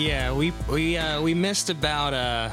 [0.00, 2.48] Yeah, we we uh, we missed about uh,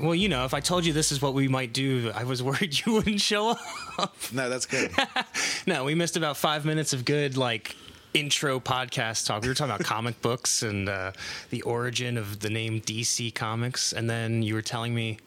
[0.00, 2.42] well, you know, if I told you this is what we might do, I was
[2.48, 3.50] worried you wouldn't show
[3.96, 4.16] up.
[4.32, 4.90] No, that's good.
[5.68, 7.76] no, we missed about five minutes of good like
[8.12, 9.42] intro podcast talk.
[9.42, 11.12] We were talking about comic books and uh,
[11.50, 15.18] the origin of the name DC Comics, and then you were telling me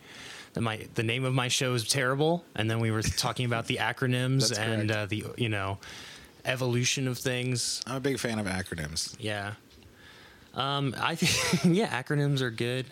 [0.56, 3.68] that my the name of my show is terrible, and then we were talking about
[3.68, 5.78] the acronyms and uh, the you know
[6.44, 7.82] evolution of things.
[7.88, 9.16] I'm a big fan of acronyms.
[9.18, 9.54] Yeah.
[10.54, 12.86] Um, I think yeah, acronyms are good.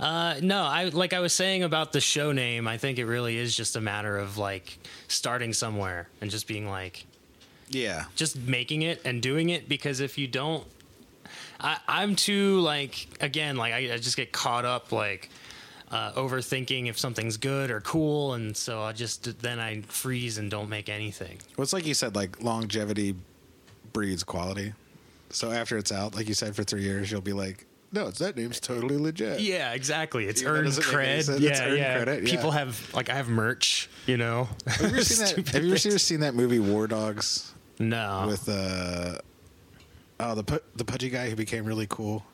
[0.00, 2.66] Uh, no, I like I was saying about the show name.
[2.66, 6.68] I think it really is just a matter of like starting somewhere and just being
[6.68, 7.06] like,
[7.68, 8.04] Yeah.
[8.16, 9.68] just making it and doing it.
[9.68, 10.64] Because if you don't,
[11.60, 15.30] I, I'm too like again like I, I just get caught up like
[15.92, 20.50] uh, overthinking if something's good or cool, and so I just then I freeze and
[20.50, 21.38] don't make anything.
[21.56, 23.14] Well, it's like you said, like longevity
[23.92, 24.72] breeds quality.
[25.32, 28.18] So after it's out, like you said, for three years, you'll be like, no, it's
[28.20, 29.40] that name's totally legit.
[29.40, 30.26] Yeah, exactly.
[30.26, 31.40] It's Even earned doesn't make any cred.
[31.40, 31.96] Yeah, It's earned yeah.
[31.96, 32.30] credit, yeah.
[32.36, 34.48] People have like I have merch, you know.
[34.66, 35.48] Have you ever seen that?
[35.54, 38.24] Have you ever seen that movie War Dogs No.
[38.28, 39.18] with uh
[40.20, 42.24] oh the the pudgy guy who became really cool?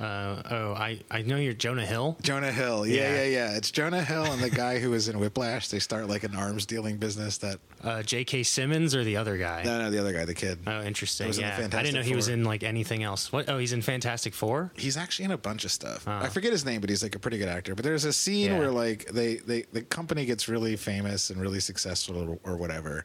[0.00, 2.16] Uh, oh, I I know you're Jonah Hill.
[2.22, 2.86] Jonah Hill.
[2.86, 3.14] Yeah, Yeah.
[3.16, 3.56] yeah, yeah.
[3.56, 5.68] It's Jonah Hill and the guy who was in Whiplash.
[5.68, 8.42] They start like an arms dealing business that Uh, J.K.
[8.44, 9.62] Simmons or the other guy.
[9.64, 10.58] no, no, the other guy, the kid.
[10.66, 11.26] Oh, interesting.
[11.28, 13.32] was in Yeah, I didn't know he was in like anything else.
[13.32, 13.48] What?
[13.48, 14.72] Oh, he's in Fantastic Four.
[14.76, 16.04] He's actually in a bunch of stuff.
[16.06, 16.12] Oh.
[16.12, 17.74] I forget his name, but he's like a pretty good actor.
[17.74, 18.58] But there's a scene Yeah.
[18.58, 23.04] where like they, they the company gets really famous and really successful or, or whatever.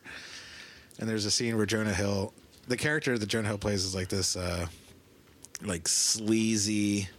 [0.99, 2.33] And there's a scene where Jonah Hill,
[2.67, 4.67] the character that Jonah Hill plays is like this uh
[5.61, 7.09] like sleazy,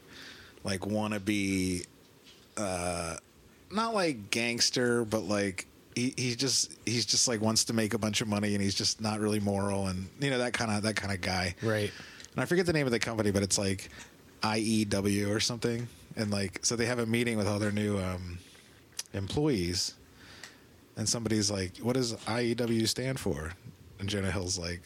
[0.64, 1.86] like wannabe
[2.56, 3.16] uh
[3.70, 7.98] not like gangster, but like he, he just he's just like wants to make a
[7.98, 10.82] bunch of money and he's just not really moral and you know that kind of
[10.82, 11.54] that kind of guy.
[11.62, 11.92] Right.
[12.32, 13.88] And I forget the name of the company, but it's like
[14.42, 15.88] IEW or something.
[16.16, 18.38] And like, so they have a meeting with all their new um,
[19.12, 19.94] employees.
[20.96, 23.52] And somebody's like, what does IEW stand for?
[23.98, 24.82] And Jonah Hill's like,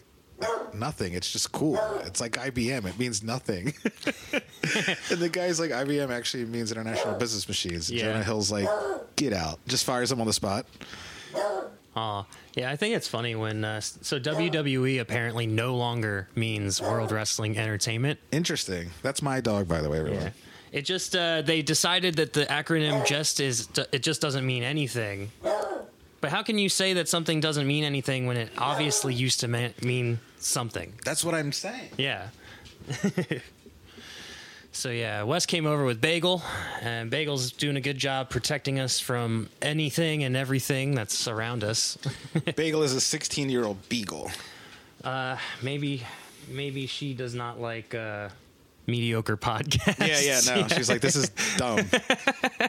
[0.74, 1.14] nothing.
[1.14, 1.78] It's just cool.
[2.04, 2.86] It's like IBM.
[2.86, 3.74] It means nothing.
[4.32, 7.90] and the guy's like, IBM actually means International Business Machines.
[7.90, 8.12] And Yeah.
[8.12, 8.68] Jonah Hill's like,
[9.16, 9.58] get out.
[9.66, 10.66] Just fires him on the spot.
[11.96, 12.70] Oh, yeah.
[12.70, 18.20] I think it's funny when uh, so WWE apparently no longer means World Wrestling Entertainment.
[18.30, 18.90] Interesting.
[19.02, 20.22] That's my dog, by the way, everyone.
[20.22, 20.30] Yeah.
[20.70, 25.32] It just uh, they decided that the acronym just is it just doesn't mean anything.
[26.20, 29.48] But how can you say that something doesn't mean anything when it obviously used to
[29.48, 30.92] ma- mean something?
[31.04, 31.90] That's what I'm saying.
[31.96, 32.28] Yeah.
[34.72, 36.42] so yeah, Wes came over with Bagel,
[36.82, 41.96] and Bagel's doing a good job protecting us from anything and everything that's around us.
[42.56, 44.30] Bagel is a 16 year old beagle.
[45.62, 46.02] maybe,
[46.48, 48.28] maybe she does not like uh,
[48.88, 49.98] mediocre podcast.
[50.04, 50.66] Yeah, yeah, no.
[50.76, 51.80] She's like, this is dumb.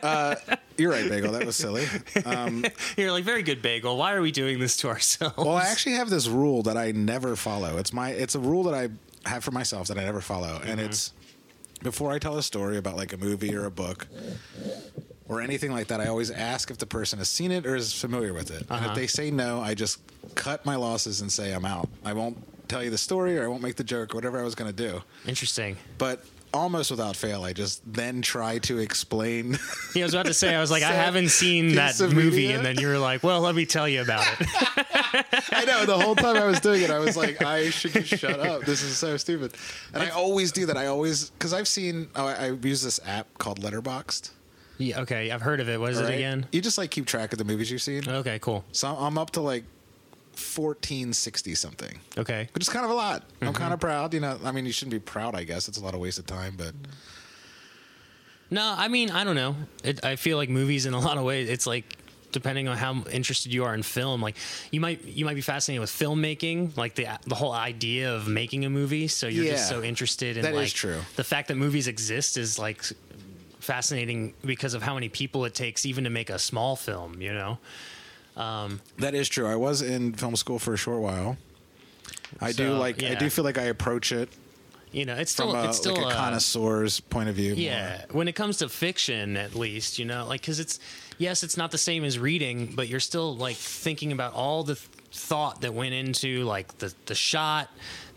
[0.02, 0.36] Uh,
[0.78, 1.32] you're right, Bagel.
[1.34, 1.86] That was silly.
[2.24, 2.64] Um,
[2.98, 3.98] You're like very good, Bagel.
[3.98, 5.36] Why are we doing this to ourselves?
[5.38, 7.78] well, I actually have this rule that I never follow.
[7.78, 8.90] It's my, it's a rule that I
[9.30, 11.12] have for myself that I never follow, and it's
[11.84, 14.08] before I tell a story about like a movie or a book
[15.28, 16.00] or anything like that.
[16.00, 18.72] I always ask if the person has seen it or is familiar with it, and
[18.72, 18.90] Uh-huh.
[18.92, 20.00] if they say no, I just
[20.36, 21.90] cut my losses and say I'm out.
[22.06, 22.38] I won't
[22.70, 24.74] tell you the story or I won't make the joke or whatever I was going
[24.74, 25.02] to do.
[25.28, 25.76] Interesting.
[25.98, 29.58] But almost without fail, I just then try to explain.
[29.96, 32.58] Yeah, I was about to say, I was like, I haven't seen that movie, media.
[32.58, 34.48] and then you were like, well, let me tell you about it.
[35.52, 38.22] I know the whole time I was doing it, I was like, I should just
[38.22, 38.62] shut up.
[38.62, 39.56] This is so stupid.
[39.94, 40.78] And I always do that.
[40.78, 42.08] I always because I've seen.
[42.16, 44.30] Oh, I, I use this app called Letterboxd.
[44.78, 45.80] yeah, okay, I've heard of it.
[45.80, 46.46] What is it again?
[46.52, 48.08] You just like keep track of the movies you've seen.
[48.08, 48.64] Okay, cool.
[48.72, 49.64] So I'm up to like
[50.40, 52.48] fourteen sixty something, Okay.
[52.54, 53.24] which is kind of a lot.
[53.42, 53.58] I'm Mm-hmm.
[53.58, 54.14] kind of proud.
[54.14, 55.36] You know, I mean, you shouldn't be proud.
[55.36, 56.74] I guess it's a lot of wasted time, but
[58.52, 59.56] No, I mean, I don't know.
[59.84, 61.86] It, I feel like movies, in a lot of ways, it's like
[62.32, 64.22] depending on how interested you are in film.
[64.22, 64.36] Like
[64.72, 68.66] you might you might be fascinated with filmmaking, like the the whole idea of making
[68.66, 69.08] a movie.
[69.08, 71.00] So you're just so interested in That is like true.
[71.16, 72.84] the fact that movies exist is like
[73.60, 77.22] fascinating because of how many people it takes even to make a small film.
[77.22, 77.58] You know.
[78.36, 79.48] That is true.
[79.48, 81.38] I was in film school for a short while.
[82.40, 83.04] I do So, like.
[83.04, 84.30] I do feel like I approach it
[84.92, 87.52] You know, it's from still a, it's still like a uh, connoisseur's point of view.
[87.52, 87.64] more.
[87.64, 90.80] Yeah, when it comes to fiction, at least you know, like because it's
[91.18, 94.76] yes, it's not the same as reading, but you're still like thinking about all the
[94.76, 97.70] th- thought that went into like the the shot,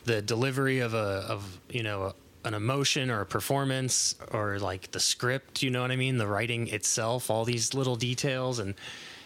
[0.04, 2.14] the delivery of a of you know a,
[2.48, 5.62] an emotion or a performance or like the script.
[5.62, 6.16] You know what I mean?
[6.18, 8.74] The writing itself, all these little details and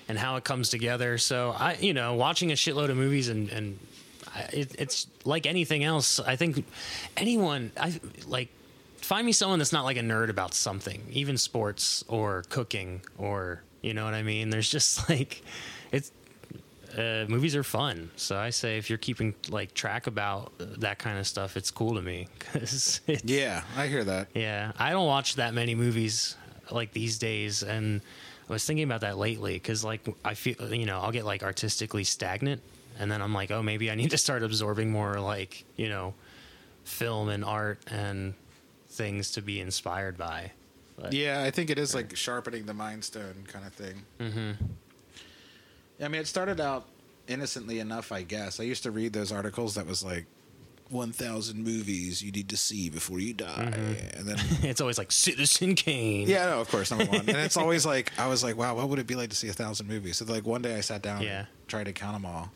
[0.08, 1.18] and how it comes together.
[1.18, 3.78] So I, you know, watching a shitload of movies and and
[4.52, 6.20] it, it's like anything else.
[6.20, 6.64] I think
[7.16, 8.48] anyone, I like
[8.98, 13.62] find me someone that's not like a nerd about something, even sports or cooking or
[13.82, 14.50] you know what I mean.
[14.50, 15.42] There's just like
[15.92, 16.12] it's
[16.96, 18.10] uh, movies are fun.
[18.16, 21.94] So I say if you're keeping like track about that kind of stuff, it's cool
[21.94, 24.28] to me because Yeah, I hear that.
[24.34, 26.36] yeah, I don't watch that many movies
[26.70, 28.00] like these days, and
[28.48, 31.42] I was thinking about that lately because like I feel you know I'll get like
[31.42, 32.62] artistically stagnant,
[32.98, 36.14] and then I'm like, oh, maybe I need to start absorbing more like you know
[36.84, 38.34] film and art and
[38.88, 40.52] things to be inspired by.
[40.96, 44.02] But, Yeah, I think it is like sharpening the mind stone kind of thing.
[44.18, 44.64] Mm-hmm.
[46.02, 46.86] I mean, it started out
[47.26, 48.60] innocently enough, I guess.
[48.60, 50.26] I used to read those articles that was like
[50.90, 53.72] 1,000 movies you need to see before you die.
[54.14, 56.28] And then, it's always like Citizen Kane.
[56.28, 57.20] yeah, no, of course, number one.
[57.20, 59.48] And it's always like, I was like, wow, what would it be like to see
[59.48, 60.18] a thousand movies?
[60.18, 61.40] So, like, one day I sat down Yeah.
[61.40, 62.50] and tried to count them all.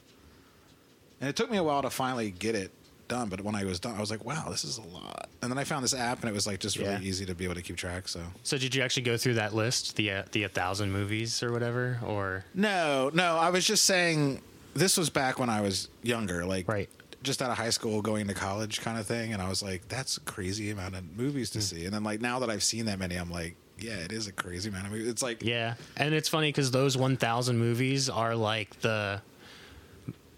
[1.21, 2.71] And it took me a while to finally get it
[3.09, 3.29] done.
[3.29, 5.29] But when I was done, I was like, wow, this is a lot.
[5.43, 7.01] And then I found this app and it was like just really Yeah.
[7.01, 8.09] easy to be able to keep track.
[8.09, 11.43] So, So did you actually go through that list, the uh, the a thousand movies
[11.43, 13.37] or whatever, or No, no.
[13.37, 14.41] I was just saying
[14.75, 16.89] this was back when I was younger, like Right.
[17.23, 19.33] Just out of high school, going to college, kind of thing.
[19.33, 21.63] And I was like, that's a crazy amount of movies to Hmm.
[21.63, 21.85] see.
[21.85, 24.33] And then like now that I've seen that many, I'm like, yeah, it is a
[24.33, 25.09] crazy amount of movies.
[25.09, 29.21] It's like, Yeah, and it's funny because those 1,000 movies are like the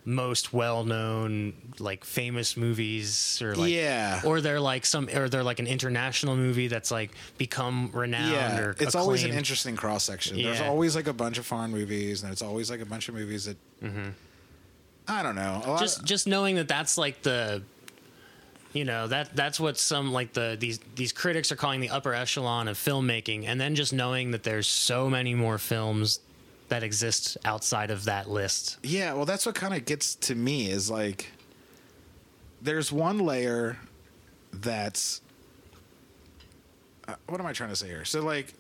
[0.05, 4.21] most well-known, like famous movies, or like Yeah.
[4.25, 8.33] or they're like some, or they're like an international movie that's like become renowned.
[8.33, 10.43] yeah, or it's always an interesting cross section.
[10.43, 13.15] There's always like a bunch of foreign movies, and it's always like a bunch of
[13.15, 13.57] movies that
[15.09, 15.77] I don't know.
[15.79, 17.63] Just just knowing that that's like the.
[18.73, 22.15] You know that that's what some like the these these critics are calling the upper
[22.15, 26.21] echelon of filmmaking, and then just knowing that there's so many more films
[26.73, 28.79] that exist outside of that list.
[28.83, 31.31] Yeah, well, that's what kind of gets to me is like,
[32.63, 33.77] there's one layer
[34.55, 35.21] that's.
[37.07, 38.07] Uh, what am I trying to say here?
[38.07, 38.55] So, like,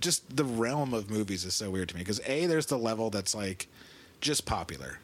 [0.00, 3.10] just the realm of movies is so weird to me because A, there's the level
[3.10, 3.68] that's like
[4.20, 4.98] just popular.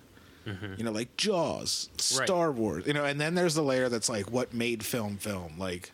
[0.78, 2.26] You know, like Jaws, Right.
[2.26, 5.54] Star Wars, you know, and then there's the layer that's like what made film film,
[5.58, 5.92] like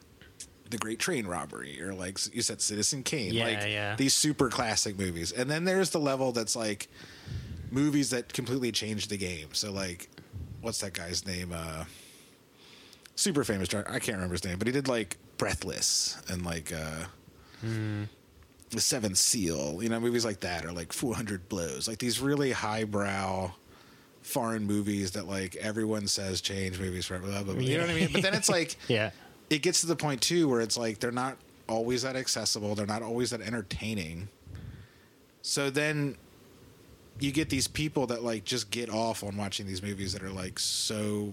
[0.71, 3.97] The Great Train Robbery, or like you said, Citizen Kane, Yeah, like yeah.
[3.97, 5.33] these super classic movies.
[5.33, 6.89] And then there's the level that's like
[7.71, 9.49] movies that completely changed the game.
[9.53, 10.09] So like,
[10.61, 11.53] what's that guy's name?
[11.55, 11.85] Uh,
[13.15, 13.69] super famous.
[13.69, 13.91] director.
[13.93, 17.07] I can't remember his name, but he did like Breathless and like uh,
[18.71, 19.83] The Seventh Seal.
[19.83, 21.87] You know, movies like that, or like Four Hundred Blows.
[21.89, 23.53] Like these really highbrow
[24.27, 27.27] foreign movies that like everyone says change movies forever.
[27.27, 27.63] Blah, blah, blah.
[27.63, 28.09] You know what I mean?
[28.13, 29.11] But then it's like Yeah.
[29.51, 31.37] it gets to the point too where it's like they're not
[31.69, 34.29] always that accessible they're not always that entertaining
[35.43, 36.17] so then
[37.19, 40.31] you get these people that like just get off on watching these movies that are
[40.31, 41.33] like so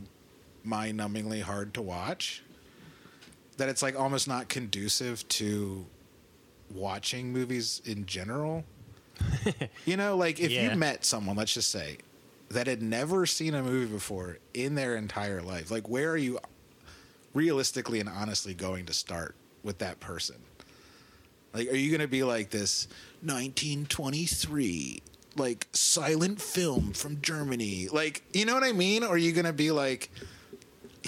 [0.63, 2.41] mind-numbingly hard to watch
[3.57, 5.85] that it's like almost not conducive to
[6.73, 8.63] watching movies in general
[9.85, 10.71] you know like if Yeah.
[10.73, 11.97] you met someone let's just say
[12.53, 16.39] that had never seen a movie before in their entire life like where are you
[17.33, 20.35] realistically and honestly going to start with that person?
[21.53, 22.87] Like, are you going to be like this
[23.21, 25.01] 1923,
[25.35, 27.87] like silent film from Germany?
[27.91, 29.03] Like, you know what I mean?
[29.03, 30.09] Or are you going to be like,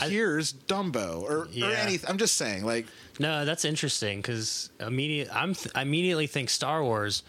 [0.01, 1.67] here's Dumbo or, Yeah.
[1.67, 2.09] or anything?
[2.09, 2.87] I'm just saying, like,
[3.19, 5.29] No, that's interesting because immediate.
[5.33, 7.23] I'm th- I immediately think Star Wars,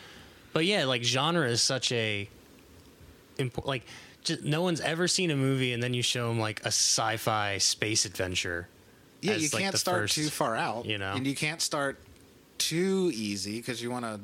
[0.52, 2.28] but yeah, like genre is such a
[3.38, 3.84] important Like,
[4.26, 7.58] just, no one's ever seen a movie and then you show them like a sci-fi
[7.58, 8.68] space adventure.
[9.22, 11.12] yeah, as, you can't the start first- too far out, you know?
[11.14, 11.98] and you can't start
[12.58, 14.20] too easy because you want to.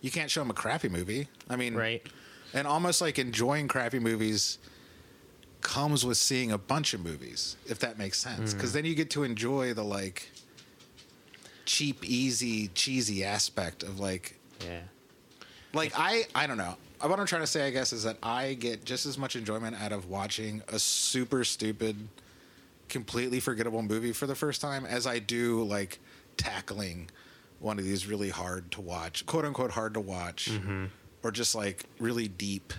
[0.00, 1.28] You can't show them a crappy movie.
[1.48, 2.06] I mean, Right.
[2.54, 4.58] and almost like enjoying crappy movies
[5.62, 8.56] comes with seeing a bunch of movies if that makes sense Mm.
[8.56, 10.30] because then you get to enjoy the like
[11.64, 14.80] cheap easy cheesy aspect of like Yeah.
[15.72, 18.54] like i i don't know what i'm trying to say i guess is that i
[18.54, 21.96] get just as much enjoyment out of watching a super stupid
[22.88, 25.98] completely forgettable movie for the first time as i do like
[26.36, 27.08] tackling
[27.60, 30.84] one of these really hard to watch quote unquote hard to watch Mm-hmm.
[31.22, 32.72] or just like really deep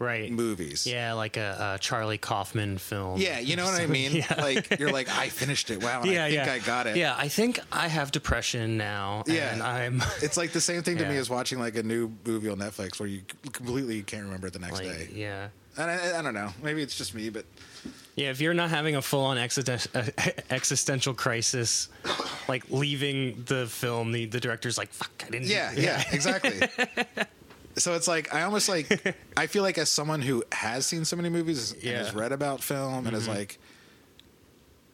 [0.00, 0.32] Right.
[0.32, 3.20] movies Yeah, like a, a Charlie Kaufman film.
[3.20, 4.12] Yeah, you know what I mean?
[4.12, 4.34] yeah.
[4.38, 5.82] Like you're like, I finished it.
[5.82, 6.52] Wow, yeah, I think yeah.
[6.54, 6.96] I got it.
[6.96, 9.24] Yeah, I think I have depression now.
[9.26, 9.52] Yeah.
[9.52, 12.48] and I'm It's like the same thing to me as watching like a new movie
[12.48, 13.20] on Netflix where you
[13.52, 15.08] completely can't remember it the next like, day.
[15.12, 15.48] yeah.
[15.76, 16.50] And I, I don't know.
[16.62, 17.44] Maybe it's just me, but
[18.16, 21.88] Yeah, if you're not having a full on existential, uh, existential crisis,
[22.48, 25.46] like leaving the film, the, the director's like, fuck, I didn't.
[25.48, 26.58] yeah, yeah, exactly.
[27.76, 31.16] So it's like I almost like I feel like as someone who has seen so
[31.16, 31.98] many movies and Yeah.
[31.98, 33.38] has read about film and has mm-hmm.
[33.38, 33.58] like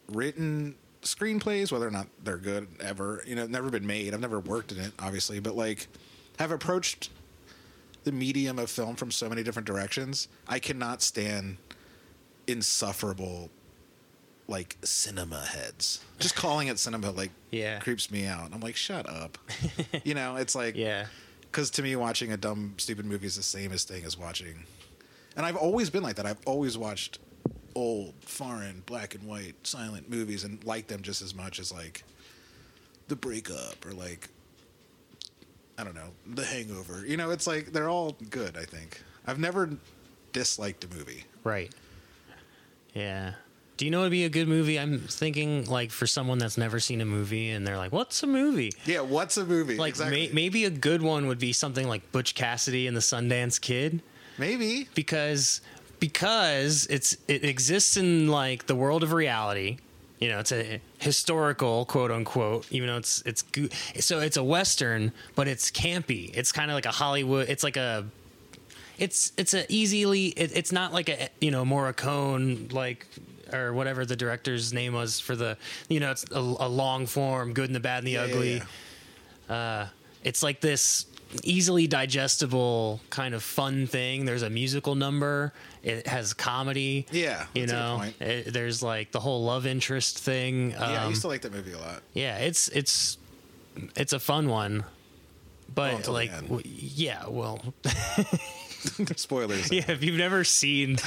[0.09, 3.23] written screenplays, whether or not they're good ever.
[3.25, 4.13] You know, never been made.
[4.13, 5.87] I've never worked in it, obviously, but like
[6.39, 7.09] have approached
[8.03, 10.27] the medium of film from so many different directions.
[10.47, 11.57] I cannot stand
[12.47, 13.49] insufferable
[14.47, 15.99] like cinema heads.
[16.19, 17.79] Just calling it cinema like Yeah.
[17.79, 18.51] creeps me out.
[18.53, 19.37] I'm like, shut up.
[20.05, 21.07] you know, it's like Yeah.
[21.51, 24.65] Because to me, watching a dumb, stupid movie is the same as thing as watching.
[25.35, 26.25] And I've always been like that.
[26.25, 27.19] I've always watched
[27.75, 32.03] old, foreign, black and white, silent movies and liked them just as much as like
[33.07, 34.29] The Breakup or like
[35.77, 37.05] I don't know, The Hangover.
[37.05, 38.57] You know, it's like they're all good.
[38.57, 39.69] I think I've never
[40.33, 41.23] disliked a movie.
[41.43, 41.73] Right.
[42.93, 43.33] Yeah.
[43.77, 44.79] Do you know what'd be a good movie?
[44.79, 48.27] I'm thinking like for someone that's never seen a movie and they're like, "What's a
[48.27, 49.77] movie?" Yeah, what's a movie?
[49.77, 50.27] Like exactly.
[50.27, 54.01] may, maybe a good one would be something like Butch Cassidy and the Sundance Kid
[54.39, 54.87] maybe.
[54.95, 55.61] because
[55.99, 59.77] because it's it exists in like the world of reality.
[60.19, 63.67] You know, it's a historical quote unquote, even though it's it's go-
[63.99, 66.31] so it's a western, but it's campy.
[66.35, 67.47] It's kind of like a Hollywood.
[67.47, 68.07] It's like a
[68.97, 73.05] it's it's a easily it, it's not like a you know Morricone like
[73.53, 75.57] or whatever the director's name was for the
[75.89, 78.33] you know it's a, a long form good and the bad and the Yeah, yeah,
[78.33, 78.61] ugly
[79.49, 79.55] yeah.
[79.55, 79.87] uh,
[80.23, 81.05] it's like this
[81.43, 84.23] easily digestible kind of fun thing.
[84.25, 85.51] There's a musical number.
[85.83, 87.05] It has comedy.
[87.11, 88.25] Yeah, you that's a good know.
[88.47, 90.73] It- there's like the whole love interest thing.
[90.77, 92.01] Um, Yeah, I used to like that movie a lot.
[92.13, 93.17] yeah, it's it's
[93.95, 94.85] it's a fun one.
[95.75, 97.61] But until the like, w- yeah, well,
[99.15, 99.71] Spoilers.
[99.71, 99.89] yeah.
[99.91, 100.97] If you've never seen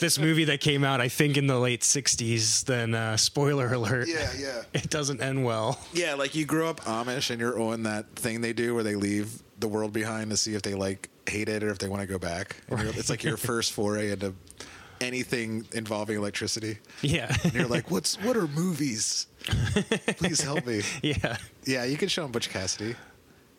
[0.00, 4.08] this movie that came out, I think in the late '60s, then uh, spoiler alert.
[4.08, 4.62] yeah, yeah.
[4.74, 5.78] It doesn't end well.
[5.92, 8.94] Yeah, like you grow up Amish and you're on that thing they do where they
[8.96, 12.00] leave the world behind to see if they like hate it or if they want
[12.02, 12.56] to go back.
[12.68, 14.34] And you're- It's like your first foray into
[15.00, 16.78] anything involving electricity.
[17.02, 19.26] Yeah, And you're like, "What's what are movies?
[20.18, 21.36] Please help me." yeah.
[21.64, 22.94] Yeah, you could show them Butch Cassidy.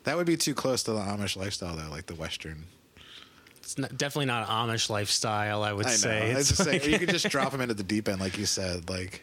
[0.04, 2.64] That would be too close to the Amish lifestyle, though, like the Western.
[3.62, 5.62] It's not, definitely not an Amish lifestyle.
[5.62, 5.96] I would I know.
[5.96, 6.32] say.
[6.32, 8.36] I was just saying, like- you could just drop them into the deep end, like
[8.38, 8.90] you said.
[8.90, 9.22] Like,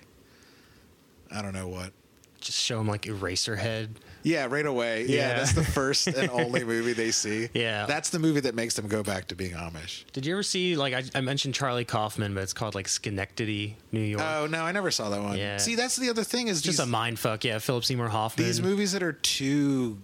[1.31, 1.91] I don't know what.
[2.39, 3.89] just show them like Eraserhead.
[4.24, 5.05] Yeah, right away.
[5.05, 5.34] Yeah, Yeah.
[5.36, 7.50] that's the first and only movie they see.
[7.53, 7.86] Yeah.
[7.86, 10.05] That's the movie that makes them go back to being Amish.
[10.13, 13.77] Did you ever see like I, I mentioned Charlie Kaufman, but it's called like Schenectady,
[13.91, 14.24] New York.
[14.25, 15.38] Oh, no, I never saw that one.
[15.38, 15.58] Yeah.
[15.58, 17.43] See, that's the other thing is just these, a mind fuck.
[17.43, 18.46] Yeah, Philip Seymour Hoffman.
[18.48, 19.98] these movies that are too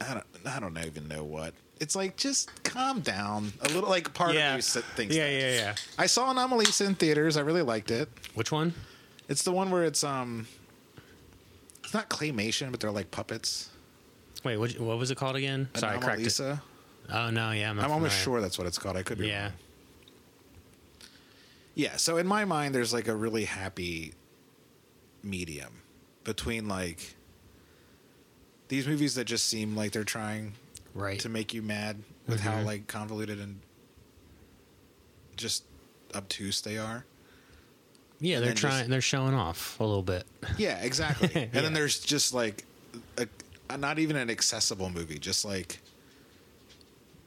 [0.00, 1.54] I don't I don't even know what.
[1.80, 4.54] It's like just calm down a little like part yeah.
[4.54, 5.32] of you thinks yeah, that.
[5.32, 5.74] yeah, yeah.
[5.98, 7.36] I saw Anomalisa in theaters.
[7.36, 8.08] I really liked it.
[8.34, 8.74] Which one?
[9.28, 10.46] It's the one where it's um
[11.82, 13.70] it's not claymation, but they're like puppets.
[14.44, 15.68] Wait, what, what was it called again?
[15.74, 16.26] Sorry, I cracked it.
[16.26, 16.60] Anomalisa.
[17.12, 18.96] Oh no, yeah, I'm, I'm almost sure that's what it's called.
[18.96, 19.52] I could be Yeah, wrong.
[21.74, 24.14] Yeah, so in my mind there's like a really happy
[25.22, 25.82] medium
[26.22, 27.14] between like
[28.68, 30.52] these movies that just seem like they're trying
[30.94, 31.20] right.
[31.20, 32.64] to make you mad with how Mhm.
[32.64, 33.60] like convoluted and
[35.36, 35.64] just
[36.14, 37.04] obtuse they are.
[38.20, 38.78] yeah, they're trying.
[38.78, 40.24] just- They're showing off a little bit.
[40.56, 41.28] Yeah, exactly.
[41.52, 42.64] And then there's just like
[43.18, 43.26] a,
[43.68, 45.80] a, not even an accessible movie, just like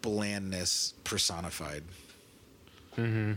[0.01, 1.83] blandness personified.
[2.95, 3.33] mm-hmm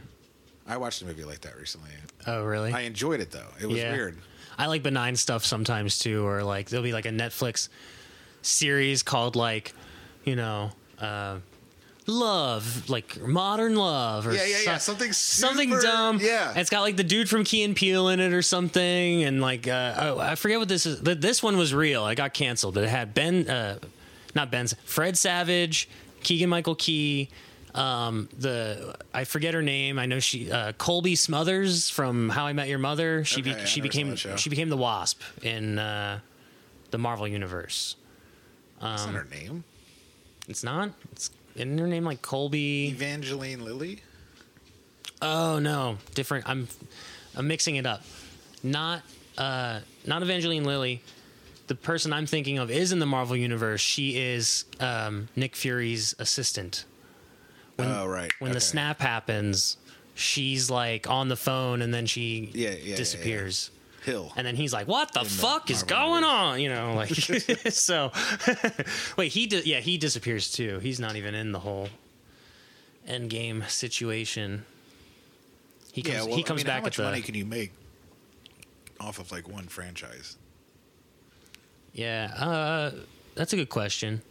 [0.67, 1.91] I watched a movie like that recently.
[2.29, 2.73] Oh, really?
[2.73, 3.49] I enjoyed it though.
[3.61, 3.91] It was Yeah.
[3.93, 4.17] weird.
[4.57, 7.69] I like benign stuff sometimes too, or like there'll be like a Netflix
[8.43, 9.75] series called like,
[10.31, 10.71] you know,
[11.01, 11.39] uh,
[12.07, 14.79] love, like modern love, or Yeah, yeah, yeah.
[14.79, 16.19] so- Something something dumb.
[16.21, 16.51] yeah.
[16.51, 19.41] And it's got like the dude from Key and Peele in it or something, and
[19.41, 21.01] like uh, oh, I forget what this is.
[21.01, 22.07] This one was real.
[22.09, 23.79] It got canceled, but it had Ben, uh,
[24.35, 25.89] not Ben, Fred Savage,
[26.23, 27.29] Keegan Michael Key.
[27.75, 29.99] Um, the I forget her name.
[30.01, 33.25] I know she uh, Colby Smothers from How I Met Your Mother.
[33.25, 36.19] She Okay, be, I she became she became the Wasp in uh,
[36.91, 37.95] the Marvel universe.
[38.83, 39.63] That's Um, not her name.
[40.51, 40.91] It's not.
[41.13, 42.89] It's isn't her name like Colby?
[42.89, 44.01] Evangeline Lilly.
[45.23, 46.49] Oh no, different.
[46.49, 46.69] I'm
[47.37, 48.03] I'm mixing it up.
[48.63, 49.03] Not
[49.39, 51.03] uh not Evangeline Lilly.
[51.69, 53.81] The person I'm thinking of is in the Marvel universe.
[53.81, 56.85] She is um, Nick Fury's assistant.
[57.77, 58.33] When, oh right.
[58.41, 59.77] When the snap happens,
[60.15, 63.80] she's like on the phone and then she Yeah, yeah, yeah, yeah.
[64.05, 64.33] Hill.
[64.37, 67.09] And then he's like, "What the the fuck is going on?" You know, like
[67.71, 68.13] so.
[69.17, 70.79] wait, he di- yeah, he disappears too.
[70.79, 71.89] He's not even in the whole
[73.07, 74.65] end game situation.
[75.93, 77.35] He comes, yeah, well, he comes I mean, back how much at the money can
[77.35, 77.73] you make
[79.01, 80.37] off of like one franchise?
[81.93, 82.33] yeah.
[82.37, 82.91] Uh,
[83.35, 84.23] that's a good question.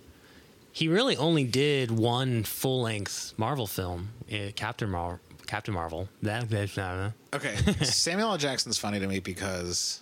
[0.72, 6.08] He really only did one full length Marvel film, uh, Captain Mar- Captain Marvel.
[6.22, 7.14] That that's not.
[7.34, 8.38] Okay, Samuel L.
[8.38, 10.02] Jackson's funny to me because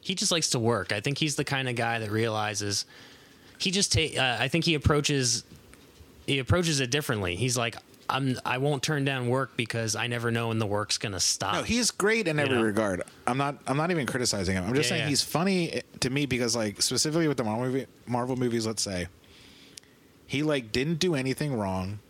[0.00, 0.92] he just likes to work.
[0.92, 2.84] I think he's the kind of guy that realizes
[3.58, 4.18] he just take.
[4.18, 5.44] Uh, I think he approaches
[6.26, 7.36] he approaches it differently.
[7.36, 7.76] He's like,
[8.10, 11.54] I'm I won't turn down work because I never know when the work's gonna stop.
[11.54, 12.64] No, he's great in every know?
[12.64, 13.02] regard.
[13.28, 13.58] I'm not.
[13.68, 14.64] I'm not even criticizing him.
[14.64, 15.08] I'm just Yeah, saying yeah.
[15.08, 19.06] he's funny to me because, like, specifically with the Marvel movie, Marvel movies, let's say,
[20.26, 22.00] he like didn't do anything wrong,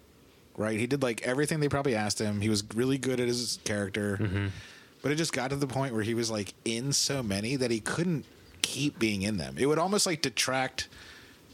[0.56, 0.78] right?
[0.78, 2.40] He did like everything they probably asked him.
[2.40, 4.46] He was really good at his character, Mm-hmm.
[5.02, 7.70] but it just got to the point where he was like in so many that
[7.70, 8.24] he couldn't
[8.62, 9.56] keep being in them.
[9.58, 10.88] It would almost like detract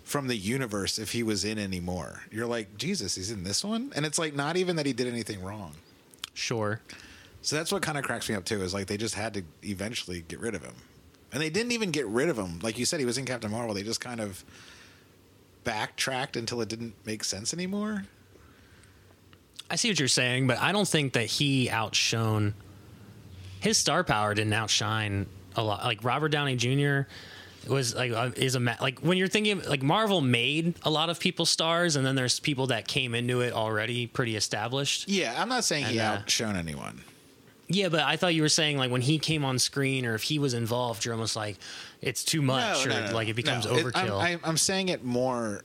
[0.04, 2.22] from the universe if he was in anymore.
[2.30, 5.06] You're like, Jesus, he's in this one, and it's like not even that he did
[5.06, 5.72] anything wrong.
[6.34, 6.80] sure.
[7.40, 8.62] So that's what kind of cracks me up too.
[8.62, 10.74] Is like they just had to eventually get rid of him,
[11.32, 12.58] and they didn't even get rid of him.
[12.62, 13.74] Like you said, he was in Captain Marvel.
[13.74, 14.44] They just kind of
[15.64, 18.04] backtracked until it didn't make sense anymore.
[19.70, 22.54] I see what you're saying, but I don't think that he outshone
[23.60, 25.84] his star power didn't outshine a lot.
[25.84, 27.08] Like Robert Downey Jr.
[27.70, 31.10] was like uh, is a ma- like when you're thinking like Marvel made a lot
[31.10, 35.08] of people stars, and then there's people that came into it already pretty established.
[35.08, 37.02] Yeah, I'm not saying he And, uh, outshone anyone.
[37.70, 40.22] Yeah, but I thought you were saying like when he came on screen or if
[40.22, 41.58] he was involved, you're almost like
[42.00, 43.74] it's too much or like it becomes no.
[43.74, 44.22] It- I'm, overkill.
[44.22, 45.62] I'm, I'm saying it more.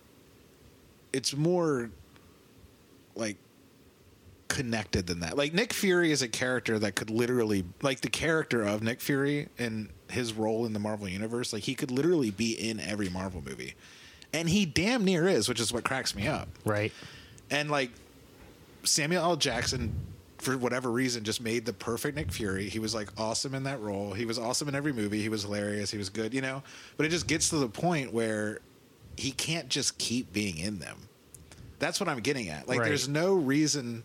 [1.13, 1.91] It's more
[3.15, 3.37] like
[4.47, 5.35] connected than that.
[5.37, 9.47] Like Nick Fury is a character that could literally, like the character of Nick Fury
[9.57, 13.41] and his role in the Marvel universe, like he could literally be in every Marvel
[13.45, 13.73] movie,
[14.31, 16.47] and he damn near is, which is what cracks me up.
[16.65, 16.91] right.
[17.51, 17.91] And like
[18.83, 19.35] Samuel L.
[19.35, 19.93] Jackson,
[20.39, 22.67] for whatever reason, just made the perfect Nick Fury.
[22.69, 24.13] He was like awesome in that role.
[24.13, 25.21] He was awesome in every movie.
[25.21, 25.89] He was hilarious.
[25.91, 26.63] He was good, you know.
[26.97, 28.59] But it just gets to the point where
[29.17, 30.97] he can't just keep being in them.
[31.79, 32.67] That's what I'm getting at.
[32.67, 32.87] Like, Right.
[32.89, 34.03] there's no reason.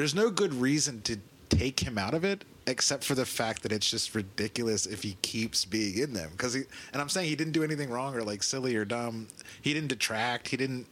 [0.00, 1.18] There's no good reason to
[1.50, 5.18] take him out of it, except for the fact that it's just ridiculous if he
[5.20, 6.30] keeps being in them.
[6.32, 6.62] Because he,
[6.94, 9.28] and I'm saying he didn't do anything wrong or like silly or dumb.
[9.60, 10.48] He didn't detract.
[10.48, 10.86] He didn't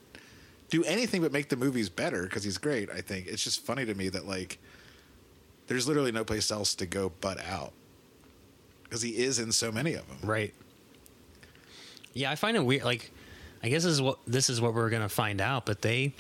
[0.69, 2.91] do anything but make the movies better because he's great.
[2.91, 4.59] I think it's just funny to me that like
[5.69, 7.73] there's literally no place else to go but out
[8.83, 10.19] because he is in so many of them.
[10.23, 10.53] Right.
[12.13, 12.85] Yeah, I find it weird.
[12.85, 13.11] Like,
[13.63, 15.65] I guess this is what this is what we're gonna find out.
[15.65, 16.13] But they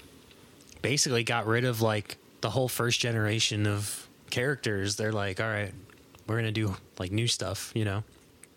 [0.81, 4.96] basically got rid of like the whole first generation of characters.
[4.96, 5.72] They're like, all right,
[6.27, 7.72] we're gonna do like new stuff.
[7.74, 8.05] You know?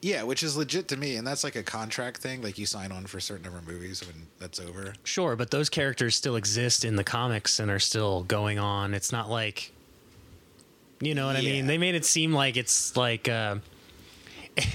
[0.01, 2.41] Yeah, which is legit to me, and that's like a contract thing.
[2.41, 4.93] Like you sign on for a certain number of movies when that's over.
[5.03, 8.93] Sure, but those characters still exist in the comics and are still going on.
[8.93, 9.71] It's not like,
[10.99, 11.67] you know what I mean?
[11.67, 13.29] They made it seem like it's like.
[13.29, 13.57] Uh,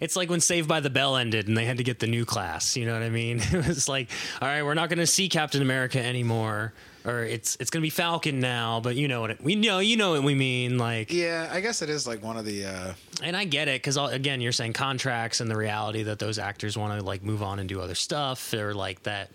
[0.00, 2.24] It's like when Saved by the Bell ended and they had to get the new
[2.24, 2.74] class.
[2.76, 3.40] You know what I mean?
[3.52, 4.08] It was like,
[4.40, 6.72] all right, we're not going to see Captain America anymore,
[7.04, 8.80] or it's it's going to be Falcon now.
[8.80, 9.78] But you know what it, we know.
[9.78, 10.78] You know what we mean?
[10.78, 12.64] Like, Yeah, I guess it is like one of the.
[12.66, 16.38] uh and I get it because again, you're saying contracts and the reality that those
[16.38, 19.30] actors want to like move on and do other stuff, or like that.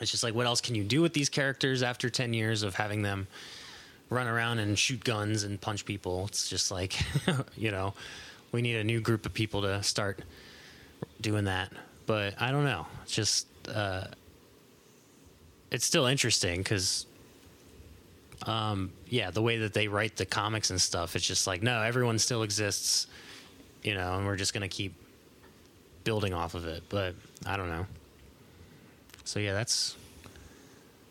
[0.00, 2.74] It's just like, what else can you do with these characters after ten years of
[2.74, 3.26] having them
[4.10, 6.26] run around and shoot guns and punch people?
[6.28, 6.98] It's just like,
[7.56, 7.94] you know,
[8.52, 10.20] we need a new group of people to start
[11.20, 11.72] doing that.
[12.06, 12.86] But I don't know.
[13.02, 14.04] It's just, uh,
[15.70, 17.06] it's still interesting because
[18.44, 21.82] um, yeah, the way that they write the comics and stuff, it's just like, no,
[21.82, 23.06] everyone still exists,
[23.82, 24.94] you know, and we're just going to keep
[26.04, 26.82] building off of it.
[26.88, 27.86] But I don't know.
[29.24, 29.96] So yeah, that's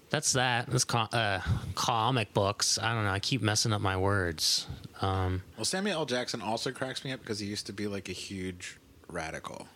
[0.10, 0.68] that's that.
[0.68, 1.42] That's co- uh,
[1.74, 2.80] comic books.
[2.82, 3.12] I don't know.
[3.12, 4.68] I keep messing up my words.
[5.02, 6.06] Um, Well, Samuel L.
[6.06, 8.78] Jackson also cracks me up because he used to be like a huge
[9.10, 9.68] radical.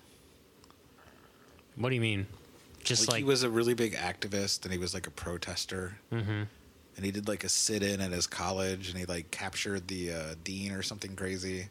[1.75, 2.27] what do you mean?
[2.83, 5.97] Just like, like, he was a really big activist and he was like a protester.
[6.11, 6.47] Mhm.
[6.95, 10.35] and he did like a sit-in at his college and he like captured the uh,
[10.43, 11.69] dean or something crazy.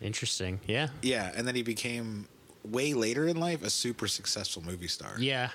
[0.00, 0.60] Interesting.
[0.66, 2.28] Yeah, yeah and then he became
[2.64, 5.14] way later in life a super successful movie star.
[5.18, 5.50] Yeah,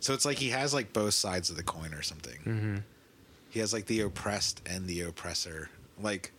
[0.00, 2.38] so it's like he has like both sides of the coin or something.
[2.44, 2.76] Hmm
[3.50, 5.68] he has like the oppressed and the oppressor.
[6.00, 6.32] Like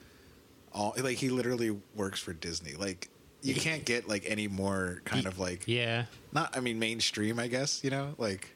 [0.74, 2.74] all like he literally works for disney.
[2.74, 3.10] Like
[3.44, 6.06] you can't get like any more kind of like yeah.
[6.32, 8.50] not i mean mainstream i guess you know like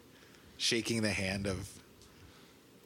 [0.57, 1.67] shaking the hand of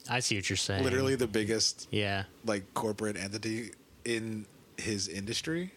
[0.08, 0.82] I see what you're saying.
[0.82, 2.24] literally the biggest Yeah.
[2.44, 3.72] like corporate entity
[4.04, 5.72] in his industry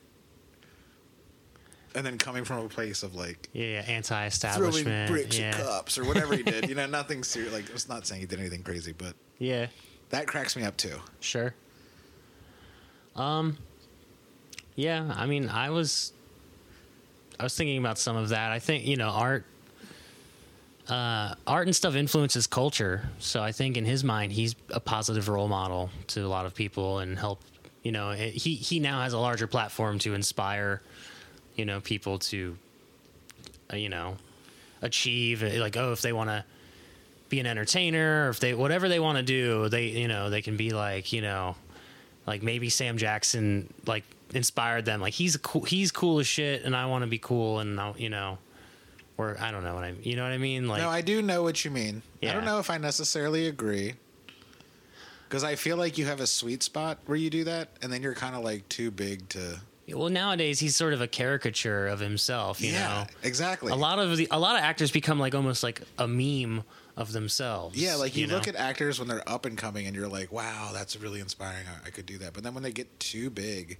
[1.93, 5.11] and then coming from a place of like Yeah, yeah, throwing anti-establishment.
[5.11, 5.51] bricks yeah.
[5.51, 8.39] cups or whatever he did you know nothing serious like it's not saying he did
[8.39, 9.67] anything crazy but Yeah,
[10.09, 11.53] that cracks me up too sure.
[13.15, 13.57] Um,
[14.75, 16.13] yeah, I mean, I was,
[17.39, 18.51] I was thinking about some of that.
[18.51, 19.45] I think you know, art,
[20.89, 23.09] uh, art and stuff influences culture.
[23.19, 26.55] So I think in his mind, he's a positive role model to a lot of
[26.55, 27.39] people and help.
[27.83, 30.81] You know, he he now has a larger platform to inspire
[31.55, 32.57] you know, people to,
[33.71, 34.17] uh, you know,
[34.81, 36.43] achieve uh, like oh if they want to
[37.29, 40.41] be an entertainer or if they whatever they want to do they you know they
[40.41, 41.55] can be like you know
[42.27, 44.03] like maybe Sam Jackson like
[44.35, 47.59] inspired them like he's cool he's cool as shit and I want to be cool
[47.59, 48.37] and I'll, you know
[49.17, 51.21] or I don't know what I you know what I mean like no, I do
[51.21, 52.01] know what you mean.
[52.23, 53.93] I don't know if I necessarily agree.
[55.27, 58.03] Because I feel like you have a sweet spot where you do that, and then
[58.03, 59.59] you're kind of like too big to.
[59.89, 63.71] well nowadays he's sort of a caricature of himself you yeah, know exactly.
[63.71, 66.63] a lot of the a lot of actors become like almost like a meme
[66.95, 68.35] of themselves Yeah, like you, know?
[68.35, 71.65] look at actors when they're up and coming, and you're like, "Wow, that's really inspiring.
[71.67, 73.79] I, I could do that." But then when they get too big,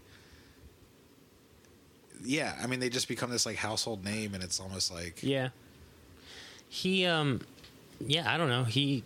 [2.24, 5.50] yeah, I mean, they just become this like household name, and it's almost like, Yeah.
[6.70, 7.42] He um
[8.00, 8.64] yeah, I don't know.
[8.64, 9.04] He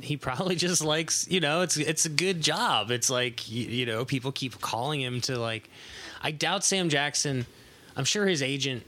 [0.00, 2.90] he probably just likes, you know, it's it's a good job.
[2.90, 5.68] It's like you, you know, people keep calling him to like
[6.22, 7.46] I doubt Sam Jackson.
[7.96, 8.84] I'm sure his agent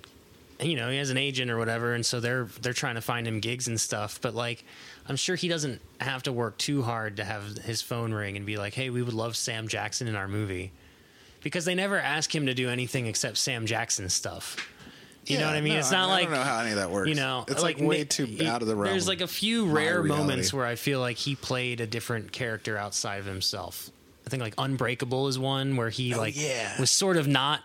[0.61, 3.27] you know, he has an agent or whatever and so they're they're trying to find
[3.27, 4.65] him gigs and stuff, but like
[5.09, 8.47] I'm sure he doesn't have to work too hard to have his phone ring and
[8.47, 10.71] be like, "Hey, we would love Sam Jackson in our movie."
[11.43, 14.69] Because they never ask him to do anything except Sam Jackson stuff.
[15.25, 15.75] You know what I mean?
[15.75, 17.09] no, it's not I like I don't know how any of that works.
[17.09, 18.91] you know, it's like, way too he- out of the realm.
[18.93, 20.09] There's like a few rare reality.
[20.23, 23.89] moments where I feel like he played a different character outside of himself.
[24.27, 26.79] I think like Unbreakable is one where he Oh, like yeah.
[26.81, 27.61] was sort of not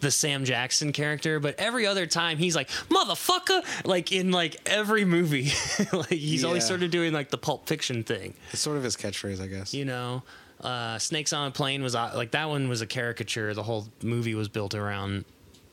[0.00, 5.04] the Sam Jackson character, but every other time he's like motherfucker, like in like every
[5.04, 5.50] movie,
[5.92, 8.96] like he's always sort of doing like the Pulp Fiction thing, It's sort of his
[8.96, 9.74] catchphrase, I guess.
[9.74, 10.22] you know.
[10.60, 13.54] Uh, Snakes on a Plane was uh, like that one was a caricature.
[13.54, 15.24] The whole movie was built around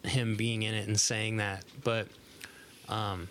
[0.04, 2.08] him being in it and saying that, but
[2.88, 3.28] um,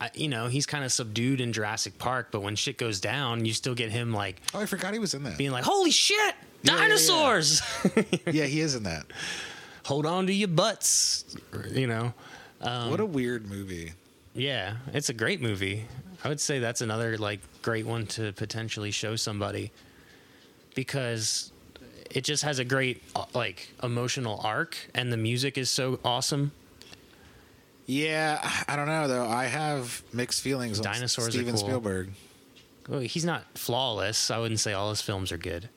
[0.00, 2.28] I, you know, he's kind of subdued in Jurassic Park.
[2.30, 5.14] But when shit goes down, you still get him like Oh, I forgot he was
[5.14, 5.36] in that.
[5.38, 6.16] being like, "Holy shit,
[6.62, 6.78] Yeah, yeah, yeah.
[6.82, 7.62] dinosaurs!
[8.26, 9.06] yeah, he is in that.
[9.86, 11.24] Hold on to your butts,"
[11.72, 12.14] you know.
[12.60, 13.92] Um, what a weird movie.
[14.34, 15.86] Yeah, it's a great movie.
[16.22, 19.72] I would say that's another like great one to potentially show somebody
[20.74, 21.52] because
[22.10, 26.52] it just has a great uh, like emotional arc and the music is so awesome.
[27.86, 29.26] Yeah, I don't know though.
[29.28, 31.64] I have mixed feelings on Dinosaurs are Steven cool.
[31.64, 32.10] Spielberg.
[32.88, 34.30] Well, he's not flawless.
[34.30, 35.68] I wouldn't say all his films are good.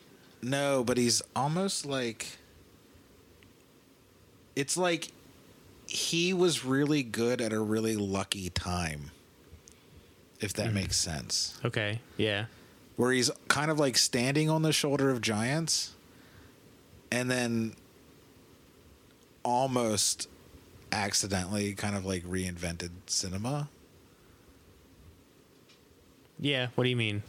[0.42, 2.38] No, but he's almost like
[4.56, 5.10] it's like
[5.88, 9.12] he was really good at a really lucky time.
[10.40, 10.76] If that Mm-hmm.
[10.76, 11.58] makes sense.
[11.64, 12.46] Okay, yeah.
[12.96, 15.94] Where he's kind of like standing on the shoulder of giants
[17.12, 17.76] and then
[19.44, 20.28] almost
[20.92, 23.70] accidentally kind of like reinvented cinema.
[26.40, 27.24] Yeah, what do you mean?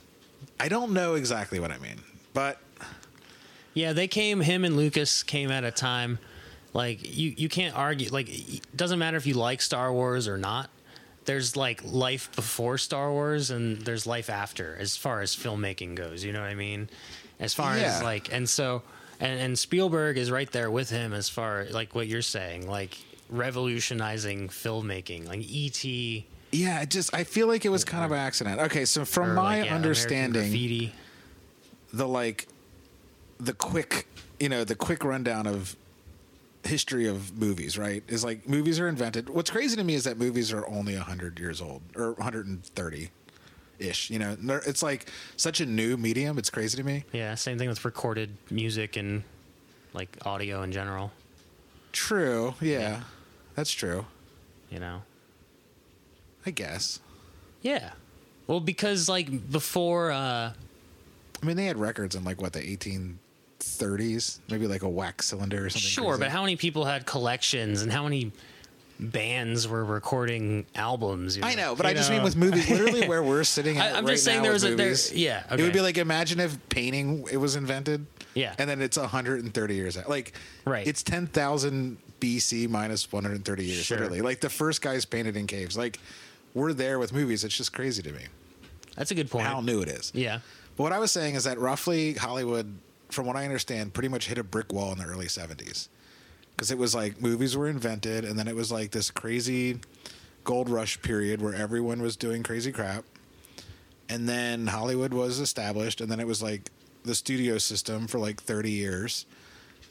[0.59, 2.01] I don't know exactly what I mean,
[2.33, 2.59] but
[3.75, 4.41] Yeah, they came.
[4.41, 6.19] Him and Lucas came at a time
[6.73, 7.35] like you.
[7.37, 8.09] You can't argue.
[8.11, 10.71] Like, it doesn't matter if you like Star Wars or not.
[11.27, 16.25] There's like life before Star Wars, and there's life after, as far as filmmaking goes.
[16.25, 16.89] You know what I mean?
[17.39, 17.97] As far Yeah.
[17.97, 18.83] as like, and so,
[19.21, 22.97] and and Spielberg is right there with him as far like what you're saying, like
[23.29, 26.27] revolutionizing filmmaking, like E.T.
[26.53, 28.61] yeah, it just I feel like it was kind of an accident.
[28.61, 30.93] Okay, so from my like, yeah, understanding,
[31.93, 32.47] the like
[33.41, 34.07] the quick
[34.41, 35.77] you know the quick rundown of
[36.67, 40.19] history of movies right is like movies are invented what's crazy to me is that
[40.19, 43.11] movies are only 100 years old or 130
[43.79, 47.59] ish you know it's like such a new medium it's crazy to me Yeah, same
[47.59, 49.23] thing with recorded music and
[49.93, 51.13] like audio in general.
[51.93, 53.01] true yeah, Yeah.
[53.55, 54.07] that's true
[54.71, 55.03] You know.
[56.45, 57.01] i guess
[57.63, 57.93] Yeah.
[58.47, 60.53] Well, because like before, uh,
[61.43, 62.61] i mean they had records in like what the
[63.61, 66.21] 1830s maybe like a wax cylinder or something sure, crazy.
[66.21, 68.33] but how many people had collections and how many
[68.99, 71.37] bands were recording albums?
[71.37, 73.79] you I know, but You I just mean with movies, literally where we're sitting.
[73.81, 75.99] I- At I'm right just saying there was a- there- yeah, It would be like
[75.99, 78.07] imagine if painting it was invented.
[78.35, 78.55] Yeah.
[78.59, 80.11] and then it's 130 years out.
[80.11, 80.35] Like,
[80.67, 80.87] Right.
[80.87, 83.85] It's 10,000 BC minus 130 years.
[83.85, 83.97] Sure.
[83.99, 85.75] Literally, like the first guys painted in caves.
[85.77, 85.99] Like,
[86.53, 87.45] we're there with movies.
[87.45, 88.25] It's just crazy to me
[88.95, 89.47] That's a good point.
[89.47, 90.13] how new it is.
[90.15, 90.41] Yeah.
[90.77, 92.77] But what I was saying is that roughly Hollywood,
[93.11, 95.89] from what I understand, pretty much hit a brick wall in the early 70s.
[96.55, 99.81] Because it was like movies were invented, and then it was like this crazy
[100.45, 103.05] gold rush period where everyone was doing crazy crap.
[104.09, 106.71] And then Hollywood was established, and then it was like
[107.05, 109.27] the studio system for like 30 years.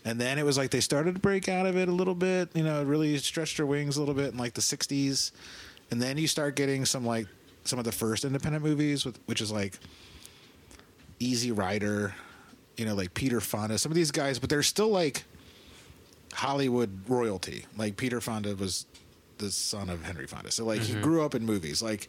[0.05, 2.49] And then it was like they started to break out of it a little bit,
[2.53, 5.31] you know, really stretched their wings a little bit in like the 60s.
[5.91, 7.27] And then you start getting some like
[7.63, 9.79] some of the first independent movies, with, which is like
[11.19, 12.13] Easy Rider,
[12.77, 15.23] you know, like Peter Fonda, some of these guys, but they're still like
[16.33, 17.65] Hollywood royalty.
[17.77, 18.85] Like Peter Fonda was
[19.37, 21.01] the son of Henry Fonda, so like he mm-hmm.
[21.01, 21.81] grew up in movies.
[21.81, 22.07] Like,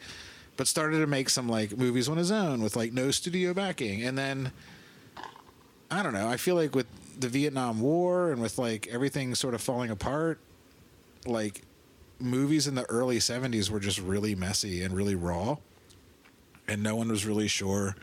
[0.57, 4.03] but started to make some like movies on his own with like no studio backing,
[4.03, 4.53] and then
[5.91, 6.29] I don't know.
[6.29, 6.87] I feel like with
[7.19, 10.39] the Vietnam War and with like everything sort of falling apart,
[11.27, 11.63] like
[12.19, 15.57] movies in the early 70s were just really messy and really raw
[16.69, 17.97] and no one was really sure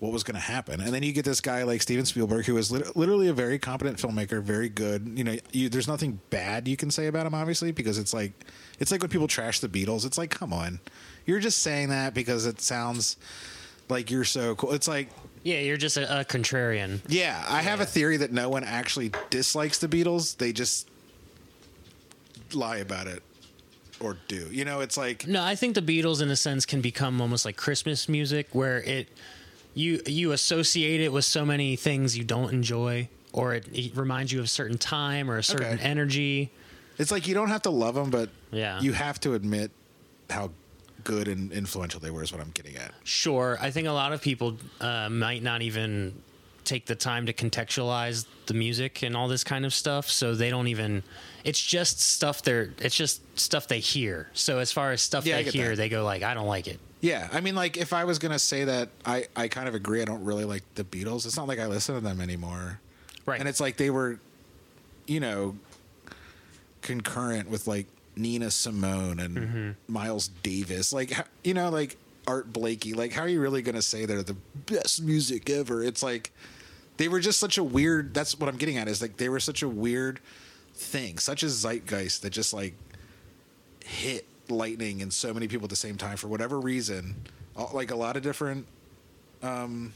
[0.00, 0.80] what was going to happen.
[0.80, 3.58] And then you get this guy like Steven Spielberg, who is lit- literally a very
[3.58, 5.12] competent filmmaker, very good.
[5.14, 8.32] You know, you, there's nothing bad you can say about him, obviously, because it's like
[8.78, 10.04] it's like when people trash the Beatles.
[10.06, 10.80] It's like, come on,
[11.26, 13.16] you're just saying that because it sounds
[13.90, 14.72] like you're so cool.
[14.72, 15.10] It's like,
[15.42, 17.00] Yeah, you're just a, a contrarian.
[17.08, 20.36] yeah, I have a theory that no one actually dislikes the Beatles.
[20.38, 20.88] They just
[22.54, 23.22] lie about it
[24.00, 24.48] or do.
[24.50, 27.44] You know, it's like No, I think the Beatles, in a sense, can become almost
[27.44, 29.08] like Christmas music, where it
[29.74, 34.32] you you associate it with so many things you don't enjoy, or it, it reminds
[34.32, 35.82] you of a certain time or a certain Okay.
[35.82, 36.50] energy.
[36.98, 38.80] It's like you don't have to love them, but Yeah.
[38.80, 39.70] you have to admit
[40.28, 40.50] how
[41.02, 42.22] good and influential they were.
[42.22, 42.92] Is what I'm getting at.
[43.04, 46.20] Sure, I think a lot of people uh, might not even
[46.64, 50.50] take the time to contextualize the music and all this kind of stuff, so they
[50.50, 51.02] don't even.
[51.42, 52.74] It's just stuff they're.
[52.78, 54.28] It's just stuff they hear.
[54.34, 55.76] So as far as stuff Yeah, I they get hear, that.
[55.76, 58.38] they go like, "I don't like it." Yeah, I mean, like if I was gonna
[58.38, 60.02] say that, I I kind of agree.
[60.02, 61.24] I don't really like the Beatles.
[61.26, 62.80] It's not like I listen to them anymore.
[63.26, 63.40] Right.
[63.40, 64.18] And it's like they were,
[65.06, 65.56] you know,
[66.82, 67.86] concurrent with like
[68.16, 69.70] Nina Simone and Mm-hmm.
[69.92, 70.92] Miles Davis.
[70.92, 71.12] Like
[71.44, 72.92] you know, like Art Blakey.
[72.94, 74.36] Like how are you really gonna say they're the
[74.66, 75.82] best music ever?
[75.82, 76.32] It's like
[76.98, 78.12] they were just such a weird.
[78.12, 78.88] That's what I'm getting at.
[78.88, 80.20] Is like they were such a weird
[80.74, 82.74] thing, such a zeitgeist that just like
[83.84, 87.14] hit lightning in so many people at the same time for whatever reason.
[87.56, 88.66] All- Like a lot of different
[89.42, 89.92] um,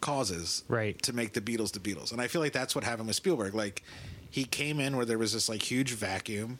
[0.00, 1.00] causes Right.
[1.02, 2.12] to make the Beatles the Beatles.
[2.12, 3.54] And I feel like that's what happened with Spielberg.
[3.54, 3.82] Like
[4.30, 6.58] he came in where there was this like huge vacuum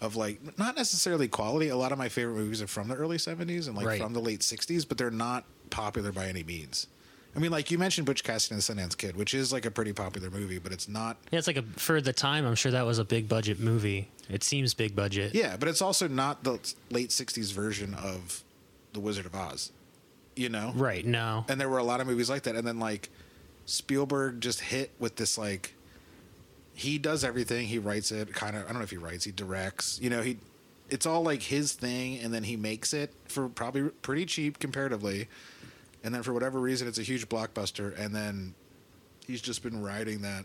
[0.00, 1.68] of like not necessarily quality.
[1.68, 4.00] A lot of my favorite movies are from the early 70s and like Right.
[4.00, 6.86] from the late 60s, but they're not popular by any means.
[7.34, 9.70] I mean, like you mentioned Butch Cassidy and the Sundance Kid, which is like a
[9.70, 11.16] pretty popular movie, but it's not.
[11.30, 12.44] Yeah, it's like a for the time.
[12.46, 14.08] I'm sure that was a big budget movie.
[14.28, 15.34] It seems big budget.
[15.34, 16.58] Yeah, but it's also not the
[16.90, 18.42] late 60s version of
[18.92, 19.72] The Wizard of Oz,
[20.36, 20.72] you know?
[20.74, 21.04] Right.
[21.06, 21.44] No.
[21.48, 23.08] and there were a lot of movies like that and then like
[23.64, 25.72] spielberg just hit with this like
[26.74, 29.30] he does everything he writes it kind of i don't know if he writes he
[29.30, 30.36] directs you know he
[30.90, 35.28] it's all like his thing and then he makes it for probably pretty cheap comparatively
[36.04, 38.54] and then for whatever reason it's a huge blockbuster and then
[39.26, 40.44] he's just been riding that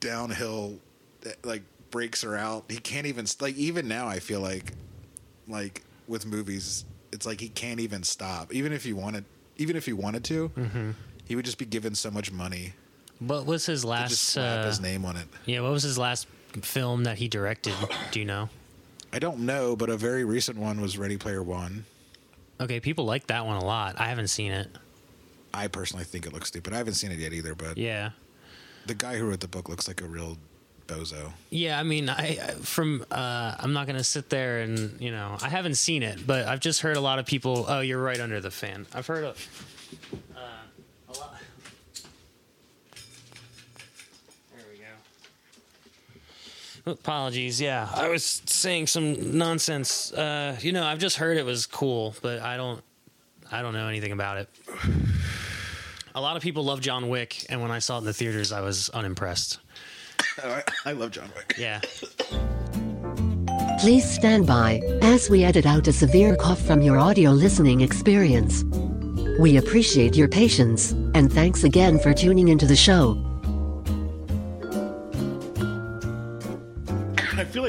[0.00, 0.78] downhill
[1.22, 4.72] that, like breaks are out he can't even like even now i feel like
[5.48, 9.24] like with movies it's like he can't even stop even if he wanted
[9.56, 10.50] even if he wanted to
[11.24, 12.72] he would just be given so much money
[13.20, 14.18] What was his to just last?
[14.18, 15.60] slap Uh, his name on it yeah.
[15.60, 16.26] What was his last
[16.62, 17.74] film that he directed?
[18.10, 18.48] Do you know?
[19.12, 21.84] i don't know but a very recent one was ready player one
[22.60, 23.96] Okay, people like that one a lot.
[24.00, 24.68] I haven't seen it.
[25.54, 28.10] i personally think it looks stupid i haven't seen it yet either but Yeah.
[28.86, 30.36] the guy who wrote the book looks like a real
[30.86, 35.36] bozo Yeah, I mean, I from uh, I'm not gonna sit there and you know
[35.42, 37.64] I haven't seen it, but I've just heard a lot of people.
[37.68, 38.86] Oh, you're right under the fan.
[38.94, 39.36] I've heard of
[40.36, 40.40] uh,
[41.08, 41.34] a lot.
[44.54, 44.92] There we go.
[46.86, 47.60] Apologies.
[47.60, 50.12] Yeah, I was saying some nonsense.
[50.12, 52.82] Uh, you know, I've just heard it was cool, but I don't.
[53.50, 54.48] I don't know anything about it.
[56.14, 58.50] A lot of people love John Wick, and when I saw it in the theaters,
[58.50, 59.58] I was unimpressed.
[60.42, 61.80] I, I love john wick Yeah.
[63.80, 68.64] Please stand by as we edit out a severe cough from your audio listening experience.
[69.38, 73.22] We appreciate your patience, and thanks again for tuning into the show.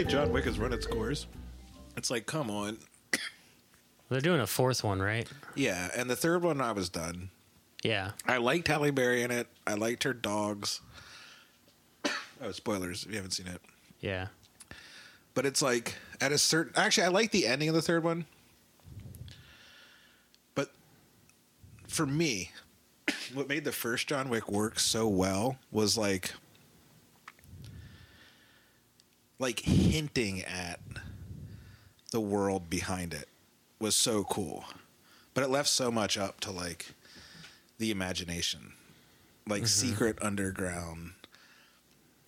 [0.07, 1.27] Like john wick has run its course
[1.97, 2.77] it's like come on
[4.09, 5.27] They're doing a fourth one, right?
[5.55, 7.29] yeah and the third one i was done
[7.83, 8.11] Yeah.
[8.25, 9.47] I liked Halle Berry in it.
[9.67, 10.81] I liked her dogs.
[12.41, 13.59] Oh, spoilers if you haven't seen it.
[13.99, 14.27] Yeah.
[15.33, 16.71] But it's like at a certain.
[16.75, 18.25] Actually, I like the ending of the third one.
[20.55, 20.69] But
[21.87, 22.51] for me,
[23.33, 26.33] what made the first John Wick work so well was like,
[29.39, 30.79] like hinting at
[32.11, 33.27] the world behind it
[33.79, 34.65] was so cool,
[35.33, 36.93] but it left so much up to like
[37.77, 38.73] the imagination,
[39.47, 39.89] like mm-hmm.
[39.89, 41.11] secret underground,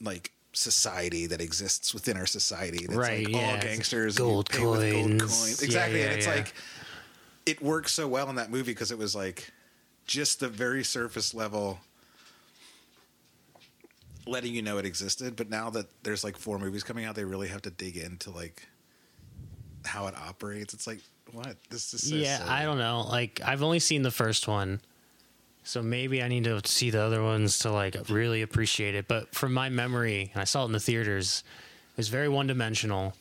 [0.02, 2.86] like society that exists within our society.
[2.86, 5.22] That's Right, like yeah, all gangsters, gold with gold coins.
[5.22, 5.62] coins.
[5.62, 6.54] Yeah, Exactly, yeah, and it's like
[7.46, 9.52] it works so well in that movie because it was like
[10.06, 11.80] just the very surface level
[14.30, 15.36] letting you know it existed.
[15.36, 18.32] But now that there's like four movies coming out, they really have to dig into
[18.32, 18.68] like
[19.86, 20.74] how it operates.
[20.74, 21.00] It's like
[21.32, 22.10] what this is.
[22.10, 22.50] So yeah, silly.
[22.50, 23.06] I don't know.
[23.10, 24.82] Like I've only seen the first one.
[25.64, 29.08] So maybe I need to see the other ones to like really appreciate it.
[29.08, 31.44] But from my memory, and I saw it in the theaters,
[31.92, 33.14] it was very one dimensional.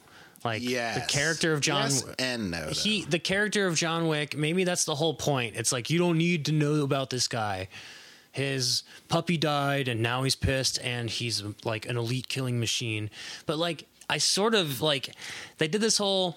[0.45, 0.95] Like Yes.
[1.01, 2.67] the character of John Yes and no.
[2.67, 2.73] though.
[2.73, 5.57] he the character of John Wick, maybe that's the whole point.
[5.57, 7.69] It's like you don't need to know about this guy.
[8.39, 13.11] His puppy died and now he's pissed and he's like an elite killing machine.
[13.47, 15.15] But like I sort of like
[15.59, 16.37] they did this whole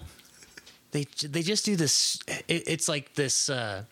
[0.90, 3.84] they they just do this it, it's like this uh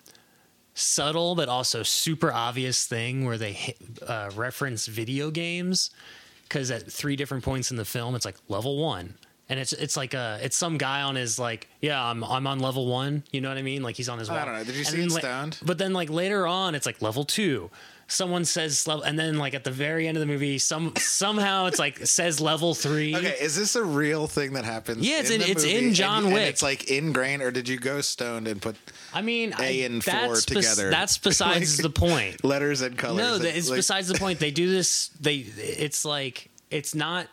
[0.74, 3.74] subtle but also super obvious thing where they
[4.06, 5.90] uh, reference video games
[6.44, 9.14] because at three different points in the film it's like level one
[9.48, 12.60] and it's it's like a it's some guy on his like yeah I'm I'm on
[12.60, 14.64] level one you know what I mean like he's on his I don't know.
[14.64, 15.58] Did you And see it like- stoned?
[15.64, 17.70] but then like later on it's like level two
[18.10, 21.66] someone says level and then like at the very end of the movie some somehow
[21.66, 25.06] it's like says level three Okay, is this a real thing that happens?
[25.06, 26.48] Yeah, it's in in- it's in John and Wick.
[26.48, 28.76] it's like ingrained, or did you go stoned and put
[29.14, 30.90] I mean A and four that's bes- together?
[30.90, 33.18] that's besides Like- the point letters and colors?
[33.18, 37.26] no that- it's like- besides the point they do this they it's like it's not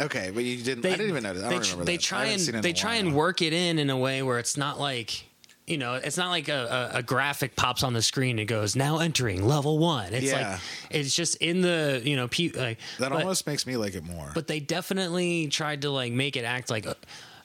[0.00, 0.82] Okay, but you didn't.
[0.82, 1.44] they, I didn't even notice.
[1.44, 2.02] I they, don't remember they that.
[2.02, 4.24] I try and seen it in they try and work it in in a way
[4.24, 5.24] where it's not like
[5.66, 8.76] you know it's not like a, a, a graphic pops on the screen and goes
[8.76, 10.52] now entering level one it's Yeah.
[10.52, 13.94] like it's just in the you know pe- like, That but, almost makes me like
[13.94, 14.30] it more.
[14.34, 16.94] but they definitely tried to like make it act like uh,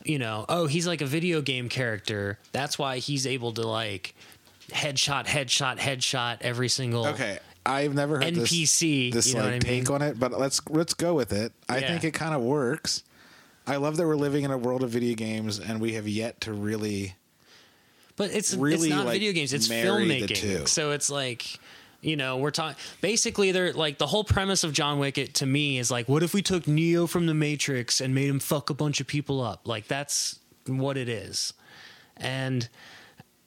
[0.03, 4.15] you know oh he's like a video game character that's why he's able to like
[4.69, 9.53] headshot headshot headshot every single okay, I've never heard this- NPC, This, you know like
[9.55, 9.95] I take mean?
[9.95, 11.51] on it, but let's let's go with it.
[11.67, 11.87] I Yeah.
[11.87, 13.03] think it kind of works.
[13.67, 16.41] I love that we're living in a world of video games, and we have yet
[16.41, 17.15] to really.
[18.19, 20.33] But it's really, it's not like, video games; it's marry the two.
[20.35, 20.67] filmmaking.
[20.67, 21.57] So it's like,
[22.01, 22.75] you know, we're talking.
[22.99, 25.17] Basically, they're like the whole premise of John Wick.
[25.17, 28.27] It, to me, is like, what if we took Neo from the Matrix and made
[28.27, 29.69] him fuck a bunch of people up?
[29.69, 31.53] Like that's what it is,
[32.17, 32.67] and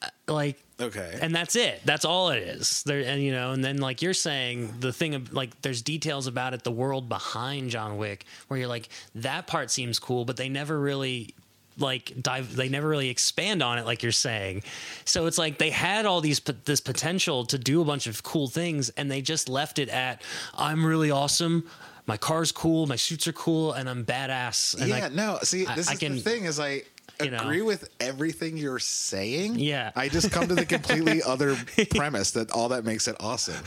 [0.00, 1.18] uh, like Okay.
[1.20, 1.82] and that's it.
[1.85, 2.82] That's all it is.
[2.85, 6.26] There, and you know, and then like you're saying, the thing of like, there's details
[6.26, 10.38] about it, the world behind John Wick, where you're like, that part seems cool, but
[10.38, 11.35] they never really
[11.78, 12.54] like dive.
[12.54, 14.62] They never really expand on it, like you're saying.
[15.04, 18.48] So it's like they had all these this potential to do a bunch of cool
[18.48, 20.22] things, and they just left it at,
[20.54, 21.64] I'm really awesome.
[22.06, 24.78] My car's cool, my suits are cool, and I'm badass.
[24.78, 25.38] And yeah, I, no.
[25.42, 26.82] See, this I is can- the thing: is I
[27.22, 27.38] you know.
[27.38, 29.56] agree with everything you're saying.
[29.58, 29.92] Yeah.
[29.94, 31.56] I just come to the completely other
[31.90, 33.62] premise that all that makes it awesome,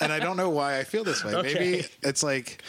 [0.00, 1.32] and I don't know why I feel this way.
[1.42, 2.62] Maybe it's like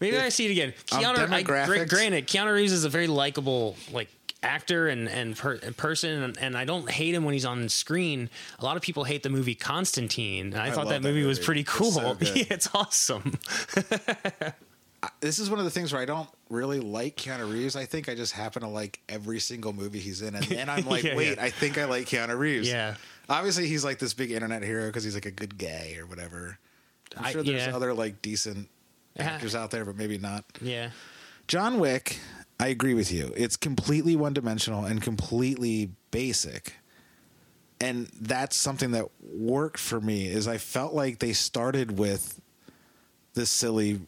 [0.00, 0.72] Maybe I see it again.
[0.86, 4.08] Keanu, I, gra- granted, Keanu Reeves is a very likable like
[4.42, 7.68] actor and and, per, and person, and, and I don't hate him when he's on
[7.68, 8.30] screen.
[8.58, 10.46] A lot of people hate the movie Constantine.
[10.54, 11.44] And I, thought that that movie was movie.
[11.46, 11.90] pretty It's cool.
[11.92, 13.38] so yeah, it's awesome.
[15.20, 17.76] this is one of the things where I don't really like Keanu Reeves.
[17.76, 20.86] I think I just happen to like every single movie he's in, and then I'm
[20.86, 21.44] like, Yeah, wait, yeah.
[21.44, 22.68] I think I like Keanu Reeves.
[22.68, 22.94] Yeah.
[23.28, 26.58] Obviously, he's like this big internet hero because he's like a good guy or whatever.
[27.16, 27.76] I'm I- sure there's yeah.
[27.76, 28.68] other like decent
[29.20, 30.44] actors out there, but maybe not.
[30.60, 30.90] Yeah,
[31.48, 32.18] John Wick,
[32.58, 33.32] I agree with you.
[33.36, 36.74] It's completely one dimensional and completely basic.
[37.80, 42.38] And that's something that worked for me is I felt like they started with
[43.32, 44.00] this silly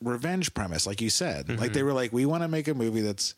[0.00, 1.48] revenge premise, like you said.
[1.48, 1.72] Like mm-hmm.
[1.72, 3.34] they were like, we want to make a movie that's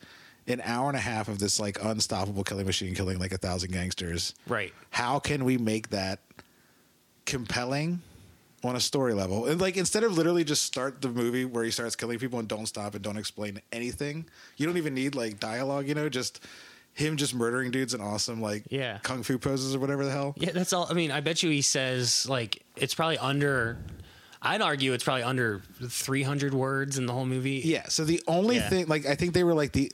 [0.47, 3.73] an hour and a half of this like unstoppable killing machine killing like a thousand
[3.73, 4.35] gangsters.
[4.47, 4.73] right.
[4.91, 6.21] How can we make that
[7.27, 8.01] compelling
[8.65, 9.47] on a story level?
[9.47, 12.49] And like instead of literally just start the movie where he starts killing people and
[12.49, 16.45] don't stop and don't explain anything, you don't even need like dialogue, you know, just
[16.95, 18.99] him just murdering dudes in awesome like Yeah.
[19.05, 20.35] kung fu poses or whatever the hell.
[20.37, 20.87] Yeah, that's all.
[20.91, 23.79] I mean, I bet you he says like it's probably under.
[24.41, 27.61] I'd argue it's probably under 300 words in the whole movie.
[27.65, 27.89] Yeah.
[27.89, 28.69] So the only Yeah.
[28.69, 29.91] thing, like, I think they were like the,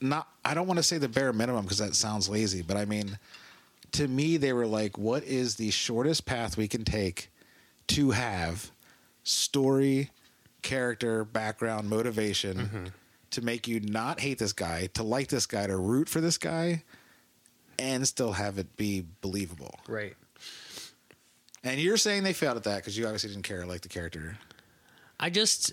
[0.00, 2.84] not, I don't want to say the bare minimum because that sounds lazy, but I
[2.84, 3.18] mean,
[3.92, 7.30] to me, they were like, what is the shortest path we can take
[7.88, 8.70] to have
[9.24, 10.10] story,
[10.62, 12.84] character, background, motivation Mm-hmm.
[13.30, 16.38] to make you not hate this guy, to like this guy, to root for this
[16.38, 16.82] guy,
[17.78, 19.78] and still have it be believable.
[19.86, 20.14] Right.
[21.64, 24.38] And you're saying they failed at that because you obviously didn't care like the character.
[25.20, 25.72] I just,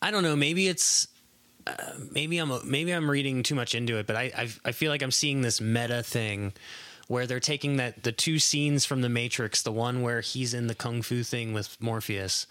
[0.00, 0.36] I don't know.
[0.36, 1.08] Maybe it's,
[1.68, 4.90] uh, maybe I'm maybe I'm reading too much into it, but I, I I feel
[4.90, 6.52] like I'm seeing this meta thing
[7.08, 10.66] where they're taking that the two scenes from the Matrix, the one where he's in
[10.66, 12.46] the kung fu thing with Morpheus,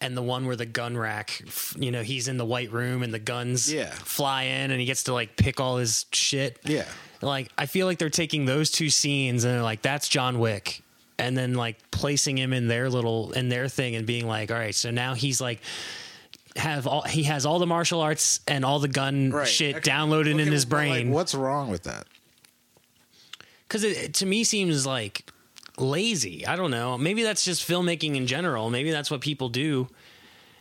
[0.00, 1.42] and the one where the gun rack,
[1.78, 3.90] you know, he's in the white room and the guns Yeah.
[3.90, 6.58] fly in and he gets to like pick all his shit.
[6.64, 6.84] Yeah.
[7.22, 10.82] Like I feel like they're taking those two scenes and they're like, that's John Wick.
[11.18, 14.58] and then like placing him in their little in their thing and being like, all
[14.58, 15.60] right, so now he's like
[16.56, 19.90] have all he has all the martial arts and all the gun shit Okay.
[19.90, 22.06] downloaded in his but, like, brain what's wrong with that?
[23.66, 25.24] because it, it to me seems like
[25.78, 26.46] lazy.
[26.46, 26.98] I don't know.
[26.98, 28.68] Maybe that's just filmmaking in general.
[28.70, 29.88] Maybe that's what people do.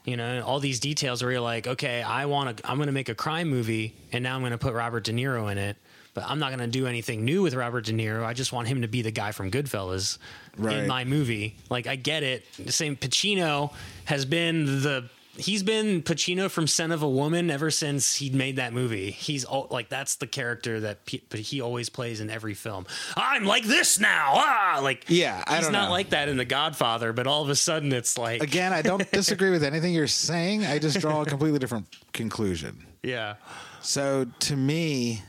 [0.05, 2.93] You know, all these details where you're like, okay, I want to, I'm going to
[2.93, 5.77] make a crime movie, and now I'm going to put Robert De Niro in it,
[6.15, 8.23] but I'm not going to do anything new with Robert De Niro.
[8.25, 10.17] I just want him to be the guy from Goodfellas
[10.57, 10.77] Right.
[10.79, 11.55] in my movie.
[11.69, 12.45] Like, I get it.
[12.57, 13.73] The same Pacino
[14.05, 15.07] has been the.
[15.38, 19.11] He's been Pacino from Scent of a Woman ever since he made that movie.
[19.11, 22.86] He's all, like that's the character that P- he always plays in every film.
[23.15, 25.91] I'm like this now, ah, like Yeah, I he's don't not know.
[25.91, 29.09] like that in The Godfather, but all of a sudden it's like Again, I don't
[29.13, 30.65] disagree with anything you're saying.
[30.65, 32.86] I just draw a completely different conclusion.
[33.01, 33.36] yeah,
[33.82, 35.21] So to me,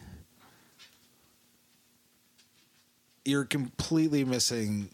[3.24, 4.88] you're completely missing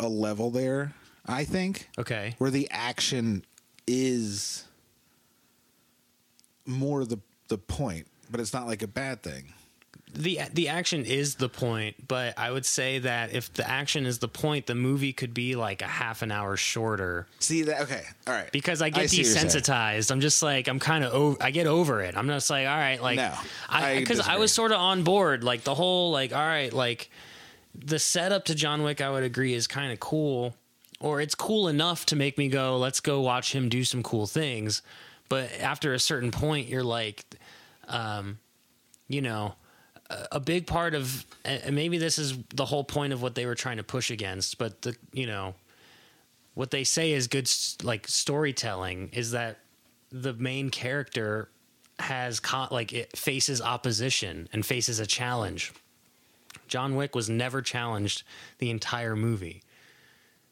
[0.00, 0.94] a level there,
[1.26, 3.44] I think, okay, where the action
[3.86, 4.64] is
[6.66, 7.18] more the
[7.48, 9.52] the point, but it's not like a bad thing.
[10.14, 14.18] the the action is the point, but I would say that if the action is
[14.20, 17.82] the point, the movie could be like a half an hour shorter See that?
[17.82, 18.50] Okay, all right.
[18.52, 19.46] because I get see what you're saying.
[19.48, 20.10] desensitized.
[20.10, 21.36] I'm just like I'm kind of over.
[21.42, 22.16] I get over it.
[22.16, 23.34] I'm just like all right, like No,
[23.68, 24.40] I I because I, disagree.
[24.40, 25.44] was sort of on board.
[25.44, 27.10] Like the whole like all right, like
[27.74, 30.54] the setup to John Wick, I would agree is kind of cool,
[31.04, 34.26] or it's cool enough to make me go, let's go watch him do some cool
[34.26, 34.80] things.
[35.28, 37.22] But after a certain point, you're like,
[37.88, 38.38] um,
[39.06, 39.54] you know,
[40.32, 43.54] a- big part of, and maybe this is the whole point of what they were
[43.54, 45.54] trying to push against, but the, you know,
[46.54, 47.50] what they say is good,
[47.82, 49.58] like storytelling is that
[50.10, 51.50] the main character
[51.98, 55.74] has con- like it faces opposition and faces a challenge.
[56.66, 58.22] John Wick was never challenged
[58.56, 59.60] the entire movie.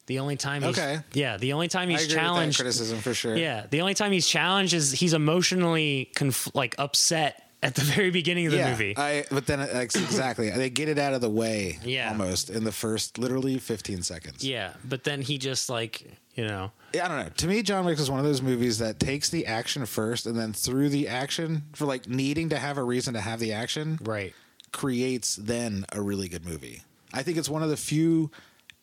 [0.06, 0.98] The only time he's Okay.
[1.12, 3.36] yeah, the only time he's agree with that challenged criticism for sure.
[3.36, 8.10] yeah, the only time he's challenged is he's emotionally conf- like upset at the very
[8.10, 8.94] beginning of the yeah, movie.
[8.96, 12.08] I but then uh, exactly they get it out of the way Yeah.
[12.08, 14.44] almost in the first literally 15 seconds.
[14.44, 17.30] yeah, but then he just like you know Yeah, I don't know.
[17.36, 20.36] To me, John Wick is one of those movies that takes the action first, and
[20.36, 23.98] then through the action, for like needing to have a reason to have the action,
[24.02, 24.34] right.
[24.72, 26.82] creates then a really good movie.
[27.14, 28.30] I think it's one of the few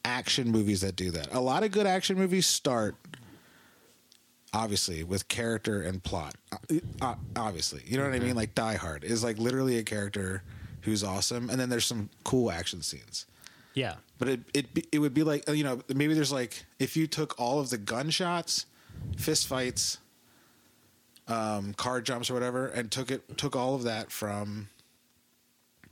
[0.06, 1.34] action movies that do that.
[1.34, 2.96] A lot of good action movies start
[4.54, 6.36] obviously with character and plot.
[6.52, 8.36] Uh, uh, obviously, you know what I mean?
[8.36, 10.44] Like Die Hard is like literally a character
[10.82, 13.26] who's awesome, and then there's some cool action scenes.
[13.74, 17.08] Yeah, But it it it would be like you know maybe there's like if you
[17.08, 18.66] took all of the gunshots,
[19.18, 20.00] fist fights,
[21.28, 24.70] um, car jumps or whatever, and took it took all of that from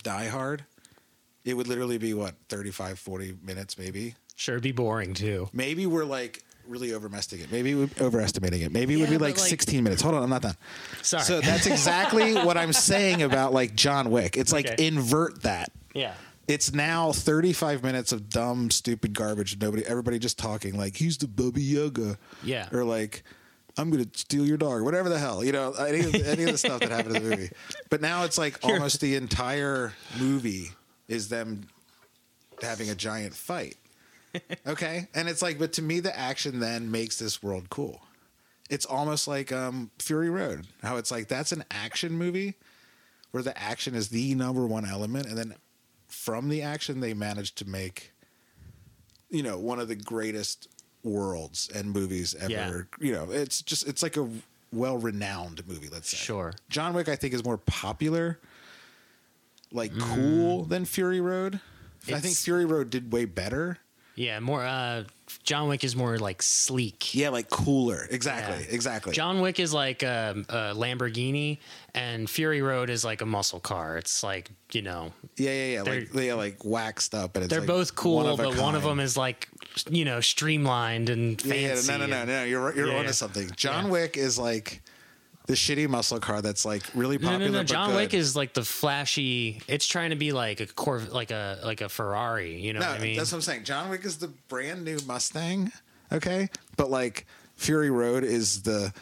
[0.03, 0.65] Die Hard,
[1.47, 4.15] it would literally be what 35, 40 minutes maybe.
[4.35, 5.49] sure, it'd be boring too.
[5.53, 7.51] Maybe we're like really overestimating it.
[7.51, 8.71] Maybe we're overestimating it.
[8.73, 10.01] Maybe it would Yeah, be like, like- 16 minutes.
[10.01, 10.57] Hold on, I'm not done.
[11.01, 11.23] Sorry.
[11.23, 14.35] So that's exactly what I'm saying about like John Wick.
[14.37, 14.85] It's like Okay.
[14.87, 16.13] invert that yeah,
[16.47, 19.57] it's now 35 minutes of dumb, stupid garbage.
[19.59, 22.67] Nobody, everybody just talking like he's the Baba Yaga, Yeah.
[22.73, 23.23] or like
[23.79, 26.57] I'm gonna steal your dog, whatever the hell, you know, any of, any of the
[26.57, 27.49] stuff that happened in the movie.
[27.89, 30.71] But now it's like almost the entire movie
[31.07, 31.67] is them
[32.61, 33.77] having a giant fight.
[34.67, 38.01] Okay, and it's like, but to me, the action then makes this world cool.
[38.69, 42.53] It's almost like um, Fury Road, how it's like that's an action movie
[43.31, 45.55] where the action is the number one element, and then
[46.07, 48.11] from the action they managed to make,
[49.29, 50.67] you know, one of the greatest
[51.03, 52.87] worlds and movies ever.
[52.99, 53.07] Yeah.
[53.07, 54.29] You know, it's just it's like a
[54.71, 55.87] well-renowned movie.
[55.91, 56.17] Let's say.
[56.17, 56.53] Sure.
[56.69, 58.39] John Wick, I think, is more popular,
[59.71, 60.01] like Mm.
[60.15, 61.59] cool than Fury Road.
[62.07, 63.79] I think Fury Road did way better.
[64.15, 64.39] yeah.
[64.39, 64.63] More.
[64.65, 65.03] uh
[65.43, 67.13] John Wick is more like sleek.
[67.13, 68.07] Yeah, like cooler.
[68.09, 68.63] Exactly.
[68.65, 68.73] Yeah.
[68.73, 69.11] Exactly.
[69.13, 71.57] John Wick is like a, a Lamborghini,
[71.93, 73.97] and Fury Road is like a muscle car.
[73.97, 75.81] It's like you know yeah, yeah, yeah.
[75.81, 78.75] Like They're- yeah, like waxed up, and it's they're like both cool, one but one
[78.75, 79.49] of them is like
[79.89, 81.91] you know streamlined and Yeah, yeah, fancy.
[81.91, 82.43] no, no, no, no.
[82.45, 83.11] You're you're Yeah, onto yeah.
[83.11, 83.49] something.
[83.57, 83.91] John Yeah.
[83.91, 84.81] Wick is like
[85.47, 87.39] the shitty muscle car that's like really popular.
[87.45, 87.59] no, no.
[87.59, 87.95] but John.
[87.95, 89.61] Wick is like the flashy.
[89.67, 92.59] It's trying to be like a Corv, like a like a Ferrari.
[92.61, 93.17] You know No, what I mean?
[93.17, 93.63] that's what I'm saying.
[93.63, 95.71] John Wick is the brand new Mustang.
[96.11, 97.25] Okay, but like
[97.55, 98.93] Fury Road is the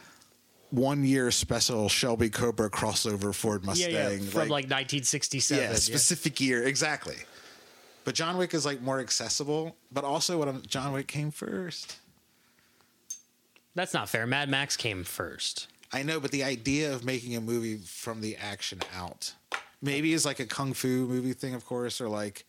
[0.69, 3.91] one year special Shelby Cobra crossover Ford Mustang.
[3.91, 4.09] yeah.
[4.09, 4.17] yeah.
[4.19, 5.63] From like, 1967.
[5.63, 7.17] yeah, specific year exactly.
[8.03, 9.75] But John Wick is like more accessible.
[9.91, 11.97] But also, what I'm, John Wick came first.
[13.73, 14.25] That's not fair.
[14.25, 15.67] Mad Max came first.
[15.95, 19.33] I know, but the idea of making a movie from the action out,
[19.81, 22.43] maybe is like a kung fu movie thing, of course, or like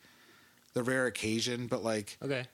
[0.75, 1.69] the rare occasion.
[1.69, 2.47] But like, Okay.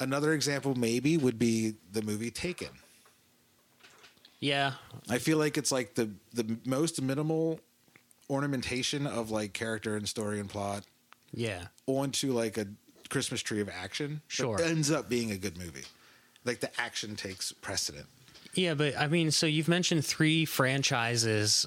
[0.00, 2.68] Another example maybe would be the movie Taken.
[4.40, 4.74] Yeah,
[5.08, 7.60] I feel like it's like the the most minimal
[8.30, 10.84] ornamentation of like character and story and plot
[11.32, 11.66] yeah.
[11.86, 12.66] onto like a
[13.08, 14.20] Christmas tree of action.
[14.28, 14.60] Sure.
[14.60, 15.84] ends up being a good movie.
[16.44, 18.06] Like the action takes precedent.
[18.54, 21.66] Yeah, but I mean, so you've mentioned three franchises,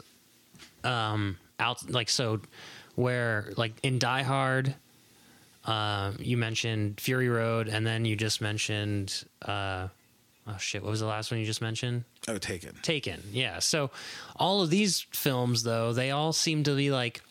[0.83, 2.41] um, out like so,
[2.95, 4.75] where like in Die Hard,
[5.65, 9.87] uh, you mentioned Fury Road, and then you just mentioned, uh,
[10.47, 12.03] oh shit, what was the last one you just mentioned?
[12.27, 12.75] Oh, Taken.
[12.81, 13.21] Taken.
[13.31, 13.59] Yeah.
[13.59, 13.91] So
[14.35, 17.21] all of these films, though, they all seem to be like,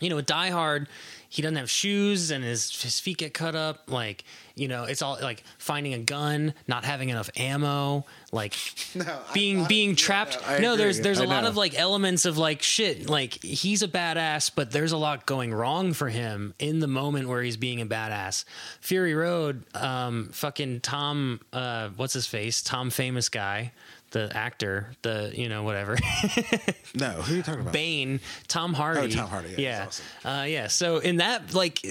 [0.00, 0.88] you know, with Die Hard,
[1.28, 3.84] he doesn't have shoes and his his feet get cut up.
[3.88, 4.24] Like,
[4.56, 8.56] you know, it's all like finding a gun, not having enough ammo, like
[8.96, 10.38] No, being being trapped.
[10.60, 13.08] no, there's there's a lot of like elements of like shit.
[13.08, 17.28] Like he's a badass, but there's a lot going wrong for him in the moment
[17.28, 18.44] where he's being a badass.
[18.80, 22.60] Fury Road, um, fucking Tom, uh, what's his face?
[22.60, 23.70] Tom, famous guy,
[24.10, 25.96] the actor, the you know whatever.
[26.92, 27.72] No, who are you talking about?
[27.72, 29.00] Bane, Tom Hardy.
[29.00, 29.84] Oh, Tom Hardy, yeah, Yeah.
[29.84, 30.66] he's Uh, yeah.
[30.66, 31.84] So in that, like,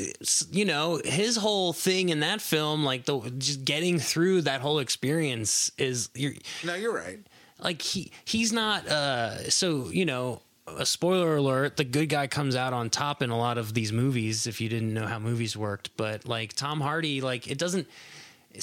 [0.52, 4.80] you know, his whole thing in that film, like the just getting through that whole
[4.80, 6.34] experience is you're
[6.66, 7.20] No, you're right.
[7.60, 8.88] like he he's not.
[8.88, 10.42] uh So you know.
[10.78, 13.92] A spoiler alert: the good guy comes out on top in a lot of these
[13.92, 14.46] movies.
[14.46, 17.88] If you didn't know how movies worked, but like Tom Hardy, like it doesn't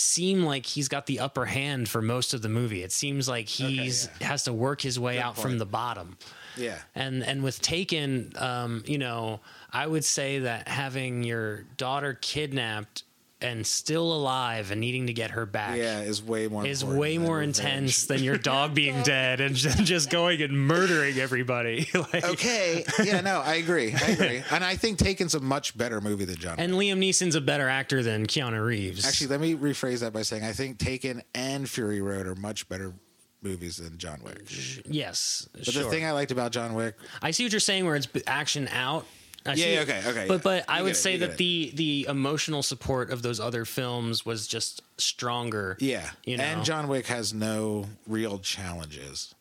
[0.01, 2.83] seem like he's got the upper hand for most of the movie.
[2.83, 4.29] It seems like he's yeah.
[4.29, 6.17] has to work his way Good out from the bottom.
[6.57, 6.79] Yeah.
[6.95, 9.41] And and with Taken, um, you know,
[9.73, 13.05] I would say that having your daughter kidnapped
[13.41, 17.01] and still alive and needing to get her back Yeah, is way more is important
[17.01, 17.59] way than more revenge.
[17.59, 21.87] intense than your dog being dead and just going and murdering everybody.
[21.95, 22.85] like, Okay.
[23.05, 23.93] Yeah, no, I agree.
[23.95, 24.43] I agree.
[24.51, 26.57] And I think Taken's a much better movie than John.
[26.59, 29.07] And Liam Neeson's a better actor than Keanu Reeves.
[29.07, 32.67] Actually, let me rephrase that by saying I think Taken and Fury Road are much
[32.71, 32.95] better
[33.43, 34.49] movies than John Wick.
[34.87, 35.85] yes, But sure.
[35.85, 38.67] the thing I liked about John Wick, I see what you're saying, where it's action
[38.73, 39.05] out.
[39.49, 40.41] I Yeah, yeah, okay, okay, But yeah.
[40.43, 41.37] but I would it, say that it.
[41.39, 45.77] the the emotional support of those other films was just stronger.
[45.81, 46.45] yeah, you know.
[46.45, 49.35] and John Wick has no real challenges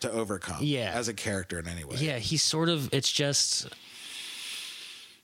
[0.00, 0.58] to overcome.
[0.60, 0.90] Yeah.
[0.94, 1.96] as a character in any way.
[1.98, 2.92] Yeah, he's sort of.
[2.92, 3.68] It's just.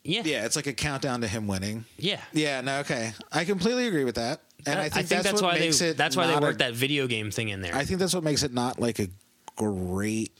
[0.05, 0.23] Yeah.
[0.25, 1.85] yeah, it's like a countdown to him winning.
[1.99, 2.21] Yeah.
[2.33, 5.81] Yeah, no, okay, I completely agree with that, and I think, that's, what why makes
[5.81, 5.97] they it.
[5.99, 7.75] that's why they not a- worked that video game thing in there.
[7.75, 9.09] I think that's what makes it not like a
[9.57, 10.33] great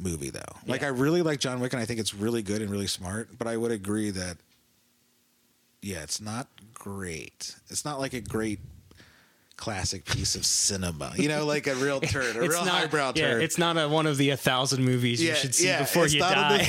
[0.00, 0.40] movie though.
[0.66, 3.38] Like I really like John Wick and I think it's really good and really smart,
[3.38, 4.36] but I would agree that
[5.82, 7.54] yeah, it's not great.
[7.68, 8.60] It's not like a great
[9.60, 11.12] classic piece of cinema.
[11.16, 13.42] You know, like a real turd, a it's real not, highbrow yeah, turd.
[13.42, 16.18] it's not a, one of the a thousand movies you should see yeah, before you
[16.18, 16.60] die.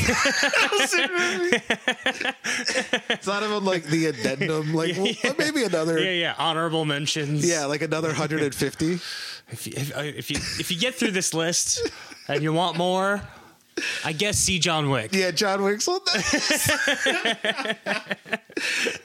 [3.10, 6.12] it's not even like the addendum, like well, maybe another yeah, yeah.
[6.12, 6.36] yeah.
[6.38, 7.48] Honorable mentions.
[7.48, 8.94] Yeah, like another 150.
[8.94, 11.90] If you, if, uh, if you if you get through this list
[12.28, 13.22] and you want more,
[14.04, 15.14] I guess see John Wick.
[15.14, 16.00] Yeah, John Wick's on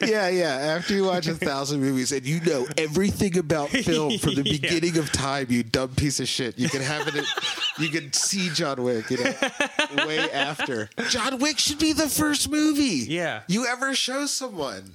[0.05, 0.75] yeah, yeah.
[0.77, 4.61] After you watch a thousand movies and you know everything about film from the Yeah.
[4.61, 6.59] beginning of time, you dumb piece of shit.
[6.59, 7.25] You can have it.
[7.79, 9.11] You can see John Wick.
[9.11, 9.33] You know,
[10.07, 10.89] way after.
[11.11, 13.07] John Wick should be the first movie.
[13.09, 13.43] Yeah.
[13.49, 14.95] You ever show someone.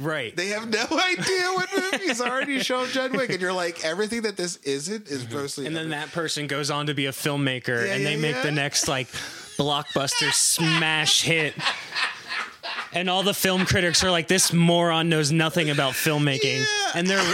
[0.00, 0.34] Right.
[0.34, 4.36] They have no idea what movies already show John Wick, and you're like, everything that
[4.36, 5.34] this isn't is mm-hmm.
[5.34, 5.66] mostly.
[5.66, 8.36] and then that person goes on to be a filmmaker Yeah, and they yeah, make
[8.36, 8.42] yeah.
[8.42, 9.08] the next like
[9.58, 11.54] blockbuster smash hit
[12.92, 17.32] and all the film critics are like this moron knows nothing about filmmaking and they're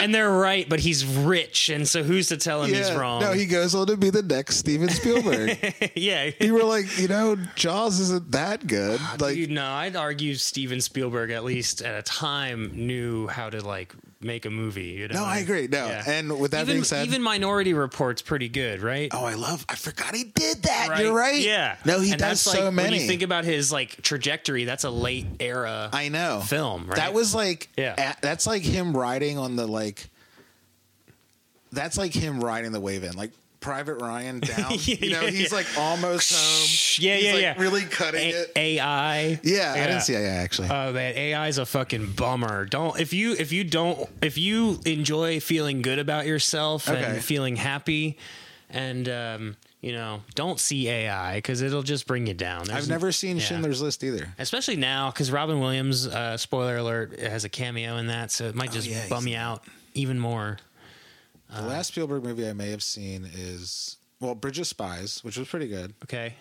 [0.04, 3.32] and they're right but he's rich and so who's to tell him he's wrong No,
[3.32, 5.58] he goes on to be the next Steven Spielberg.
[5.94, 8.98] yeah you were like, you know, Jaws isn't that good.
[9.02, 13.50] Ah, like, Dude, no, I'd argue Steven Spielberg at least at a time knew how
[13.50, 14.82] to like make a movie.
[14.84, 15.14] You know?
[15.20, 15.66] No, I agree.
[15.66, 19.10] No, and with that even, being said- even Minority Report's pretty good, right?
[19.14, 19.64] oh, I love.
[19.68, 20.98] I forgot he did that.
[21.00, 21.40] You're right.
[21.40, 21.76] Yeah.
[21.84, 22.90] No, he And does that's so like, many.
[22.92, 25.88] When you think about his like trajectory, that's a late era.
[25.92, 26.96] I know film, right?
[26.96, 28.12] That was like, Yeah.
[28.12, 30.08] a- that's like him riding on the like.
[31.72, 33.30] That's like him riding the wave in, like
[33.60, 34.70] Private Ryan down.
[34.70, 35.56] Yeah, you know, yeah, he's yeah.
[35.56, 37.04] like almost home.
[37.04, 37.54] Yeah, He's, yeah, like, yeah.
[37.58, 38.52] Really cutting A- it.
[38.56, 39.40] AI.
[39.42, 40.68] Yeah, I didn't see AI actually.
[40.70, 42.64] Oh man, AI is a fucking bummer.
[42.64, 47.02] Don't if you if you don't if you enjoy feeling good about yourself Okay.
[47.04, 48.16] and feeling happy,
[48.70, 52.64] and um, you know, don't see AI because it'll just bring you down.
[52.64, 53.42] There's I've never seen yeah.
[53.42, 54.28] Schindler's List either.
[54.38, 58.54] especially now because Robin Williams, uh, spoiler alert, has a cameo in that, so it
[58.54, 59.62] might just Oh, yeah, bum you out
[59.94, 60.58] even more.
[61.54, 65.36] The last um, Spielberg movie I may have seen is well, Bridge of Spies, which
[65.36, 66.34] was pretty good, Okay,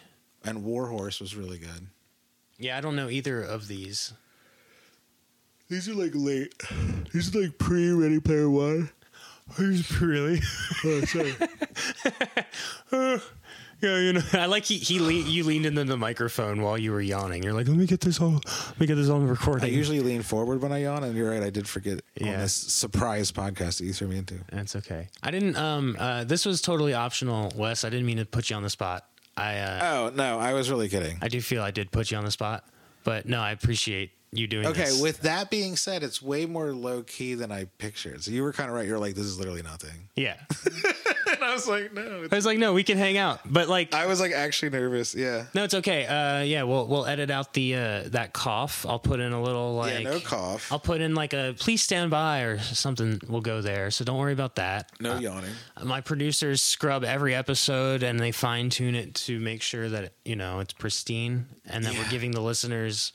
[0.46, 1.88] and War Horse was really good.
[2.58, 4.14] yeah, I don't know either of these.
[5.70, 6.54] These are like late.
[7.14, 8.90] These are like pre Ready Player One.
[9.58, 10.42] These really?
[10.86, 11.36] Oh, sorry.
[13.82, 16.92] Yeah, you know, I like he, he le- you leaned into the microphone while you
[16.92, 17.44] were yawning.
[17.44, 19.66] You're like, let me get this all, let me get this on recording.
[19.66, 21.42] I usually lean forward when I yawn, and you're right.
[21.44, 22.38] I did forget on Yeah.
[22.42, 24.36] this surprise podcast that you threw me into.
[24.52, 25.08] That's okay.
[25.24, 25.56] I didn't.
[25.56, 25.96] Um.
[25.98, 26.24] Uh.
[26.26, 27.84] This was totally optional, Wes.
[27.84, 29.06] I didn't mean to put you on the spot.
[29.38, 29.58] I.
[29.60, 31.18] Uh, Oh no, I was really kidding.
[31.22, 32.66] I do feel I did put you on the spot,
[33.04, 34.68] but no, I appreciate you doing.
[34.68, 35.02] Okay, this.
[35.02, 38.24] with that being said, it's way more low key than I pictured.
[38.24, 38.88] So you were kind of right.
[38.88, 40.10] You're like, this is literally nothing.
[40.16, 40.36] yeah.
[41.32, 42.28] And I was like, no.
[42.30, 45.14] I was like, no, we can hang out, but like, I was like actually nervous.
[45.14, 45.46] Yeah.
[45.54, 46.06] no, it's okay.
[46.08, 46.42] Uh.
[46.42, 46.64] Yeah.
[46.64, 48.84] We'll we'll edit out the uh that cough.
[48.90, 49.94] I'll put in a little like.
[50.04, 50.70] yeah, no cough.
[50.72, 53.22] I'll put in like a please stand by or something.
[53.30, 53.92] We'll go there.
[53.92, 54.92] So don't worry about that.
[55.00, 55.52] no yawning.
[55.84, 60.36] my producers scrub every episode and they fine tune it to make sure that you
[60.36, 62.02] know it's pristine and that Yeah.
[62.04, 63.14] we're giving the listeners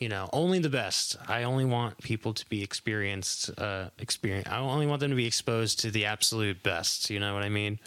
[0.00, 4.58] you know only the best i only want people to be experienced uh experience i
[4.58, 7.78] only want them to be exposed to the absolute best you know what i mean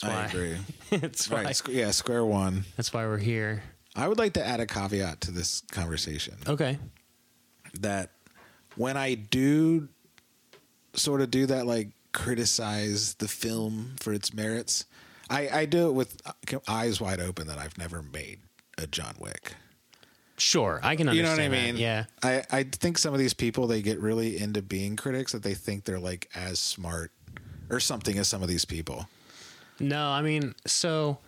[0.00, 0.56] that's I why agree.
[0.98, 1.54] that's why Right.
[1.54, 2.64] squ- Yeah, square one.
[2.76, 3.62] that's why we're here
[3.98, 6.78] I would like to add a caveat to this conversation okay
[7.80, 8.10] that
[8.76, 9.88] when I do
[10.92, 14.84] sort of do that, like criticize the film for its merits,
[15.30, 16.20] I, I do it with
[16.68, 18.40] eyes wide open that I've never made
[18.76, 19.54] a John Wick.
[20.38, 21.50] Sure i can You know what I that.
[21.50, 21.76] mean?
[21.76, 25.42] yeah I, I think some of these people they get really into being critics that
[25.42, 27.10] they think they're like as smart
[27.70, 29.08] or something as some of these people.
[29.80, 31.18] No, I mean, so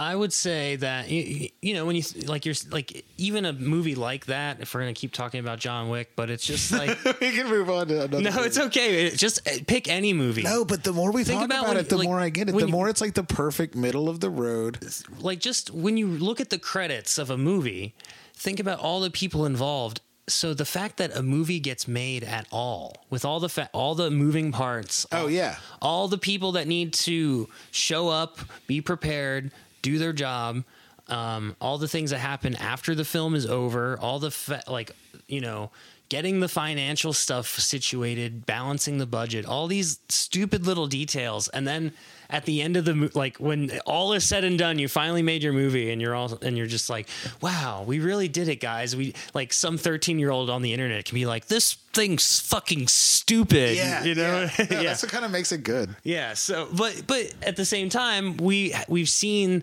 [0.00, 3.94] I would say that you, you know when you like you're like even a movie
[3.94, 4.60] like that.
[4.60, 7.68] If we're gonna keep talking about John Wick, but it's just like we can move
[7.68, 8.22] on to another.
[8.22, 9.06] no, it's okay.
[9.06, 10.42] It- Just uh, pick any movie.
[10.42, 12.30] No, but the more we Think talk about about, when- it, the like, more I
[12.30, 12.52] get it.
[12.52, 14.78] The you- more it's like the perfect middle of the road.
[15.20, 17.94] like just when you look at the credits of a movie,
[18.34, 20.00] think about all the people involved.
[20.28, 23.94] So the fact that a movie gets made at all, with all the fa- all
[23.96, 28.38] the moving parts, Oh yeah, all the people that need to show up,
[28.68, 29.50] be prepared,
[29.82, 30.64] do their job,
[31.08, 34.92] um, all the things that happen after the film is over, all the like
[35.26, 35.70] you know,
[36.08, 41.92] getting the financial stuff situated, balancing the budget, all these stupid little details, and then
[42.30, 45.22] at the end of the mo- like when all is said and done, you finally
[45.22, 47.08] made your movie, and you're all and you're just like,
[47.40, 48.94] wow, we really did it, guys.
[48.96, 52.88] We like some 13 year old on the internet can be like, this thing's fucking
[52.88, 54.66] stupid, yeah, you know, yeah.
[54.70, 55.94] No, That's what kind of makes it good.
[56.04, 56.34] yeah.
[56.34, 59.62] So, but but at the same time, we we've seen,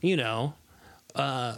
[0.00, 0.54] you know,
[1.14, 1.56] uh,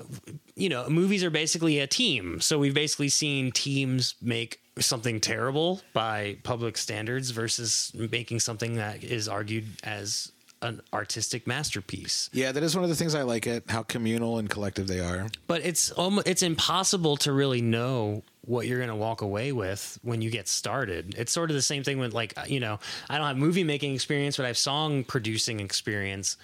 [0.57, 2.40] you know, movies are basically a team.
[2.40, 9.05] So we've basically seen teams make something terrible by public standards versus making something that
[9.05, 10.32] is argued as
[10.62, 12.28] an artistic masterpiece.
[12.32, 15.00] Yeah, that is one of the things I like it how communal and collective they
[15.00, 15.28] are.
[15.46, 19.98] But it's almost it's impossible to really know what you're going to walk away with
[20.02, 21.14] when you get started.
[21.16, 23.64] It's sort of the same thing with like uh, you know, I don't have movie
[23.64, 26.36] making experience, but I have song producing experience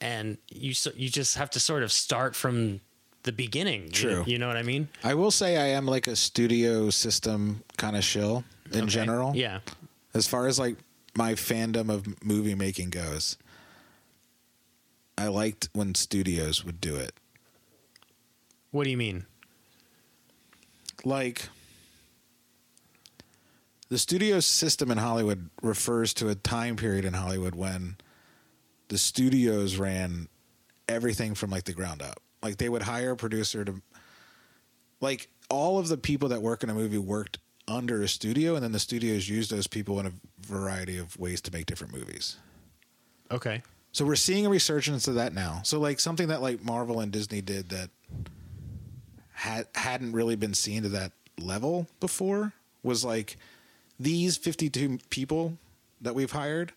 [0.00, 2.80] and you so- you just have to sort of start from
[3.24, 3.84] the beginning.
[3.86, 4.24] You- True.
[4.26, 4.88] You, know what I mean?
[5.04, 8.86] I will say I am like a studio system kind of shill in Okay.
[8.90, 9.34] general.
[9.36, 9.60] Yeah.
[10.14, 10.76] As far as like
[11.16, 13.36] my fandom of movie making goes,
[15.18, 17.12] I liked when studios would do it.
[18.70, 19.26] What do you mean?
[21.04, 21.48] Like
[23.88, 27.96] the studio system in Hollywood refers to a time period in Hollywood when
[28.88, 30.28] the studios ran
[30.88, 32.20] everything from like the ground up.
[32.40, 33.82] Like they would hire a producer to
[35.00, 38.62] like all of the people that work in a movie worked under a studio and
[38.62, 40.12] then the studios used those people in a
[40.46, 42.36] variety of ways to make different movies.
[43.32, 43.62] Okay.
[43.98, 45.62] So we're seeing a resurgence of that now.
[45.64, 47.90] So like something that like Marvel and Disney did that
[49.32, 52.52] had hadn't really been seen to that level before
[52.84, 53.38] was like
[53.98, 55.58] these 52 people
[56.00, 56.74] that we've hired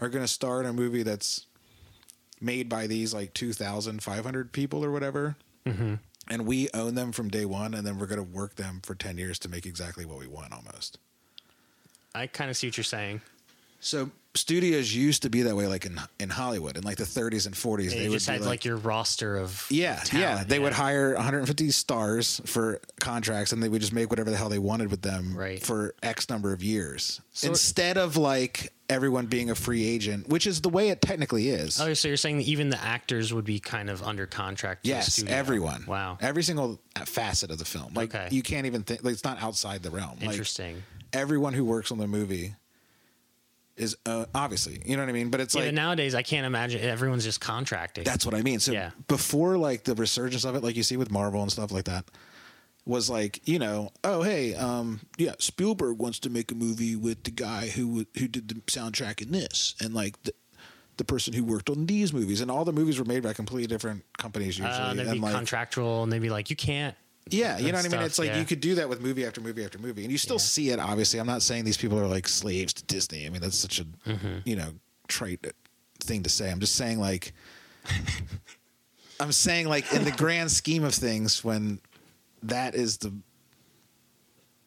[0.00, 1.46] are going to star in a movie that's
[2.40, 5.36] made by these like 2,500 people or whatever.
[5.66, 5.94] Mm-hmm.
[6.26, 8.96] And we own them from day one, and then we're going to work them for
[8.96, 10.98] 10 years to make exactly what we want almost.
[12.12, 13.20] I kind of see what you're saying.
[13.86, 17.46] So studios used to be that way, like in in Hollywood in like the 30s
[17.46, 17.84] and 40s.
[17.84, 20.30] You they would just had like, your roster of Yeah, yeah.
[20.32, 24.36] talent, They would hire 150 stars for contracts, and they would just make whatever the
[24.36, 25.62] hell they wanted with them Right.
[25.62, 30.46] for X number of years, So- instead of like everyone being a free agent, which
[30.46, 31.80] is the way it technically is.
[31.80, 34.80] Oh, so you're saying that even the actors would be kind of under contract?
[34.84, 35.84] yes, everyone.
[35.86, 36.18] Wow.
[36.20, 37.94] every single facet of the film.
[37.94, 38.28] Like Okay.
[38.32, 39.02] you can't even think.
[39.04, 40.18] Like it's not outside the realm.
[40.20, 40.82] Like, Interesting.
[41.12, 42.54] everyone who works on the movie
[43.76, 45.30] is uh, obviously, you know what I mean.
[45.30, 48.04] But it's yeah, like but nowadays I can't imagine everyone's just contracting.
[48.04, 48.60] That's what I mean.
[48.60, 48.90] So Yeah.
[49.08, 52.04] before like the resurgence of it, like you see with Marvel and stuff like that,
[52.84, 57.24] was like, you know, oh hey, um, yeah, Spielberg wants to make a movie with
[57.24, 60.32] the guy who who did the soundtrack in this, and like the
[60.96, 63.66] the person who worked on these movies, and all the movies were made by completely
[63.66, 66.94] different companies usually, Uh, they'd be like, contractual, and they'd be like, you can't.
[67.28, 68.00] Yeah, you know what I mean.
[68.02, 68.38] It's like yeah.
[68.38, 70.78] you could do that with movie after movie after movie, and you still see it.
[70.78, 73.26] Obviously, I'm not saying these people are like slaves to Disney.
[73.26, 74.38] I mean, that's such a Mm-hmm.
[74.44, 74.70] you know
[75.08, 75.46] trite
[76.00, 76.50] thing to say.
[76.50, 77.32] I'm just saying like.
[79.18, 81.80] I'm saying, like, in the grand scheme of things, when
[82.42, 83.14] that is the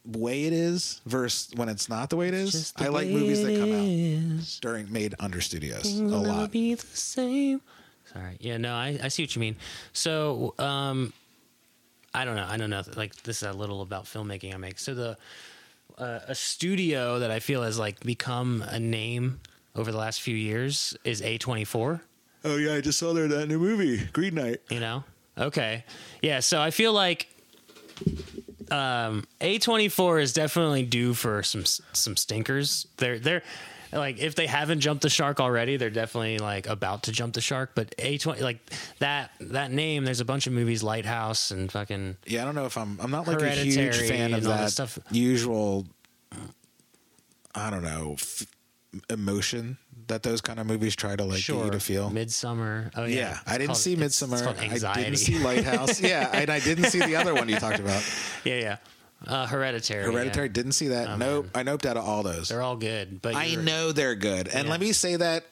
[0.05, 3.59] way it is versus when it's not the way it is, I like movies that
[3.59, 4.59] come out is.
[4.59, 6.51] during made under studios a lot.
[6.51, 7.61] be the same.
[8.11, 8.37] Sorry.
[8.39, 9.55] Yeah, no, I, I see what you mean.
[9.93, 11.13] So, um,
[12.13, 12.47] I don't know.
[12.47, 12.81] I don't know.
[12.95, 14.79] Like, this is a little about filmmaking I make.
[14.79, 15.17] So, the
[15.97, 19.41] uh, a studio that I feel has like become a name
[19.75, 22.01] over the last few years is A24.
[22.45, 24.61] Oh yeah, I just saw there that new movie, Green Knight.
[24.69, 25.03] You know?
[25.37, 25.83] Okay.
[26.21, 26.39] Yeah.
[26.39, 27.27] So I feel like
[28.71, 32.87] um, A24 is definitely due for some some stinkers.
[32.97, 33.43] They're they're
[33.91, 37.41] like if they haven't jumped the shark already, they're definitely like about to jump the
[37.41, 37.71] shark.
[37.75, 38.59] But A20 like
[38.99, 42.65] that that name, there's a bunch of movies, Lighthouse and fucking Yeah, I don't know
[42.65, 42.99] if I'm.
[43.01, 44.99] I'm not like a huge fan of that stuff.
[45.11, 45.85] usual.
[47.55, 48.45] I don't know f-
[49.09, 49.77] emotion
[50.07, 52.09] that those kind of movies try to like get you to feel.
[52.09, 52.91] Midsommar.
[52.95, 54.57] Oh yeah, yeah, I didn't called- see Midsommar.
[54.57, 55.99] I didn't see Lighthouse.
[56.01, 58.03] yeah, and I didn't see the other one you talked about.
[58.43, 58.77] yeah, yeah.
[59.27, 60.03] Uh, Hereditary.
[60.05, 60.11] yeah.
[60.11, 60.49] Hereditary.
[60.49, 61.09] Didn't see that.
[61.09, 61.49] Oh, nope.
[61.55, 61.67] man.
[61.67, 62.49] I noped out of all those.
[62.49, 64.71] They're all good, but I know they're good, and Yeah.
[64.71, 65.43] let me say that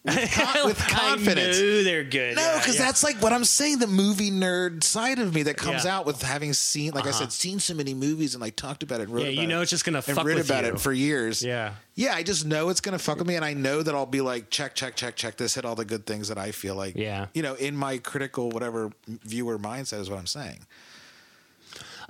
[0.04, 1.58] with, con- with confidence.
[1.58, 2.34] I know they're good.
[2.34, 2.86] No, because yeah.
[2.86, 3.80] that's like what I'm saying.
[3.80, 5.98] The movie nerd side of me that comes Yeah.
[5.98, 7.18] out with having seen, like I Uh-huh.
[7.18, 9.04] said, seen so many movies and like talked about it.
[9.04, 10.70] And wrote Yeah, you know it, it's just gonna and fuck read with about you.
[10.72, 11.42] it for years.
[11.42, 11.74] Yeah.
[11.96, 12.14] yeah.
[12.14, 14.48] I just know it's gonna fuck with me, and I know that I'll be like,
[14.48, 15.36] check, check, check, check.
[15.36, 16.96] This hit all the good things that I feel like.
[16.96, 17.26] Yeah.
[17.34, 20.60] you know, in my critical whatever viewer mindset is what I'm saying.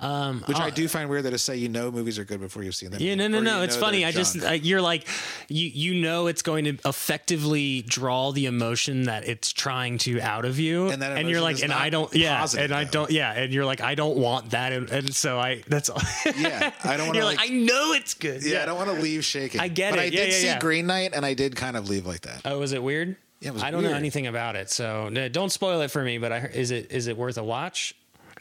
[0.01, 2.39] Um, Which I uh, do find weird that to say you know movies are good
[2.39, 3.01] before you've seen them.
[3.01, 3.61] Yeah, no, no, no.
[3.61, 4.03] It's funny.
[4.03, 5.07] I just uh, you're like
[5.47, 10.45] you you know it's going to effectively draw the emotion that it's trying to out
[10.45, 12.91] of you, And that you're like, and I don't, yeah, positive, and I though.
[12.91, 16.01] don't, yeah, and you're like, I don't want that, and, and so I that's all.
[16.35, 17.37] yeah, I don't want to like.
[17.37, 18.43] like, I know it's good.
[18.43, 19.61] yeah, I don't want to leave shaking.
[19.61, 20.01] I get but it.
[20.01, 20.59] I Yeah, did yeah, see yeah.
[20.59, 22.41] Green Knight, and I did kind of leave like that.
[22.45, 23.15] Oh, was it weird?
[23.39, 26.03] Yeah, it was I don't know anything about it, so no, don't spoil it for
[26.03, 26.17] me.
[26.17, 27.93] But I is it is it worth a watch?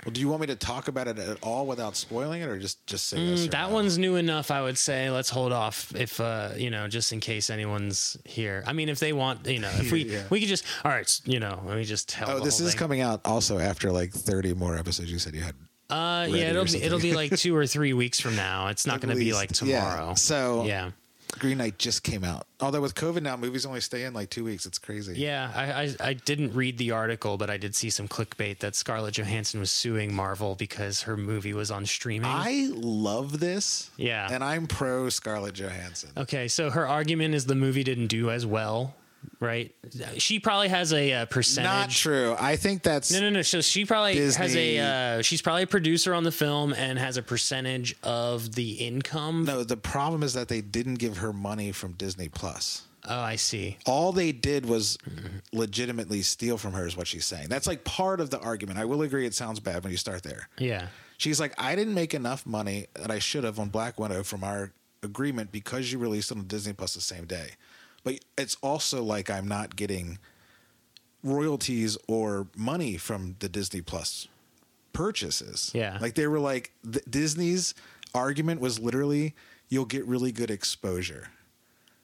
[0.05, 2.59] Well, do you want me to talk about it at all without spoiling it, or
[2.59, 3.41] just just say yes?
[3.41, 3.75] Mm, that no?
[3.75, 5.11] one's new enough, I would say.
[5.11, 8.65] Let's hold off if uh, you know, just in case anyone's here.
[8.67, 10.23] I mean, if they want, you know, if we Yeah.
[10.31, 12.31] we could just all right, s- you know, let me just tell.
[12.31, 12.79] Oh, the this whole is thing.
[12.79, 15.13] coming out also after like 30 more episodes.
[15.13, 15.55] You said you had.
[15.91, 16.87] Uh, ready yeah, it'll be, something.
[16.87, 18.69] it'll be like two or three weeks from now.
[18.69, 19.37] It's not At going to be least.
[19.37, 19.81] like Yeah.
[19.81, 20.15] tomorrow.
[20.15, 20.93] So- yeah,
[21.39, 22.47] Green Knight just came out.
[22.61, 24.67] Although with COVID now, movies only stay in like two weeks.
[24.67, 25.15] It's crazy.
[25.19, 25.51] yeah.
[25.55, 29.15] I, I I didn't read the article, but I did see some clickbait that Scarlett
[29.15, 32.31] Johansson was suing Marvel because her movie was on streaming.
[32.31, 33.91] I love this.
[33.97, 34.29] Yeah.
[34.31, 36.11] And I'm pro Scarlett Johansson.
[36.17, 38.95] Okay, so her argument is the movie didn't do as well,
[39.41, 39.75] right?
[40.19, 41.71] She probably has a, uh percentage.
[41.71, 42.37] Not true.
[42.39, 43.13] I think that's.
[43.13, 43.43] No, no, no.
[43.43, 44.79] So she probably has a.
[44.79, 49.45] Uh, she's probably a producer on the film and has a percentage of the income.
[49.45, 52.83] No, the problem is that they didn't give her money from Disney Plus.
[53.09, 53.79] Oh, I see.
[53.87, 54.99] All they did was
[55.53, 57.49] legitimately steal from her, is what she's saying.
[57.49, 58.79] That's like part of the argument.
[58.79, 60.49] I will agree it sounds bad when you start there.
[60.59, 60.89] Yeah.
[61.17, 64.45] She's like, I didn't make enough money that I should have on Black Widow from
[64.45, 67.51] our agreement because you released it on Disney Plus the same day.
[68.03, 70.19] But it's also like I'm not getting
[71.23, 74.27] royalties or money from the Disney Plus
[74.93, 75.71] purchases.
[75.75, 75.99] Yeah.
[76.01, 76.73] Like they were like,
[77.09, 77.75] Disney's
[78.15, 79.35] argument was literally,
[79.69, 81.29] you'll get really good exposure.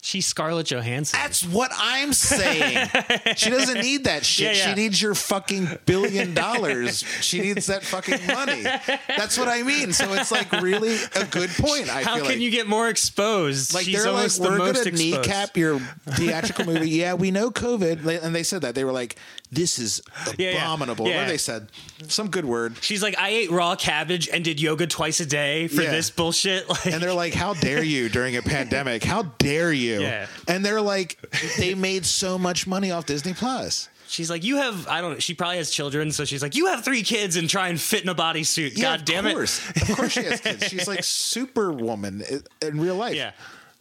[0.06, 1.18] She's Scarlett Johansson.
[1.20, 2.88] That's what I'm saying.
[3.36, 4.54] she doesn't need that shit.
[4.56, 4.68] Yeah, yeah.
[4.74, 7.02] She needs your fucking billion dollars.
[7.20, 8.62] she needs that fucking money.
[8.62, 9.92] That's what I mean.
[9.92, 11.88] So it's like really a good point.
[11.90, 12.38] I How can like.
[12.38, 13.74] you get more exposed?
[13.74, 14.94] like She's they're like, the we're gonna exposed.
[14.96, 15.80] kneecap your
[16.10, 16.90] theatrical movie.
[16.90, 19.16] Yeah, we know COVID, and they said that they were like,
[19.50, 20.00] "This is
[20.38, 20.62] Yeah, yeah.
[20.62, 21.26] abominable." Yeah.
[21.26, 21.68] They said,
[22.06, 25.66] some good word, She's like, I ate raw cabbage and did yoga twice a day
[25.66, 26.68] for this bullshit.
[26.76, 29.02] Like, and they're like, "How dare you during a pandemic?
[29.02, 30.26] How dare you?" Yeah.
[30.48, 31.18] And they're like,
[31.58, 33.88] they made so much money off Disney Plus.
[34.08, 34.86] she's like, you have.
[34.88, 35.14] I don't.
[35.14, 37.80] Know, she probably has children, so she's like, you have three kids and try and
[37.80, 38.76] fit in a bodysuit.
[38.76, 39.88] Yeah, God damn of it.
[39.90, 40.64] Of course she has kids.
[40.68, 41.02] She's like
[41.40, 42.22] Superwoman
[42.62, 43.14] in real life.
[43.16, 43.32] Yeah.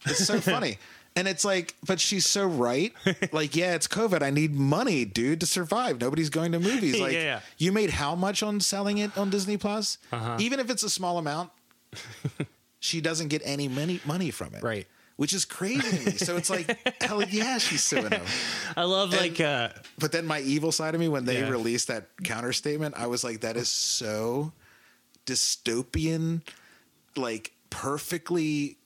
[0.06, 0.78] It's so funny.
[1.18, 2.92] And it's like, but she's so right.
[3.32, 4.22] Like, yeah, it's COVID.
[4.22, 6.02] I need money, dude, to survive.
[6.02, 7.00] Nobody's going to movies.
[7.00, 7.40] Like, Yeah, yeah.
[7.58, 9.98] you made how much on selling it on Disney Plus?
[10.12, 10.36] Uh-huh.
[10.42, 11.52] Even if it's a small amount,
[12.80, 14.64] she doesn't get any money money from it.
[14.64, 14.88] Right.
[15.18, 16.12] Which is crazy to me.
[16.18, 18.26] So it's like, hell yeah, she's suing him.
[18.76, 19.40] I love like.
[19.40, 21.50] uh But then my evil side of me, when they Yeah.
[21.50, 24.52] released that counter statement, I was like, that is so
[25.26, 26.42] dystopian,
[27.16, 28.78] like perfectly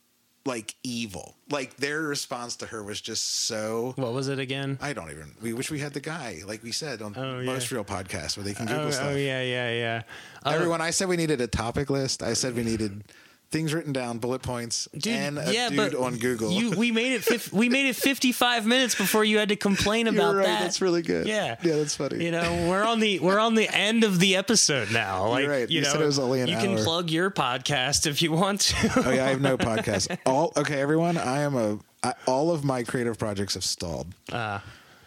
[0.45, 1.36] like evil.
[1.49, 4.77] Like their response to her was just so What was it again?
[4.82, 5.36] I don't even.
[5.41, 7.45] We wish we had the guy, like we said on Oh, yeah.
[7.45, 9.07] most real podcasts, where they can Google Oh, stuff.
[9.13, 10.01] oh yeah, yeah, yeah.
[10.45, 12.23] Uh, Everyone, I said we needed a topic list.
[12.23, 13.03] I said we needed
[13.52, 16.52] things written down, bullet points, Dude, and a yeah, dude on Google.
[16.52, 17.24] You, we made it.
[17.24, 20.45] Fif- we made it fifty-five minutes before you had to complain You're about right.
[20.45, 20.62] that.
[20.62, 21.28] That's really good.
[21.28, 22.24] Yeah, yeah, that's funny.
[22.24, 25.28] You know, we're on the we're on the end of the episode now.
[25.30, 25.70] Like, right.
[25.70, 28.32] you, You know, said it was only an you can plug your podcast if you
[28.32, 28.91] want to.
[29.06, 30.18] oh yeah, I have no podcast.
[30.26, 31.18] All okay, everyone.
[31.18, 31.80] I am a.
[32.04, 34.60] I, all of my creative projects have stalled Uh,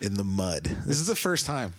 [0.03, 0.65] in the mud.
[0.87, 1.73] This is the first time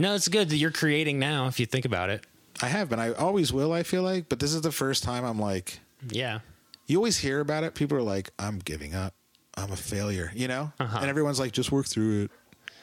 [0.00, 1.48] no, it's good that you're creating now.
[1.48, 2.24] If you think about it,
[2.62, 3.00] I have been.
[3.00, 3.72] I always will.
[3.72, 5.80] I feel like, but this is the first time I'm like.
[6.10, 6.40] Yeah,
[6.86, 7.74] You always hear about it.
[7.74, 9.14] People are like, "I'm giving up.
[9.56, 10.98] I'm a failure," you know, Uh-huh.
[11.00, 12.30] and everyone's like, "Just work through it.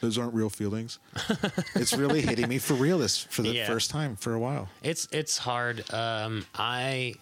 [0.00, 0.98] Those aren't real feelings."
[1.74, 3.66] it's really hitting me for real this for the Yeah.
[3.66, 4.68] first time for a while.
[4.82, 5.90] it's it's hard.
[5.92, 7.14] Um, I,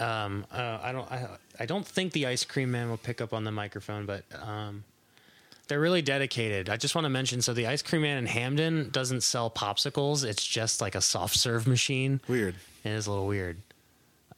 [0.00, 3.32] um, uh, I don't, I, I don't think the ice cream man will pick up
[3.34, 4.84] on the microphone, but um,
[5.66, 6.70] they're really dedicated.
[6.70, 10.24] I just want to mention, so the ice cream man in Hampden doesn't sell popsicles.
[10.24, 12.20] It's just like a soft serve machine.
[12.28, 12.54] Weird.
[12.84, 13.60] It is a little weird.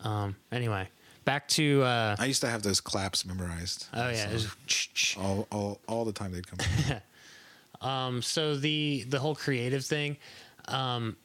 [0.05, 0.89] Um, anyway,
[1.25, 3.87] back to uh, I used to have those claps memorized.
[3.95, 6.59] oh yeah, So was- all all all the time they'd come.
[7.81, 10.19] Um, so the the whole creative thing,
[10.69, 11.17] um,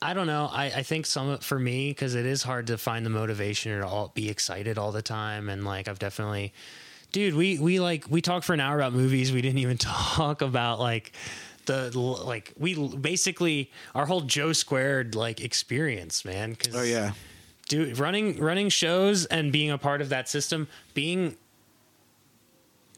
[0.00, 0.48] I don't know.
[0.50, 3.80] I, I think some for me because it is hard to find the motivation or
[3.82, 6.54] to all, be excited all the time, and like I've definitely,
[7.12, 9.32] dude, we we like we talked for an hour about movies.
[9.32, 9.76] We didn't even
[10.16, 11.12] talk about like
[11.66, 16.54] the like we basically our whole Joe squared like experience, man.
[16.56, 17.12] 'cause oh yeah,
[17.68, 21.36] dude running running shows and being a part of that system being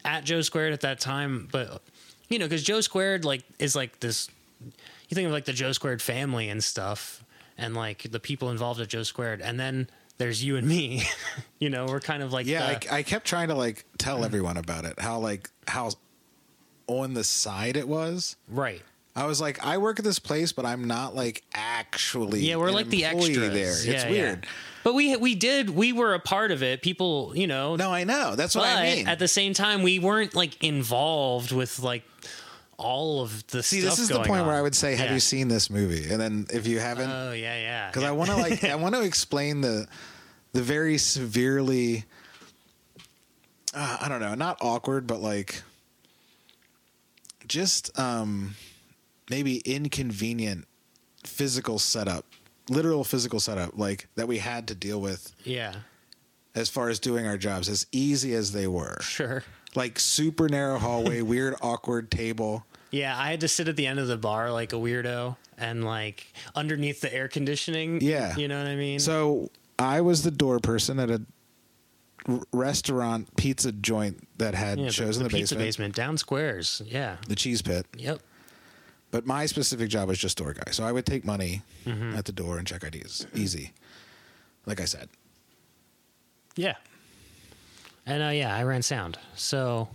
[0.05, 1.81] at joe squared at that time but
[2.29, 4.29] you know because joe squared like is like this
[4.61, 7.23] you think of like the joe squared family and stuff
[7.57, 9.87] and like the people involved at joe squared and then
[10.19, 11.01] there's you and me
[11.59, 12.75] you know we're kind of like yeah.
[12.75, 14.99] the- I, I kept trying to like tell everyone about it.
[14.99, 15.91] How like how
[16.87, 18.35] on the side it was.
[18.47, 18.81] right
[19.15, 22.39] I was like, I work at this place, but I'm not like actually.
[22.41, 23.71] yeah we're like the extras there.
[23.71, 24.09] It's Yeah, yeah.
[24.09, 24.47] weird.
[24.83, 28.03] but we we did we were a part of it people you know No, I
[28.05, 28.35] know.
[28.35, 29.07] That's what I mean.
[29.07, 32.03] at the same time we weren't like involved with like
[32.77, 34.55] all of the See, this is the point where.
[34.55, 35.15] I would say, have Yeah.
[35.15, 36.09] you seen this movie?
[36.09, 37.87] And then if you haven't, Oh yeah, yeah.
[37.89, 38.09] because yeah.
[38.13, 39.85] I want to like I want to explain the
[40.53, 42.05] the very severely
[43.73, 45.61] uh, I don't know, not awkward, but like
[47.47, 48.55] just um
[49.29, 50.65] maybe inconvenient
[51.23, 52.25] physical setup,
[52.69, 55.73] literal physical setup, like that we had to deal with yeah,
[56.55, 58.97] as far as doing our jobs, as easy as they were.
[59.01, 59.43] sure.
[59.75, 62.65] Like super narrow hallway, weird, awkward table.
[62.91, 65.83] Yeah, I had to sit at the end of the bar like a weirdo and
[65.83, 68.01] like underneath the air conditioning.
[68.01, 68.35] Yeah.
[68.35, 68.99] you know what I mean.
[68.99, 71.21] So I was the door person at a
[72.51, 76.81] restaurant pizza joint that had yeah, shows in the pizza basement, basement down squares.
[76.85, 77.17] Yeah.
[77.27, 77.85] the cheese pit.
[77.95, 78.21] Yep.
[79.11, 80.71] But my specific job was just door guy.
[80.71, 82.15] So I would take money Mm-hmm.
[82.15, 83.25] at the door and check IDs.
[83.33, 83.73] Easy.
[84.67, 85.09] Like I said.
[86.55, 86.75] Yeah.
[88.05, 89.17] And uh, yeah, I ran sound.
[89.35, 89.87] So,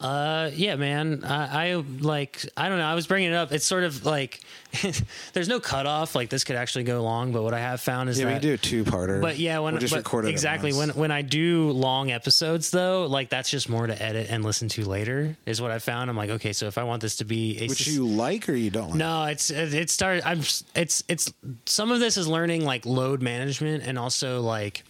[0.00, 2.86] uh, yeah, man, I, I like, I don't know.
[2.86, 3.52] I was bringing it up.
[3.52, 4.40] It's sort of like,
[5.34, 6.14] there's no cutoff.
[6.14, 8.40] Like this could actually go long, but what I have found is Yeah, that we
[8.40, 9.20] do a two parter.
[9.20, 12.70] But yeah, when we'll just but record it exactly when when I do long episodes
[12.70, 16.08] though, like that's just more to edit and listen to later is what I found.
[16.08, 18.48] I'm like, okay, so if I want this to be a which sus- you like
[18.48, 18.94] or you don't like.
[18.98, 20.26] no, it's it it started.
[20.26, 20.40] I'm
[20.74, 21.32] it's it's
[21.66, 24.84] some of this is learning like load management and also like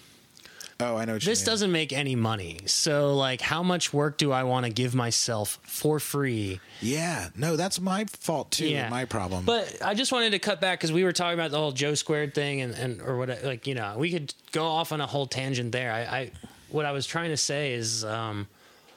[0.80, 2.60] Oh, I know what you this doesn't make any money.
[2.66, 6.60] So like, how much work do I want to give myself for free?
[6.80, 8.68] Yeah, no, that's my fault too.
[8.68, 8.88] Yeah.
[8.88, 9.44] My problem.
[9.44, 11.94] But I just wanted to cut back because we were talking about the whole Joe
[11.94, 15.06] squared thing and, and or what like you know we could go off on a
[15.06, 15.92] whole tangent there.
[15.92, 16.30] I, I
[16.70, 18.46] what I was trying to say is um,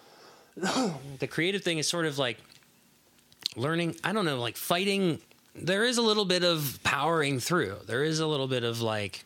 [0.56, 2.38] the creative thing is sort of like
[3.56, 3.96] learning.
[4.04, 5.20] I don't know, like fighting.
[5.56, 7.78] There is a little bit of powering through.
[7.86, 9.24] There is a little bit of like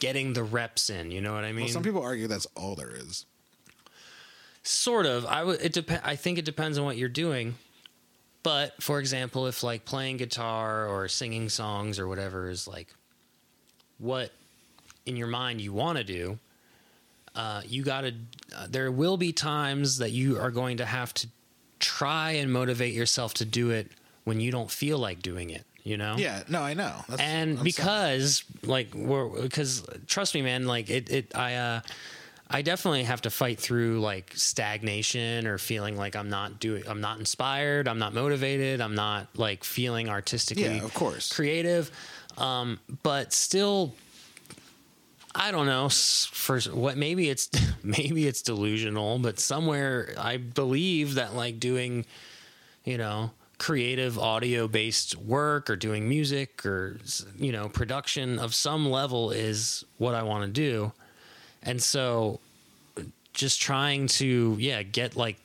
[0.00, 1.10] getting the reps in.
[1.10, 1.66] You know what I mean?
[1.66, 3.26] well, some people argue that's all there is.
[4.62, 5.24] Sort of.
[5.26, 5.60] I would.
[5.62, 7.54] It dep- I think it depends on what you're doing.
[8.42, 12.88] But for example, if like playing guitar or singing songs or whatever is like
[13.98, 14.32] what
[15.06, 16.38] in your mind you want to do,
[17.34, 18.14] uh, you got to.
[18.56, 21.28] Uh, there will be times that you are going to have to
[21.78, 23.90] try and motivate yourself to do it
[24.24, 25.64] when you don't feel like doing it.
[25.82, 26.16] You know.
[26.18, 26.92] Yeah, no, I know.
[27.08, 27.64] That's, and I'm sorry.
[27.64, 31.80] because like we're because trust me man like it, it i uh
[32.50, 37.00] i definitely have to fight through like stagnation or feeling like i'm not doing i'm
[37.00, 41.32] not inspired i'm not motivated i'm not like feeling artistically Yeah, of course.
[41.32, 41.90] creative
[42.36, 43.94] um but still
[45.32, 45.88] I don't know.
[45.88, 47.48] For what maybe it's
[47.84, 52.04] maybe it's delusional, but somewhere I believe that like doing,
[52.84, 53.30] you know,
[53.60, 56.98] creative audio based work or doing music or
[57.38, 60.92] you know production of some level is what I want to do,
[61.62, 62.40] and so
[63.34, 65.36] just trying to yeah get like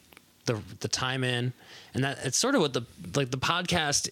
[0.45, 1.51] the the time in,
[1.93, 2.83] and that it's sort of what the
[3.15, 4.09] like the podcast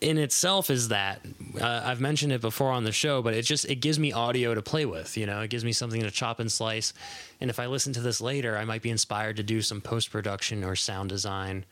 [0.00, 1.20] in itself is that
[1.60, 4.54] uh, I've mentioned it before on the show, but it just it gives me audio
[4.54, 5.14] to play with.
[5.18, 6.94] You know, it gives me something to chop and slice.
[7.38, 10.10] And if I listen to this later, I might be inspired to do some post
[10.10, 11.66] production or sound design.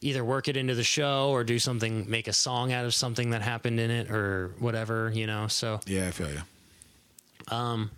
[0.00, 3.30] Either work it into the show or do something, make a song out of something
[3.30, 5.10] that happened in it or whatever.
[5.12, 6.42] You know, so Yeah, I feel you.
[7.48, 7.90] Um,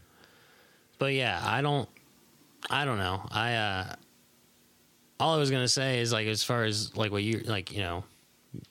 [0.99, 1.89] but yeah, I don't
[2.71, 3.23] I don't know.
[3.31, 3.95] I uh
[5.19, 7.81] all I was gonna say is like as far as like what you like, you
[7.81, 8.05] know,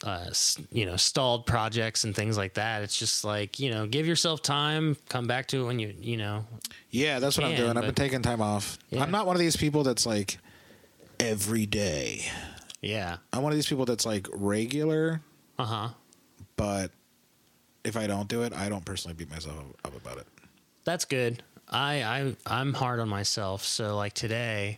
[0.03, 0.29] uh
[0.71, 2.81] you know, stalled projects and things like that.
[2.81, 6.17] It's just like, you know, give yourself time, come back to it when you you
[6.17, 6.45] know
[6.89, 7.77] Yeah, that's what I'm can, doing.
[7.77, 8.79] I've been taking time off.
[8.89, 9.03] Yeah.
[9.03, 10.37] I'm not one of these people that's like
[11.19, 12.25] every day.
[12.81, 13.17] Yeah.
[13.33, 15.21] I'm one of these people that's like regular,
[15.57, 15.89] Uh-huh.
[16.55, 16.91] but
[17.83, 20.27] if I don't do it, I don't personally beat myself up about it.
[20.85, 21.43] That's good.
[21.69, 23.63] I I I'm hard on myself.
[23.63, 24.77] So like today,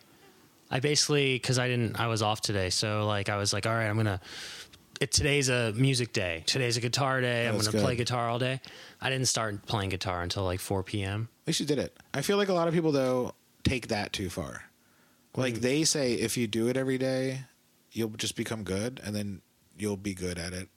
[0.69, 2.69] I basically because I didn't I was off today.
[2.69, 4.19] So like I was like, all right, I'm gonna.
[4.99, 6.43] It, today's a music day.
[6.45, 7.47] Today's a guitar day.
[7.47, 8.05] I'm That's gonna play good.
[8.05, 8.61] guitar all day.
[9.01, 11.27] I didn't start playing guitar until like 4 p.m.
[11.43, 11.97] At least you did it.
[12.13, 13.33] I feel like a lot of people though
[13.63, 14.65] take that too far.
[15.35, 17.45] Like they say, if you do it every day,
[17.91, 19.41] you'll just become good, and then
[19.77, 20.69] you'll be good at it,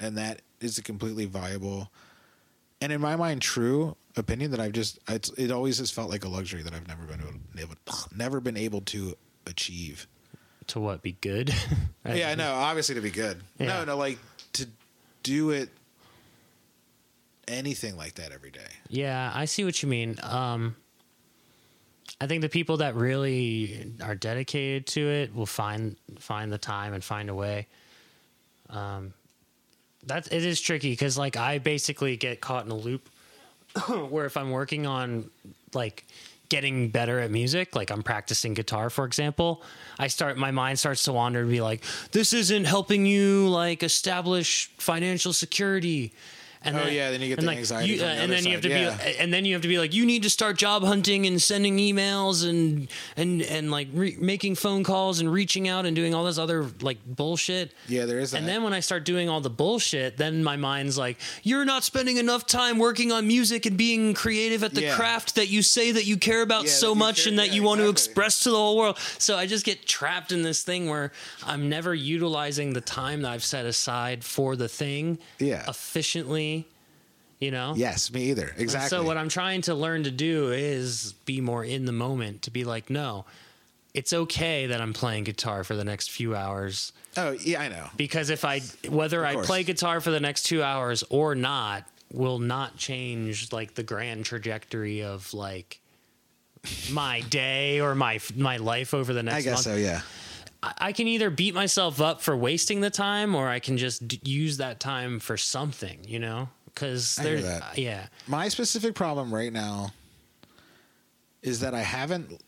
[0.00, 1.90] and that is a completely viable,
[2.80, 6.24] and in my mind, true opinion that I've just it's, it always has felt like
[6.24, 7.20] a luxury that I've never been
[7.58, 7.74] able,
[8.16, 10.06] never been able to achieve.
[10.68, 11.52] To what be good?
[12.08, 12.54] Yeah, I know.
[12.54, 13.42] Obviously, to be good.
[13.58, 13.66] Yeah.
[13.66, 14.18] No, no, like
[14.54, 14.66] to
[15.22, 15.68] do it
[17.46, 18.60] anything like that every day.
[18.88, 20.16] Yeah, I see what you mean.
[20.22, 20.74] Um,
[22.20, 26.92] I think the people that really are dedicated to it will find find the time
[26.92, 27.66] and find a way.
[28.70, 29.14] Um,
[30.06, 33.08] that it is tricky because like I basically get caught in a loop
[34.10, 35.30] where if I'm working on
[35.74, 36.04] like
[36.48, 39.62] getting better at music, like I'm practicing guitar, for example,
[39.98, 43.82] I start my mind starts to wander and be like, this isn't helping you like
[43.82, 46.12] establish financial security.
[46.64, 48.52] And Oh, yeah, then you get the anxiety you- from the uh, and then you
[48.52, 50.58] have to side, be, and then you have to be like, you need to start
[50.58, 55.68] job hunting and sending emails and and and like re- making phone calls and reaching
[55.68, 57.72] out and doing all this other like bullshit.
[57.86, 58.38] Yeah, there is that.
[58.38, 61.84] And then when I start doing all the bullshit, then my mind's like, you're not
[61.84, 64.96] spending enough time working on music and being creative at the Yeah.
[64.96, 67.54] craft that you say that you care about Yeah, so much care- and that yeah,
[67.54, 68.98] you want to express to the whole world.
[69.18, 71.12] So I just get trapped in this thing where
[71.46, 75.64] I'm never utilizing the time that I've set aside for the thing Yeah.
[75.68, 76.47] efficiently,
[77.38, 77.74] you know?
[77.76, 78.48] Yes, me either.
[78.48, 78.88] And Exactly.
[78.88, 82.42] So what I'm trying to learn to do is be more in the moment.
[82.42, 83.24] To be like, no,
[83.94, 87.88] it's okay that I'm playing guitar for the next few hours oh, yeah, I know.
[87.96, 92.38] because if I whether I play guitar for the next two hours or not will
[92.38, 95.80] not change like the grand trajectory of like
[96.90, 99.76] my day or my my life over the next I guess month.
[99.76, 99.76] so.
[99.76, 100.00] Yeah.
[100.62, 104.06] I I can either beat myself up for wasting the time or I can just
[104.06, 106.48] d- use that time for something, you know?
[106.78, 107.76] Because there's that.
[107.76, 108.06] yeah.
[108.28, 109.92] My specific problem right now
[111.42, 112.40] is that I haven't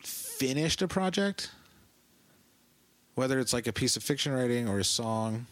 [0.00, 1.50] finished a project,
[3.16, 5.46] whether it's like a piece of fiction writing or a song.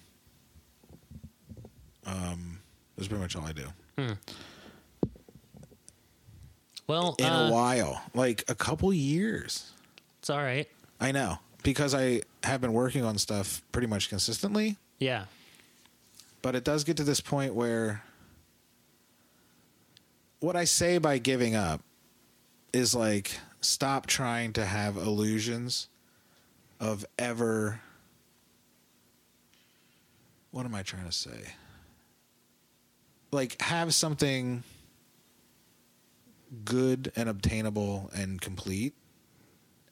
[2.06, 2.60] Um,
[2.96, 4.16] that's pretty much all I do
[6.86, 9.72] Well, in uh, a while, like a couple years.
[10.20, 10.68] it's all right.
[11.00, 14.76] I know because I have been working on stuff pretty much consistently.
[15.00, 15.24] Yeah.
[16.46, 18.04] But it does get to this point where
[20.38, 21.80] what I say by giving up
[22.72, 25.88] is like stop trying to have illusions
[26.78, 27.80] of ever
[30.52, 31.54] what am I trying to say?
[33.32, 34.62] Like have something
[36.64, 38.94] good and obtainable and complete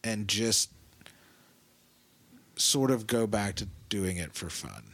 [0.04, 0.70] and just
[2.54, 4.93] sort of go back to doing it for fun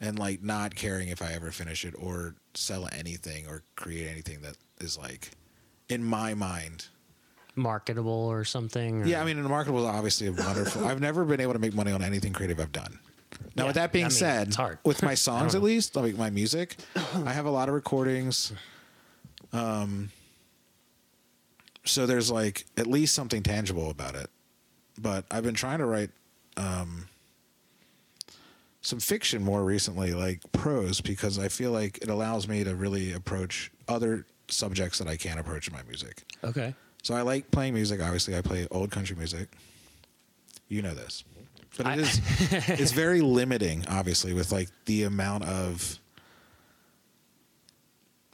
[0.00, 4.40] and like not caring if I ever finish it or sell anything or create anything
[4.42, 5.30] that is like
[5.88, 6.86] in my mind.
[7.54, 9.02] Marketable or something.
[9.02, 10.86] or- Yeah, I mean, and marketable is obviously a wonderful.
[10.86, 12.98] I've never been able to make money on anything creative I've done.
[13.54, 14.78] Now, Yeah, with that being I mean, said, it's hard.
[14.84, 16.76] with my songs at least, like my music,
[17.24, 18.52] I have a lot of recordings.
[19.54, 20.10] Um,
[21.84, 24.28] so there's like at least something tangible about it.
[25.00, 26.10] But I've been trying to write
[26.56, 27.08] um,
[28.86, 33.12] some fiction more recently, like prose, because I feel like it allows me to really
[33.12, 36.22] approach other subjects that I can't approach in my music.
[36.44, 36.72] Okay.
[37.02, 38.00] So I like playing music.
[38.00, 39.48] Obviously, I play old country music.
[40.68, 41.24] You know this,
[41.76, 42.20] but it is
[42.80, 43.84] it's very limiting.
[43.88, 45.98] Obviously, with like the amount of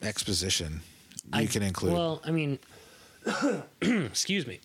[0.03, 0.83] exposition
[1.35, 1.95] you I- can include.
[1.95, 2.59] Well, I mean,
[3.81, 4.61] excuse me.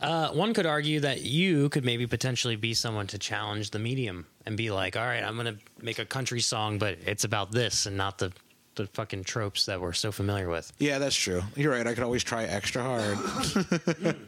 [0.00, 4.26] Uh, one could argue that you could maybe potentially be someone to challenge the medium
[4.46, 7.52] and be like, "All right, I'm going to make a country song, but it's about
[7.52, 8.32] this and not the
[8.76, 11.42] the fucking tropes that we're so familiar with." yeah, that's true.
[11.56, 11.86] You're right.
[11.86, 14.16] I could always try extra hard.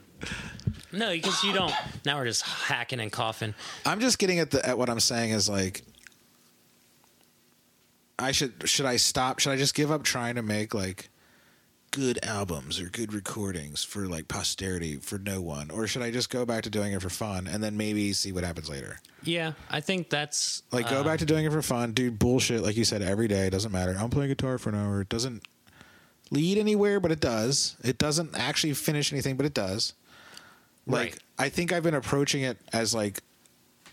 [0.93, 1.73] No, because you don't.
[2.05, 3.55] Now we're just hacking and coughing.
[3.87, 5.83] I'm just getting at the at what I'm saying is like
[8.19, 9.39] I should should I stop?
[9.39, 11.09] Should I just give up trying to make like
[11.93, 16.31] good albums or good recordings for like posterity for no one or should I just
[16.31, 18.99] go back to doing it for fun and then maybe see what happens later?
[19.23, 22.63] Yeah, I think that's Like go back to um, doing it for fun, do bullshit
[22.63, 23.95] like you said every day, doesn't matter.
[23.97, 25.03] I'm playing guitar for an hour.
[25.03, 25.47] It doesn't
[26.31, 27.77] lead anywhere, but it does.
[27.85, 29.93] It doesn't actually finish anything, but it does.
[30.87, 31.19] Like Right.
[31.39, 33.23] I think I've been approaching it as like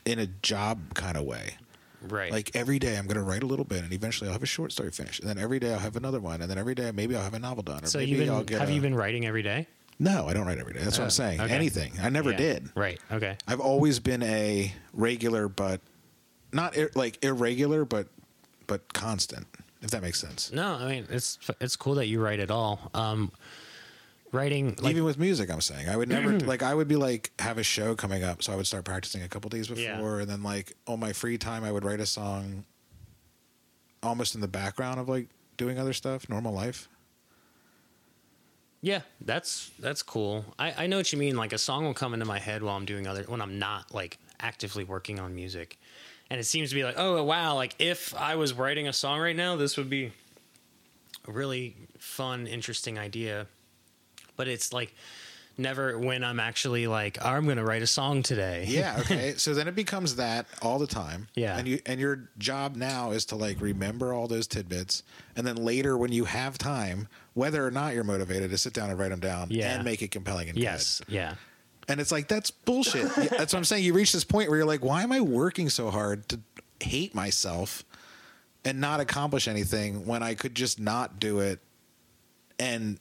[0.06, 1.58] in a job kind of way.
[2.02, 2.32] Right.
[2.32, 4.48] Like every day I'm going to write a little bit and eventually I'll have a
[4.48, 5.20] short story finished.
[5.22, 7.34] And then every day I'll have another one and then every day maybe I'll have
[7.34, 9.26] a novel done or so maybe you've been I'll get have a- you been writing
[9.26, 9.68] every day?
[10.00, 10.80] No, I don't write every day.
[10.82, 11.42] That's what Oh, I'm saying.
[11.42, 11.54] okay.
[11.54, 11.92] Anything.
[12.02, 12.38] I never Yeah.
[12.38, 12.70] did.
[12.74, 13.00] Right.
[13.12, 13.36] Okay.
[13.48, 15.82] I've always been a regular but
[16.54, 18.08] not ir- like irregular but
[18.68, 19.46] but constant
[19.82, 20.52] if that makes sense.
[20.52, 22.92] No, I mean it's it's cool that you write at all.
[22.94, 23.32] Um,
[24.32, 27.32] writing like Even with music, I'm saying I would never like I would be like
[27.40, 29.82] have a show coming up, so I would start practicing a couple days before,
[30.18, 30.22] Yeah.
[30.22, 32.66] and then like on my free time, I would write a song,
[34.04, 35.28] almost in the background of like
[35.58, 36.88] doing other stuff, normal life.
[38.82, 40.46] Yeah, that's that's cool.
[40.58, 41.36] I, I know what you mean.
[41.36, 43.94] Like a song will come into my head while I'm doing other when I'm not
[43.94, 45.78] like actively working on music,
[46.30, 49.20] and it seems to be like, oh wow, like if I was writing a song
[49.20, 50.14] right now, this would be
[51.28, 53.48] a really fun, interesting idea.
[54.40, 54.96] But it's like
[55.58, 58.64] never when I'm actually like, I'm gonna write a song today.
[58.70, 58.98] Yeah.
[59.02, 59.34] Okay.
[59.36, 61.28] so then it becomes that all the time.
[61.36, 61.58] Yeah.
[61.58, 65.04] And you and your job now is to like remember all those tidbits,
[65.36, 68.90] and then later when you have time, whether or not you're motivated, to sit down
[68.90, 69.76] and write them down Yeah.
[69.76, 71.02] and make it compelling and Yes.
[71.10, 71.34] Yeah.
[71.90, 73.14] And it's like that's bullshit.
[73.16, 73.84] that's what I'm saying.
[73.84, 76.40] You reach this point where you're like, why am I working so hard to
[76.80, 77.84] hate myself
[78.64, 81.60] and not accomplish anything when I could just not do it
[82.58, 83.00] and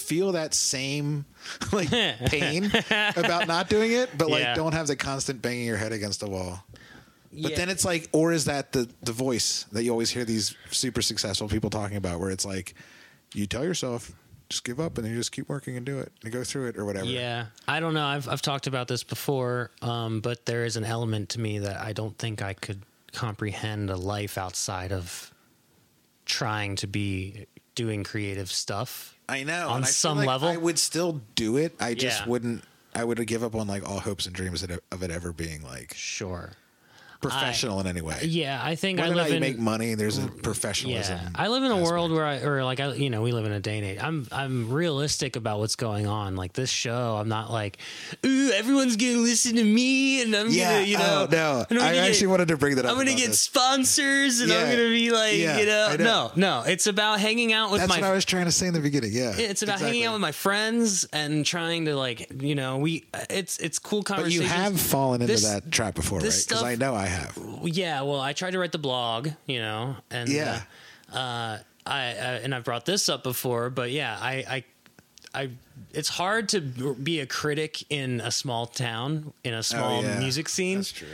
[0.00, 1.24] feel that same
[1.72, 1.90] like
[2.26, 2.70] pain
[3.16, 4.54] about not doing it, but like Yeah.
[4.54, 6.64] don't have the constant banging your head against the wall.
[7.32, 7.56] But Yeah.
[7.56, 11.02] then it's like, or is that the the voice that you always hear these super
[11.02, 12.74] successful people talking about, where it's like,
[13.34, 14.10] you tell yourself,
[14.48, 16.66] just give up, and then you just keep working and do it and go through
[16.66, 17.06] it or whatever.
[17.06, 18.04] Yeah, I don't know.
[18.04, 21.80] I've I've talked about this before, um, but there is an element to me that
[21.80, 25.32] I don't think I could comprehend a life outside of
[26.26, 27.46] trying to be
[27.76, 29.16] doing creative stuff.
[29.30, 29.68] I know.
[29.68, 30.48] On some like level?
[30.48, 31.74] I would still do it.
[31.80, 32.26] I just Yeah.
[32.26, 32.64] wouldn't.
[32.94, 35.94] I would give up on like all hopes and dreams of it ever being like
[35.96, 36.50] Sure.
[37.20, 38.18] Professional in any way.
[38.24, 41.18] Yeah, I think Whether I live in make money, there's a mm, professionalism.
[41.22, 41.90] Yeah, I live in a aspect.
[41.92, 43.98] world where I, or like I, you know, we live in a day and age.
[44.00, 46.36] I'm, I'm realistic about what's going on.
[46.36, 47.78] Like this show, I'm not like,
[48.24, 51.64] ooh, everyone's gonna listen to me, and I'm Yeah, gonna, you know, oh, no.
[51.70, 53.40] I'm I gonna actually wanted to bring that up I'm gonna get this.
[53.40, 56.04] sponsors, and I'm gonna be like, Yeah, you know, know.
[56.04, 57.86] no, no, it's about hanging out with my.
[57.86, 59.10] That's my what I was trying to say in the beginning.
[59.12, 63.04] Yeah, it's about hanging out with my friends and trying to like you know we
[63.28, 66.44] it's it's cool But you have fallen into This- that trap before, right?
[66.48, 67.38] Because I know I have.
[67.64, 70.62] yeah well I tried to write the blog you know and Yeah.
[71.12, 72.02] uh, uh, I,
[72.44, 74.64] and I've brought this up before but yeah I I
[75.42, 75.50] I
[75.92, 80.18] it's hard to be a critic in a small town in a small Oh, yeah.
[80.18, 81.08] music scene That's true.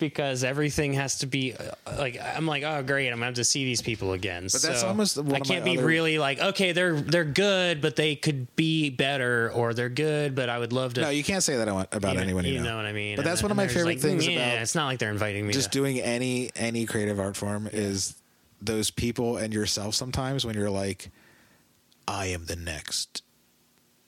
[0.00, 3.44] Because everything has to be uh, like I'm like oh great I'm gonna have to
[3.44, 4.44] see these people again.
[4.50, 7.00] But that's So almost one I of my can't be other- really like okay they're
[7.00, 11.02] they're good but they could be better or they're good but I would love to.
[11.02, 12.74] No, you can't say that about you anyone you, you know.
[12.76, 13.14] what I mean.
[13.16, 15.10] But that's one of my there's favorite like, things yeah, about it's not like they're
[15.10, 15.52] inviting me.
[15.52, 18.16] just to, doing any any creative art form is
[18.62, 21.10] those people and yourself sometimes when you're like
[22.08, 23.22] i am the next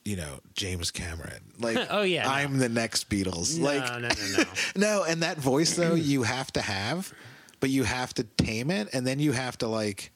[0.04, 1.40] you know james cameron.
[1.60, 2.30] Like Oh, yeah, no.
[2.30, 3.56] i'm the next beatles.
[3.58, 4.08] No, like no, no,
[4.38, 4.44] no.
[4.76, 7.12] no and that voice though you have to have
[7.60, 10.10] but you have to tame it and then you have to like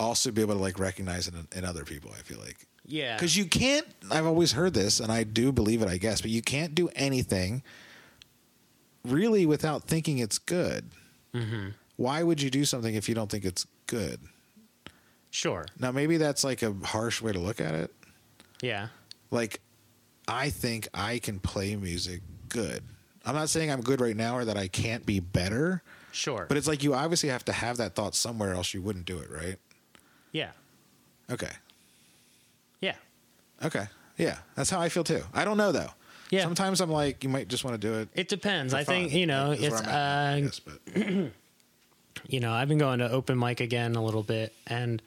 [0.00, 2.66] also be able to like recognize it in, in other people i feel like.
[2.90, 6.20] Yeah, because you can't i've always heard this and i do believe it i guess
[6.22, 7.62] but you can't do anything
[9.04, 10.90] really without thinking it's good.
[11.34, 11.68] Mm-hmm.
[11.96, 14.18] why would you do something if you don't think it's good?
[15.30, 17.92] Sure, now maybe that's like a harsh way to look at it
[18.62, 18.88] yeah,
[19.30, 19.60] like
[20.26, 22.82] i think i can play music good
[23.24, 25.82] i'm not saying i'm good right now or that i can't be better
[26.12, 29.04] sure, but it's like you obviously have to have that thought somewhere else you wouldn't
[29.04, 29.56] do it right
[30.32, 30.50] yeah,
[31.30, 31.50] Okay.
[32.80, 32.94] Yeah.
[33.64, 33.86] Okay.
[34.16, 34.38] Yeah.
[34.54, 35.22] That's how I feel too.
[35.34, 35.90] I don't know though.
[36.30, 36.42] Yeah.
[36.42, 38.08] Sometimes I'm like, you might just want to do it.
[38.14, 38.74] It depends.
[38.74, 40.60] I think, you know, it's at, uh, guess,
[42.28, 45.00] you know, I've been going to open mic again a little bit, and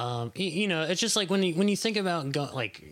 [0.00, 2.82] um, y- you know, it's just like when you when you think about go, like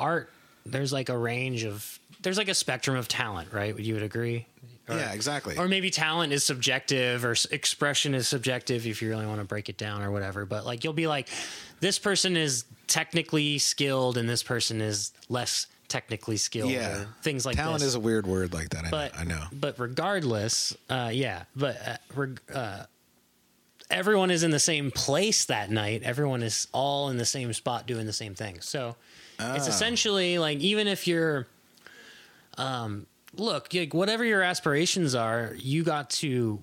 [0.00, 0.30] art,
[0.64, 3.74] there's like a range of there's like a spectrum of talent, right?
[3.74, 4.46] Would you would agree?
[4.88, 5.56] Or, yeah, exactly.
[5.56, 9.68] Or maybe talent is subjective, or expression is subjective if you really want to break
[9.68, 10.44] it down, or whatever.
[10.44, 11.28] But like you'll be like,
[11.80, 16.70] this person is technically skilled, and this person is less technically skilled.
[16.72, 17.04] yeah.
[17.22, 18.86] things like talent this is a weird word like that.
[18.86, 19.20] I but know.
[19.20, 19.44] I know.
[19.52, 21.44] But regardless, uh, yeah.
[21.54, 22.84] But uh, reg- uh,
[23.90, 26.02] everyone is in the same place that night.
[26.02, 28.60] Everyone is all in the same spot doing the same thing.
[28.60, 28.96] So
[29.38, 29.68] it's Ah.
[29.70, 31.46] essentially like even if you're,
[32.58, 33.06] um,
[33.36, 36.62] look, like, whatever your aspirations are, you got to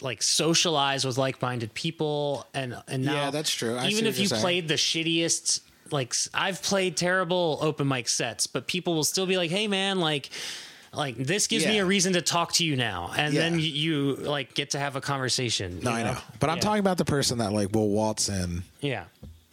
[0.00, 3.76] like socialize with like-minded people and and now Yeah, that's true.
[3.76, 4.40] I even if you're saying.
[4.42, 5.60] played the shittiest
[5.92, 10.00] like I've played terrible open mic sets, but people will still be like, "Hey man,
[10.00, 10.30] like
[10.96, 11.82] like this gives me Yeah.
[11.82, 13.40] a reason to talk to you now." And Yeah.
[13.42, 15.80] then you, you like get to have a conversation.
[15.82, 16.18] No, you I know.
[16.40, 16.62] But I'm Yeah.
[16.62, 18.62] talking about the person that like will waltz in.
[18.80, 19.04] Yeah.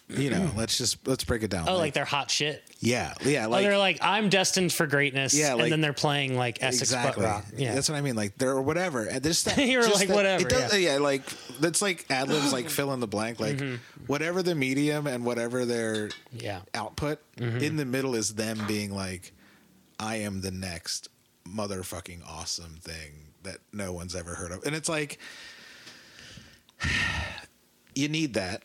[0.09, 1.69] You know, let's just let's break it down.
[1.69, 2.61] Oh, like, they're hot shit.
[2.81, 5.34] yeah, yeah, oh, they're like, I'm destined for greatness.
[5.34, 7.23] Yeah, like- and then they're playing like Essex exactly.
[7.23, 7.45] butt rock.
[7.55, 7.73] Yeah.
[7.73, 8.18] that's what I mean.
[8.18, 9.05] Like they're whatever.
[9.05, 9.57] And there's that.
[9.65, 10.93] You're just like, that- whatever, It does, yeah.
[10.95, 10.97] yeah.
[10.97, 11.23] like
[11.61, 13.39] that's like ad libs, like fill in the blank.
[13.39, 13.76] Like Mm-hmm.
[14.07, 16.59] whatever the medium and whatever their yeah.
[16.73, 17.59] output Mm-hmm.
[17.59, 19.31] in the middle is them being like,
[19.97, 21.07] I am the next
[21.47, 24.63] motherfucking awesome thing that no one's ever heard of.
[24.65, 25.19] And it's like,
[27.95, 28.63] you need that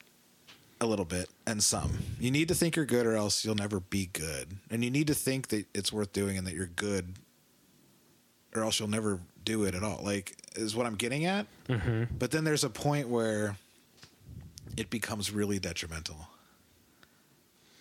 [0.81, 1.93] a little bit and some.
[2.21, 4.59] You need to think you're good or else you'll never be good.
[4.71, 7.15] And you need to think that it's worth doing and that you're good
[8.55, 10.01] or else you'll never do it at all.
[10.03, 11.47] Like, is what I'm getting at.
[11.69, 12.17] Mm-hmm.
[12.19, 13.57] But then there's a point where
[14.77, 16.29] it becomes really detrimental.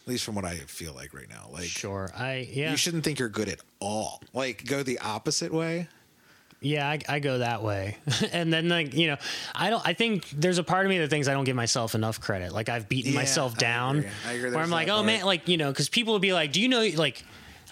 [0.05, 1.47] At least from what I feel like right now.
[1.51, 2.11] Like, Sure.
[2.15, 2.69] I yeah.
[2.69, 4.21] you shouldn't think you're good at all.
[4.33, 5.87] Like, go the opposite way.
[6.61, 7.97] Yeah, I, I go that way,
[8.31, 9.17] and then like you know,
[9.53, 9.85] I don't.
[9.85, 12.53] I think there's a part of me that thinks I don't give myself enough credit.
[12.53, 13.97] Like I've beaten Yeah, myself I down.
[13.99, 14.09] agree.
[14.27, 14.51] I agree.
[14.51, 15.05] Where I'm like, oh part.
[15.05, 17.23] man, like you know, because people will be like, do you know, like,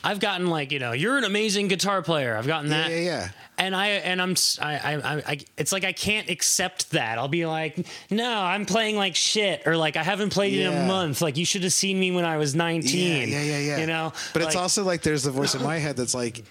[0.04, 2.36] I've gotten like you know, you're an amazing guitar player.
[2.36, 2.90] I've gotten that.
[2.90, 3.04] yeah, yeah.
[3.04, 3.30] yeah.
[3.58, 7.20] And I and I'm I, I I it's like I can't accept that.
[7.20, 10.88] I'll be like, no, I'm playing like shit, or like I haven't played in a
[10.88, 11.22] month.
[11.22, 13.30] Like you should have seen me when I was 19.
[13.30, 13.78] Yeah, yeah, yeah, yeah.
[13.78, 16.44] You know, But it's also like there's the voice in my head that's like,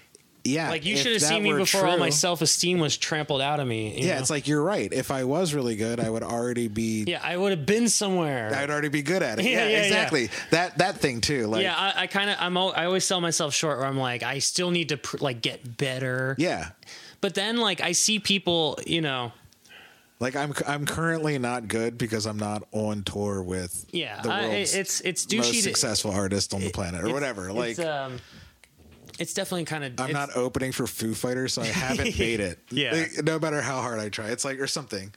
[0.45, 3.59] yeah, like you should have seen me before all my self esteem was trampled out
[3.61, 3.95] of me.
[4.01, 4.19] Yeah, know?
[4.19, 4.91] it's like you're right.
[4.91, 7.05] If I was really good, I would already be.
[7.07, 8.53] yeah, I would have been somewhere.
[8.53, 9.45] I'd already be good at it.
[9.45, 9.83] Yeah, Yeah, yeah, yeah.
[9.83, 10.29] exactly.
[10.51, 11.47] That that thing too.
[11.47, 14.21] Like, yeah, I, I kind of I'm I always sell myself short where I'm like
[14.23, 16.35] I still need to pr- like get better.
[16.37, 16.69] yeah.
[17.21, 19.31] But then like I see people, you know,
[20.19, 24.41] Like I'm I'm currently not good because I'm not on tour with yeah, the I,
[24.49, 25.37] world's it's it's douchey.
[25.37, 27.53] most to- successful artist on the planet or it's- whatever.
[27.53, 28.19] Like it's, um,
[29.19, 32.59] it's definitely kind of I'm not opening for Foo Fighters, so I haven't made it.
[32.71, 32.93] Yeah.
[32.93, 35.13] Like, no matter how hard I try, it's like or something.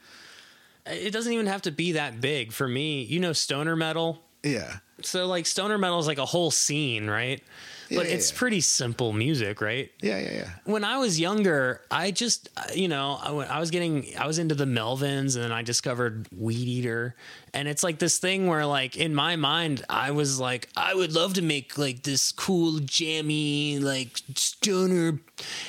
[0.86, 3.02] It doesn't even have to be that big for me.
[3.02, 4.22] You know, stoner metal.
[4.42, 4.78] Yeah.
[5.02, 7.42] So like stoner metal is like a whole scene, right?
[7.88, 8.38] but Yeah, it's yeah.
[8.38, 9.90] pretty simple music, right?
[10.00, 10.50] Yeah, yeah, yeah.
[10.64, 14.38] when I was younger, I just, uh, you know, I, I was getting, I was
[14.40, 17.12] into the Melvins and then I discovered Weedeater.
[17.54, 21.12] And it's like this thing where, like, in my mind, I was like, I would
[21.12, 25.20] love to make like this cool, jammy, like stoner.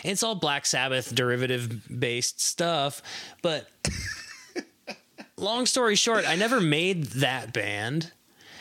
[0.04, 3.02] It's all Black Sabbath derivative based stuff.
[3.44, 3.70] But
[5.38, 8.12] long story short, I never made that band.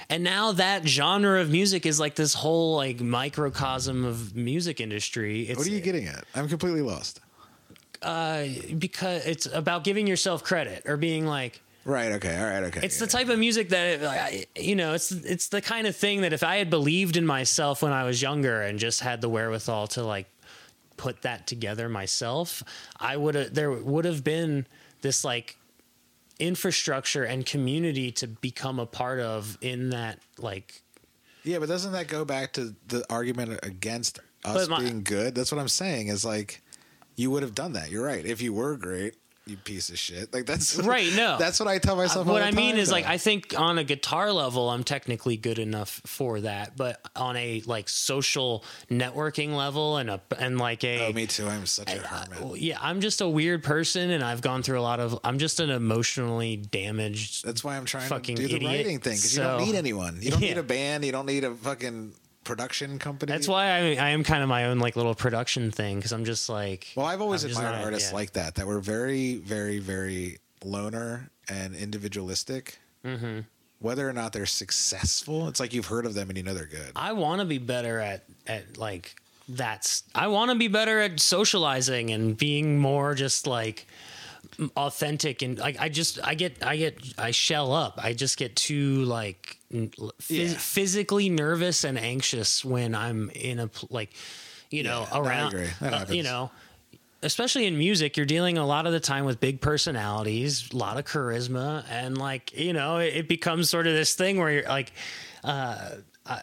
[0.09, 5.43] And now that genre of music is like this whole like microcosm of music industry.
[5.43, 6.25] It's, What are you getting at?
[6.35, 7.21] I'm completely lost.
[8.03, 8.45] uh,
[8.79, 12.13] because it's about giving yourself credit or being like Right.
[12.13, 12.37] Okay.
[12.37, 12.65] All right.
[12.65, 12.81] Okay.
[12.83, 13.07] it's yeah.
[13.07, 16.33] the type of music that like, you know it's it's the kind of thing that
[16.33, 19.87] if I had believed in myself when I was younger and just had the wherewithal
[19.89, 20.27] to like
[20.97, 22.63] put that together myself
[22.99, 24.67] I would have there would have been
[25.03, 25.59] this like
[26.39, 30.83] infrastructure and community to become a part of in that like
[31.45, 35.35] Yeah, but doesn't that go back to the argument against us my- being good?
[35.35, 36.09] That's what I'm saying.
[36.09, 36.63] Is like
[37.17, 37.91] you would have done that.
[37.91, 38.25] You're right.
[38.25, 39.15] If you were great,
[39.47, 40.33] you piece of shit.
[40.35, 41.37] Like that's Right, no.
[41.39, 42.27] That's what I tell myself.
[42.27, 43.07] all what I mean is like.
[43.07, 47.63] I think on a guitar level I'm technically good enough for that, but on a
[47.67, 51.47] like social networking level and a and like a Oh, me too.
[51.47, 52.41] I'm such a hermit.
[52.41, 55.39] well, yeah, I'm just a weird person and I've gone through a lot of I'm
[55.39, 58.71] just an emotionally damaged That's why I'm trying fucking to do the idiot.
[58.73, 60.19] writing thing because you don't need anyone.
[60.21, 61.05] You don't need a band.
[61.05, 62.13] You don't need a fucking
[62.47, 63.31] production company.
[63.31, 66.25] That's why I, I am kind of my own like little production thing because I'm
[66.25, 68.17] just like Well, I've always I'm admired not- artists yeah.
[68.17, 72.79] like that that were very, very, very loner and individualistic.
[73.05, 73.41] Mm-hmm.
[73.79, 75.47] whether or not they're successful.
[75.49, 76.91] It's like you've heard of them and you know they're good.
[76.97, 79.15] I want to be better at at like
[79.49, 80.03] that's.
[80.15, 83.87] I want to be better at socializing and being more just like
[84.77, 87.99] authentic and like I just I get I get I shell up.
[88.03, 90.55] I just get too like phys- Yeah.
[90.59, 94.11] physically nervous and anxious when I'm in a like
[94.71, 96.51] you know Yeah, around uh, you know
[97.23, 100.99] especially in music you're dealing a lot of the time with big personalities a lot
[100.99, 104.69] of charisma and like you know it, it becomes sort of this thing where you're
[104.69, 104.93] like
[105.45, 105.91] uh
[106.27, 106.43] I,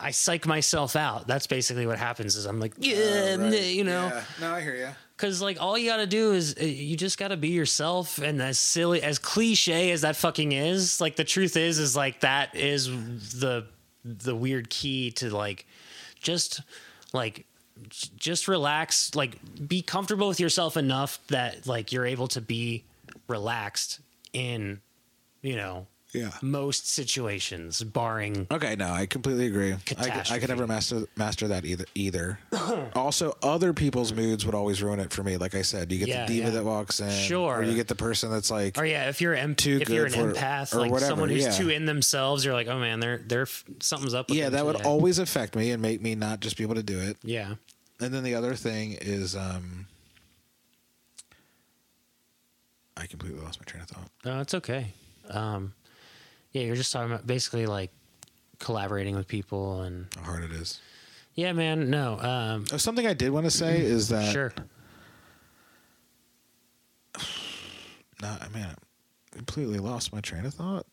[0.00, 1.26] I psych myself out.
[1.26, 2.36] That's basically what happens.
[2.36, 2.94] Is I'm like, yeah,
[3.36, 3.64] Oh, Right.
[3.64, 4.24] you know, Yeah.
[4.40, 4.88] No, I hear you.
[5.18, 8.18] Because like all you got to do is uh, you just got to be yourself.
[8.18, 12.20] And as silly as cliche as that fucking is, like the truth is, is like
[12.20, 12.86] that is
[13.38, 13.66] the
[14.04, 15.66] the weird key to like
[16.20, 16.60] just
[17.12, 17.46] like
[18.16, 22.84] just relax, like be comfortable with yourself enough that like you're able to be
[23.26, 24.00] relaxed
[24.32, 24.80] in
[25.42, 26.30] you know Yeah.
[26.40, 29.74] most situations, barring Okay, no, I completely agree.
[29.74, 29.98] I, could-
[30.32, 31.84] I could never master master that either.
[31.94, 32.38] Either.
[32.94, 35.36] also, other people's moods would always ruin it for me.
[35.36, 36.54] Like I said, you get Yeah, the diva yeah.
[36.54, 37.56] that walks in, Sure.
[37.58, 40.06] or you get the person that's like, Or yeah, if you're em- Too if you're
[40.06, 41.52] an for- empath, or like whatever, someone who's yeah.
[41.52, 43.46] too in themselves, you're like, oh man, they're they're
[43.80, 44.30] something's up.
[44.30, 46.82] With yeah, that would always affect me and make me not just be able to
[46.82, 47.18] do it.
[47.22, 47.56] Yeah,
[48.00, 49.86] And then the other thing is, um,
[52.96, 54.10] I completely lost my train of thought.
[54.24, 54.92] no, it's okay.
[55.30, 55.74] Um,
[56.52, 57.90] yeah, you're just talking about basically like
[58.58, 60.80] collaborating with people and How hard it is.
[61.34, 61.90] yeah, man.
[61.90, 64.52] No, um, Oh, something I did want to say is that sure.
[68.20, 68.74] No, I mean, I
[69.36, 70.86] completely lost my train of thought.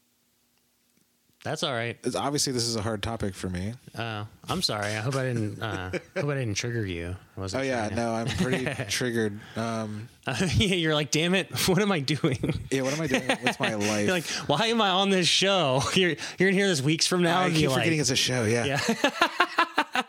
[1.45, 1.95] That's all right.
[2.03, 3.75] It's, obviously, this is a hard topic for me.
[3.95, 4.87] Uh, I'm sorry.
[4.87, 5.61] I hope I didn't.
[5.61, 7.15] Uh, hope I didn't trigger you.
[7.37, 9.39] Oh yeah, no, I'm pretty triggered.
[9.55, 10.09] Um,
[10.55, 11.49] yeah, you're like, damn it.
[11.67, 12.39] What am I doing?
[12.71, 14.05] yeah, what am I doing with my life?
[14.07, 15.83] You're like, why am I on this show?
[15.93, 18.43] You're you're gonna hear this weeks from now I keep forgetting like, it's a show.
[18.45, 18.81] Yeah, yeah.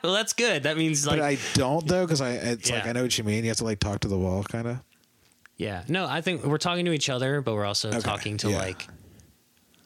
[0.02, 0.62] well, that's good.
[0.62, 3.24] That means like, but I don't though because I it's like I know what you
[3.24, 3.44] mean.
[3.44, 4.78] You have to like talk to the wall, kind of.
[5.58, 5.84] Yeah.
[5.86, 8.58] No, I think we're talking to each other, but we're also Okay, talking to yeah.
[8.58, 8.88] like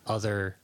[0.06, 0.56] other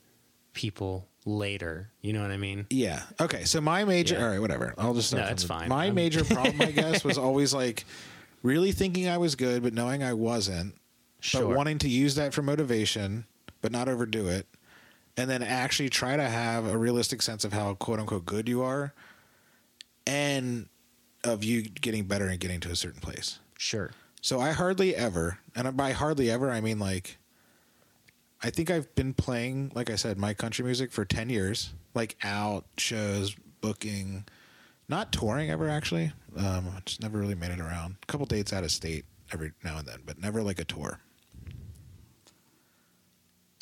[0.56, 1.90] people later.
[2.00, 2.66] You know what I mean?
[2.70, 3.02] Yeah.
[3.20, 3.44] Okay.
[3.44, 4.16] So my major.
[4.16, 4.24] Yeah.
[4.24, 4.40] All right.
[4.40, 4.74] Whatever.
[4.78, 5.14] I'll just.
[5.14, 5.68] No, the- fine.
[5.68, 7.84] My I'm- major problem, I guess, was always like
[8.42, 10.74] really thinking I was good, but knowing I wasn't.
[11.20, 11.42] Sure.
[11.48, 13.26] But wanting to use that for motivation,
[13.60, 14.46] but not overdo it,
[15.16, 18.62] and then actually try to have a realistic sense of how quote unquote good you
[18.62, 18.92] are,
[20.06, 20.68] and
[21.24, 23.38] of you getting better and getting to a certain place.
[23.58, 23.90] Sure.
[24.20, 27.18] So I hardly ever, and by hardly ever, I mean like,
[28.42, 32.16] I think I've been playing, like I said, my country music for 10 years, like
[32.22, 34.24] out, shows, booking,
[34.88, 36.12] not touring ever actually.
[36.36, 37.96] Um, just never really made it around.
[38.02, 41.00] A couple dates out of state every now and then, but never like a tour.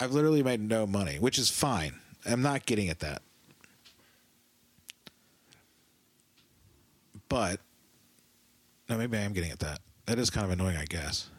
[0.00, 1.94] I've literally made no money, which is fine.
[2.26, 3.22] I'm not getting at that.
[7.28, 7.60] But,
[8.88, 9.80] no, maybe I am getting at that.
[10.06, 11.30] That is kind of annoying, I guess.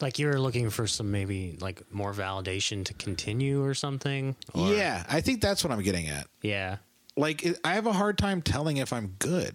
[0.00, 4.36] Like you're looking for some maybe like more validation to continue or something.
[4.54, 6.26] Or- yeah, I think that's what I'm getting at.
[6.42, 6.76] Yeah.
[7.16, 9.54] Like, I have a hard time telling if I'm good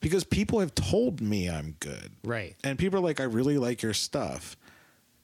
[0.00, 2.12] because people have told me I'm good.
[2.24, 2.54] Right.
[2.64, 4.56] And people are like, I really like your stuff.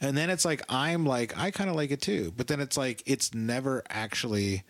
[0.01, 2.32] And then it's like, I'm like, I kind of like it too.
[2.36, 4.64] But then it's like, it's never actually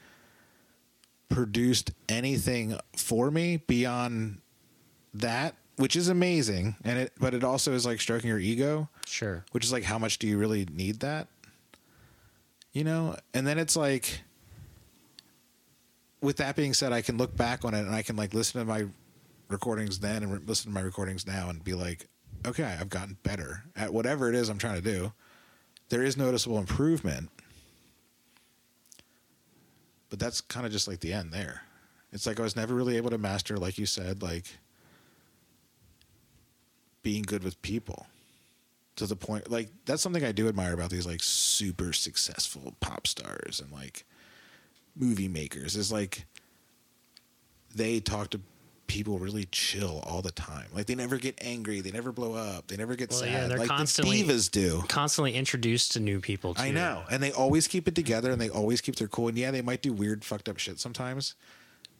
[1.30, 4.42] produced anything for me beyond
[5.14, 6.76] that, which is amazing.
[6.84, 8.90] And it, but it also is like stroking your ego.
[9.06, 9.44] Sure.
[9.52, 11.28] which is like how much do you really need that?
[12.72, 13.16] You know?
[13.34, 14.22] And then it's like
[16.20, 18.60] with that being said i can look back on it and i can like listen
[18.60, 18.84] to my
[19.48, 22.06] recordings then and re- listen to my recordings now and be like
[22.46, 25.12] okay i've gotten better at whatever it is i'm trying to do.
[25.88, 27.28] There is noticeable improvement.
[30.08, 31.62] But that's kind of just like the end there.
[32.12, 34.46] It's like i was never really able to master like you said like
[37.02, 38.06] being good with people
[38.96, 43.06] to the point like that's something I do admire about these like super successful pop
[43.06, 44.04] stars and like
[44.94, 46.26] movie makers is like
[47.74, 48.40] they talk to
[48.86, 50.66] people really chill all the time.
[50.74, 53.30] Like they never get angry, they never blow up, they never get Well, sad.
[53.30, 54.82] yeah, they're like constantly- the divas do.
[54.88, 56.52] Constantly introduced to new people.
[56.54, 56.62] Too.
[56.62, 57.02] I know.
[57.10, 59.28] And they always keep it together and they always keep their cool.
[59.28, 61.34] And yeah, they might do weird fucked up shit sometimes.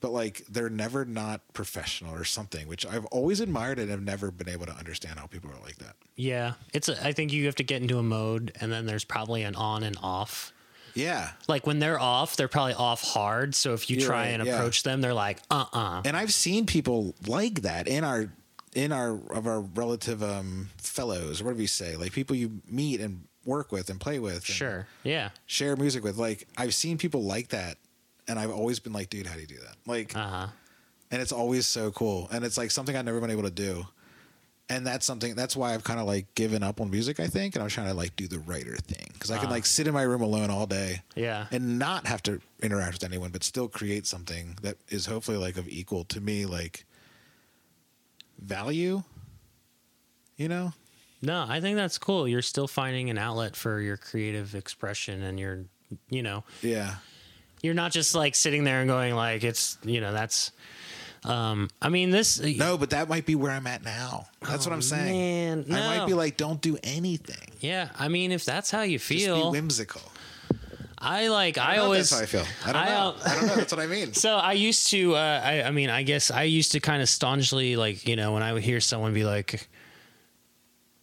[0.02, 4.30] But like they're never not professional or something, which I've always admired and have never
[4.30, 5.96] been able to understand how people are like that.
[6.16, 6.54] Yeah.
[6.74, 6.90] It's.
[6.90, 9.54] A, I think you have to get into a mode, and then there's probably an
[9.54, 10.52] on and off.
[10.94, 11.30] Yeah.
[11.48, 13.54] Like when they're off, they're probably off hard.
[13.54, 14.56] So if you You're try right, and yeah.
[14.56, 18.30] approach them, they're like, uh, uh and I've seen people like that in our
[18.74, 23.00] in our of our relative um fellows or whatever you say, like people you meet
[23.00, 24.34] and work with and play with.
[24.34, 24.86] and Sure.
[25.02, 25.30] Yeah.
[25.46, 26.16] share music with.
[26.18, 27.78] Like I've seen people like that,
[28.32, 29.76] and I've always been like, dude, how do you do that?
[29.86, 30.46] Like, Uh huh.
[31.12, 33.86] and it's always so cool, and it's like something I've never been able to do.
[34.68, 35.34] And that's something.
[35.34, 37.20] That's why I've kind of like given up on music.
[37.20, 39.66] I think, and I'm trying to like do the writer thing because I can like
[39.66, 41.46] sit in my room alone all day, Yeah.
[41.50, 45.58] and not have to interact with anyone, but still create something that is hopefully like
[45.58, 46.86] of equal to me, like
[48.40, 49.02] value.
[50.36, 50.72] You know,
[51.20, 52.26] No, I think that's cool.
[52.26, 55.66] You're still finding an outlet for your creative expression, and you're,
[56.08, 56.96] you know, yeah,
[57.62, 60.52] you're not just like sitting there and going like it's, you know, that's.
[61.24, 62.40] Um, I mean, this.
[62.40, 64.26] no, but that might be where I'm at now.
[64.40, 65.66] That's what I'm saying.
[65.68, 67.48] Oh, man, I might be like, don't do anything.
[67.60, 70.02] Yeah, I mean, if that's how you Just be feel, whimsical.
[70.98, 71.58] I like.
[71.58, 72.10] I, I, know always.
[72.10, 72.52] that's how I feel.
[72.64, 73.14] I don't I, know.
[73.24, 73.54] I don't know.
[73.54, 74.12] That's what I mean.
[74.14, 77.08] So I used to, uh, I, I mean, I guess I used to kind of
[77.08, 79.68] staunchly, like, you know, when I would hear someone be like,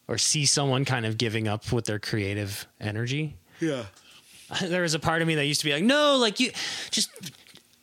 [0.09, 3.85] or see someone kind of giving up with their creative energy, Yeah.
[4.61, 6.51] there was a part of me that used to be like, no, like you
[6.91, 7.09] just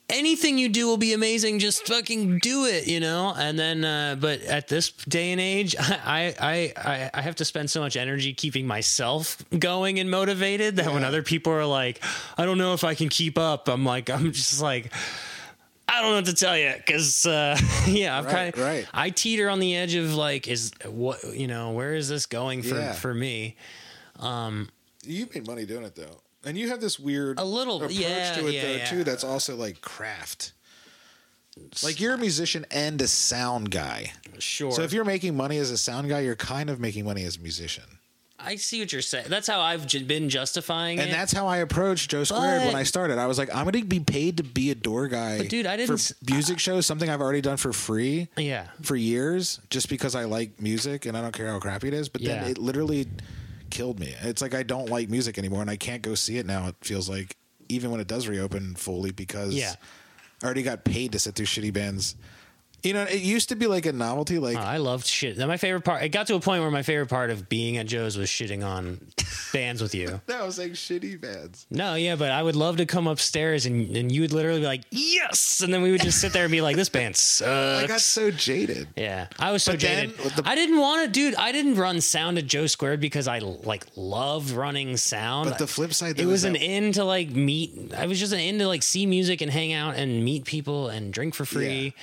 [0.08, 1.58] anything you do will be amazing.
[1.58, 3.34] Just fucking do it, you know.
[3.36, 7.44] And then, uh, but at this day and age, I, I, I, I have to
[7.44, 12.02] spend so much energy keeping myself going and motivated that when other people are like,
[12.38, 13.68] I don't know if I can keep up.
[13.68, 14.92] I'm like, I'm just like.
[15.88, 17.56] I don't know what to tell you because, uh,
[17.86, 18.88] yeah, I'm Right, kind of, right.
[18.92, 22.62] I teeter on the edge of like, is what, you know, where is this going
[22.62, 22.92] for, Yeah.
[22.92, 23.56] for me?
[24.18, 24.68] Um,
[25.04, 28.34] you made money doing it though, and you have this weird A little- approach yeah,
[28.36, 28.84] to it yeah, though yeah.
[28.86, 29.04] too.
[29.04, 30.52] That's also like craft.
[31.82, 34.12] Like you're a musician and a sound guy.
[34.38, 34.72] Sure.
[34.72, 37.36] So if you're making money as a sound guy, you're kind of making money as
[37.36, 37.84] a musician.
[38.38, 39.26] I see what you're saying.
[39.30, 41.12] That's how I've j- been justifying And it.
[41.12, 43.16] that's how I approached Joe Squared when I started.
[43.16, 45.38] I was like, I'm going to be paid to be a door guy.
[45.38, 48.66] But, dude, I didn't for music shows, something I've already done for free yeah.
[48.82, 52.10] for years, just because I like music and I don't care how crappy it is.
[52.10, 52.42] But Yeah.
[52.42, 53.06] then it literally
[53.70, 54.14] killed me.
[54.22, 56.68] It's like I don't like music anymore, and I can't go see it now.
[56.68, 57.36] It feels like
[57.68, 59.74] even when it does reopen fully because Yeah.
[60.42, 62.14] I already got paid to sit through shitty bands.
[62.82, 64.38] You know, it used to be like a novelty.
[64.38, 65.38] Like Oh, I loved shit.
[65.38, 66.02] My favorite part.
[66.04, 68.64] It got to a point where my favorite part of being at Joe's was shitting
[68.64, 69.00] on
[69.52, 70.20] bands with you.
[70.28, 71.66] no, I was like shitty bands.
[71.70, 74.66] No, yeah, but I would love to come upstairs and and you would literally be
[74.66, 77.82] like, yes, and then we would just sit there and be like, this band sucks.
[77.84, 78.86] I got so jaded.
[78.96, 80.16] Yeah, I was so But jaded.
[80.18, 81.34] the- I didn't want to, dude.
[81.34, 85.50] I didn't run sound at Joe Squared because I like loved running sound.
[85.50, 87.94] But the flip side, it was an that- in to like meet.
[87.94, 90.88] I was just an in to like see music and hang out and meet people
[90.88, 91.94] and drink for free,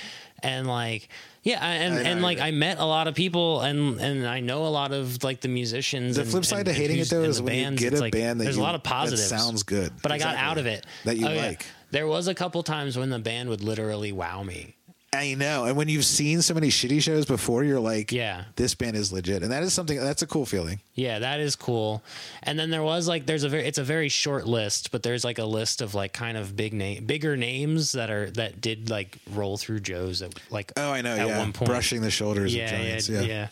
[0.43, 1.09] and like
[1.43, 2.39] yeah, and and like.
[2.39, 5.47] I met a lot of people and and I know a lot of like the
[5.49, 6.15] musicians.
[6.15, 8.39] The and- flip side to hating it though is when you get a like, band
[8.39, 9.27] that there's you, a lot of positives.
[9.27, 11.47] sounds good, but I got out of it that you Oh, yeah.
[11.47, 11.65] like.
[11.91, 14.75] There was a couple times when the band would literally wow me.
[15.13, 15.65] I know.
[15.65, 18.45] And when you've seen so many shitty shows before, you're like, Yeah.
[18.55, 19.43] this band is legit.
[19.43, 20.79] And that is something that's a cool feeling.
[20.95, 22.03] Yeah, that is cool.
[22.41, 25.23] And then there was like there's a very it's a very short list, but there's
[25.23, 28.89] like a list of like kind of big name bigger names that are that did
[28.89, 31.15] like roll through Joe's at like Oh, I know.
[31.15, 31.37] at yeah.
[31.39, 31.69] one point.
[31.69, 33.09] Brushing the shoulders yeah, of giants.
[33.09, 33.27] yeah, Yeah.
[33.27, 33.47] yeah.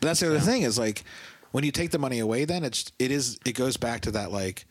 [0.00, 1.04] But that's the other thing is like
[1.52, 4.30] when you take the money away, then it's it is it goes back to that
[4.30, 4.66] like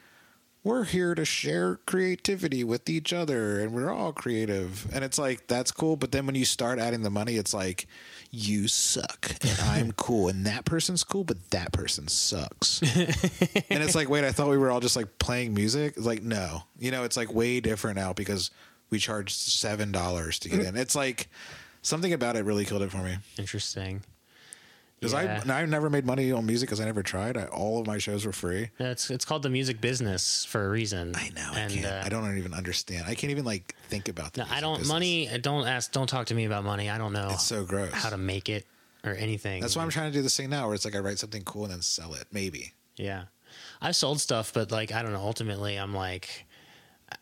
[0.65, 4.91] we're here to share creativity with each other and we're all creative.
[4.91, 5.95] And it's like that's cool.
[5.95, 7.85] But then when you start adding the money, it's like
[8.31, 12.81] you suck and I'm cool and that person's cool, but that person sucks.
[12.95, 15.93] and it's like, wait, I thought we were all just like playing music.
[15.97, 16.63] It's like, no.
[16.79, 18.49] You know, it's like way different now because
[18.89, 20.69] we charge seven dollars to get mm.
[20.69, 20.77] in.
[20.77, 21.29] It's like
[21.83, 23.17] something about it really killed it for me.
[23.37, 24.01] Interesting.
[25.11, 25.55] Because Yeah.
[25.55, 27.37] I I never made money on music because I never tried.
[27.37, 28.69] I, all of my shows were free.
[28.79, 31.13] It's it's called the music business for a reason.
[31.15, 31.49] I know.
[31.53, 31.85] I And, can't.
[31.85, 33.05] uh, I don't even understand.
[33.07, 34.33] I can't even like think about.
[34.33, 34.47] that.
[34.49, 34.89] no, I don't business.
[34.89, 35.29] money.
[35.41, 35.91] Don't ask.
[35.91, 36.89] Don't talk to me about money.
[36.89, 37.29] I don't know.
[37.31, 37.91] It's so gross.
[37.93, 38.65] how to make it
[39.03, 39.61] or anything.
[39.61, 41.43] That's why I'm trying to do this thing now, where it's like I write something
[41.43, 42.25] cool and then sell it.
[42.31, 42.73] Maybe.
[42.97, 43.25] Yeah.
[43.81, 46.45] I've sold stuff, but like I don't know, ultimately I'm like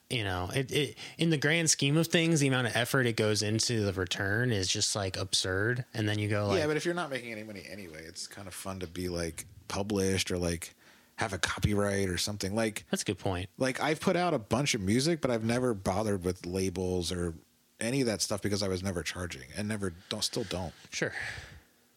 [0.09, 3.15] you know, it, it in the grand scheme of things, the amount of effort it
[3.15, 5.85] goes into the return is just like absurd.
[5.93, 8.27] And then you go like yeah, but if you're not making any money anyway, it's
[8.27, 10.75] kind of fun to be like published or like
[11.15, 12.55] have a copyright or something.
[12.55, 13.49] Like that's a good point.
[13.57, 17.33] like I've put out a bunch of music, but I've never bothered with labels or
[17.79, 20.73] any of that stuff because I was never charging and never don't still don't.
[20.89, 21.13] Sure.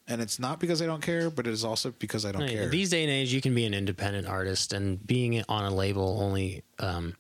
[0.09, 2.69] And it's not because I don't care, but it is also because I don't care.
[2.69, 6.21] These day and age you can be an independent artist and being on a label
[6.21, 7.15] only um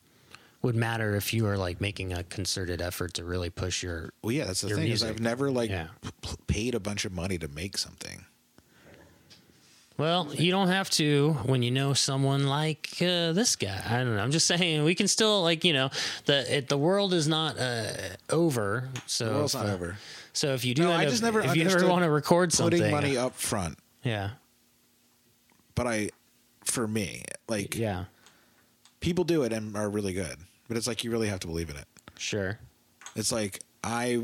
[0.67, 4.33] would matter if you are like making a concerted effort to really push your Well,
[4.33, 5.09] yeah, that's the thing music.
[5.09, 5.89] is I've never like Yeah.
[6.23, 8.25] p- paid a bunch of money to make something.
[9.99, 13.81] Well, you don't have to when you know someone like uh, this guy.
[13.89, 14.23] I don't know.
[14.23, 15.89] I'm just saying we can still like you know
[16.27, 17.85] the it, the world is not uh,
[18.29, 18.91] over.
[19.07, 19.99] So The world's if, not uh, over.
[20.35, 22.11] So if you do, No, end I up- just never if you ever want to
[22.11, 24.31] record something, Putting something, money up front, yeah,
[25.75, 26.11] but I
[26.65, 27.25] for me.
[27.49, 28.05] Like Yeah.
[29.01, 30.37] people do it and are really good,
[30.69, 31.87] but it's like you really have to believe in it.
[32.17, 32.59] Sure.
[33.15, 34.23] It's like I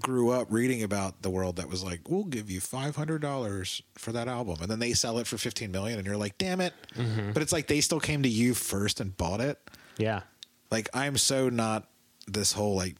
[0.00, 3.82] grew up reading about the world that was like, "We'll give you five hundred dollars
[3.96, 6.60] for that album," and then they sell it for fifteen million, and you're like, "Damn
[6.60, 7.32] it!" Mm-hmm.
[7.32, 9.58] But it's like they still came to you first and bought it.
[9.98, 10.22] Yeah.
[10.70, 11.88] Like I'm so not
[12.26, 12.96] this whole like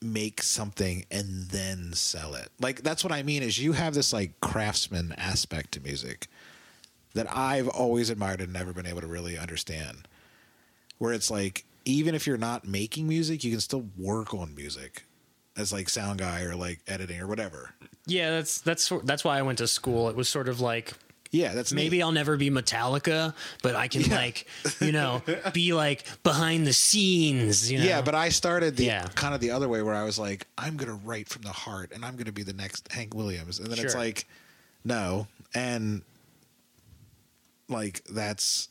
[0.00, 2.48] make something and then sell it.
[2.60, 6.28] Like that's what I mean is you have this like craftsman aspect to music
[7.14, 10.08] that I've always admired and never been able to really understand.
[10.98, 15.04] Where it's like even if you're not making music, you can still work on music
[15.56, 17.74] as like sound guy or like editing or whatever.
[18.06, 20.08] Yeah, that's that's that's why I went to school.
[20.08, 20.92] It was sort of like
[21.30, 22.02] Yeah, that's maybe neat.
[22.04, 24.14] I'll never be Metallica, but I can Yeah.
[24.16, 24.46] like,
[24.80, 25.20] you know,
[25.52, 27.84] be like behind the scenes, you know.
[27.84, 29.08] Yeah, but I started the Yeah.
[29.14, 31.90] kind of the other way where I was like, I'm gonna write from the heart
[31.92, 33.58] and I'm gonna be the next Hank Williams.
[33.58, 34.26] And then it's like,
[34.84, 35.26] no.
[35.54, 36.02] And
[37.68, 38.68] like that's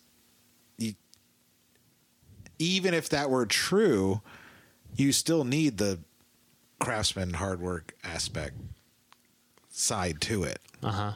[2.60, 4.22] even if that were true,
[4.96, 6.00] you still need the
[6.80, 8.56] craftsman hard work aspect
[9.70, 10.60] side to it.
[10.84, 11.14] uh-huh.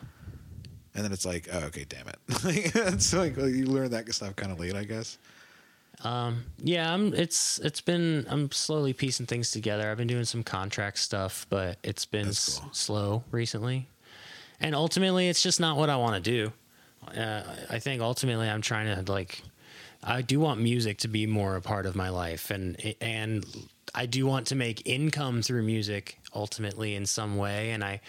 [0.95, 2.17] And then it's like, oh, okay, damn it.
[2.93, 5.19] It's like well, you learn that stuff kind of late, I guess.
[6.03, 9.91] Um, Yeah, I'm it's it's been I'm slowly piecing things together.
[9.91, 13.87] I've been doing some contract stuff, but it's been That's s- slow recently.
[14.59, 16.51] And ultimately, it's just not what I want to do.
[17.15, 19.43] Uh, I think ultimately I'm trying to like
[20.07, 23.45] I do want music to be more a part of my life and and
[23.93, 27.99] I do want to make income through music ultimately in some way and I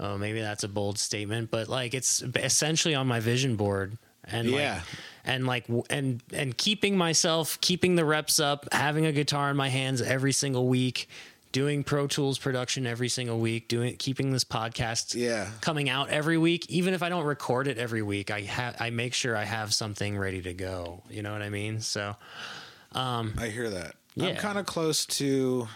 [0.00, 4.48] oh maybe that's a bold statement but like it's essentially on my vision board and
[4.48, 4.74] Yeah.
[4.74, 4.82] like
[5.24, 9.68] and like and and keeping myself keeping the reps up having a guitar in my
[9.68, 11.08] hands every single week
[11.52, 15.48] doing pro tools production every single week doing keeping this podcast Yeah.
[15.60, 18.90] coming out every week even if i don't record it every week i have i
[18.90, 22.14] make sure i have something ready to go you know what i mean so
[22.92, 23.94] um, I hear that.
[24.20, 25.68] I'm kind of close to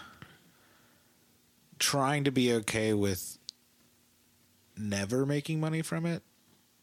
[1.79, 3.37] trying to be okay with
[4.77, 6.23] never making money from it.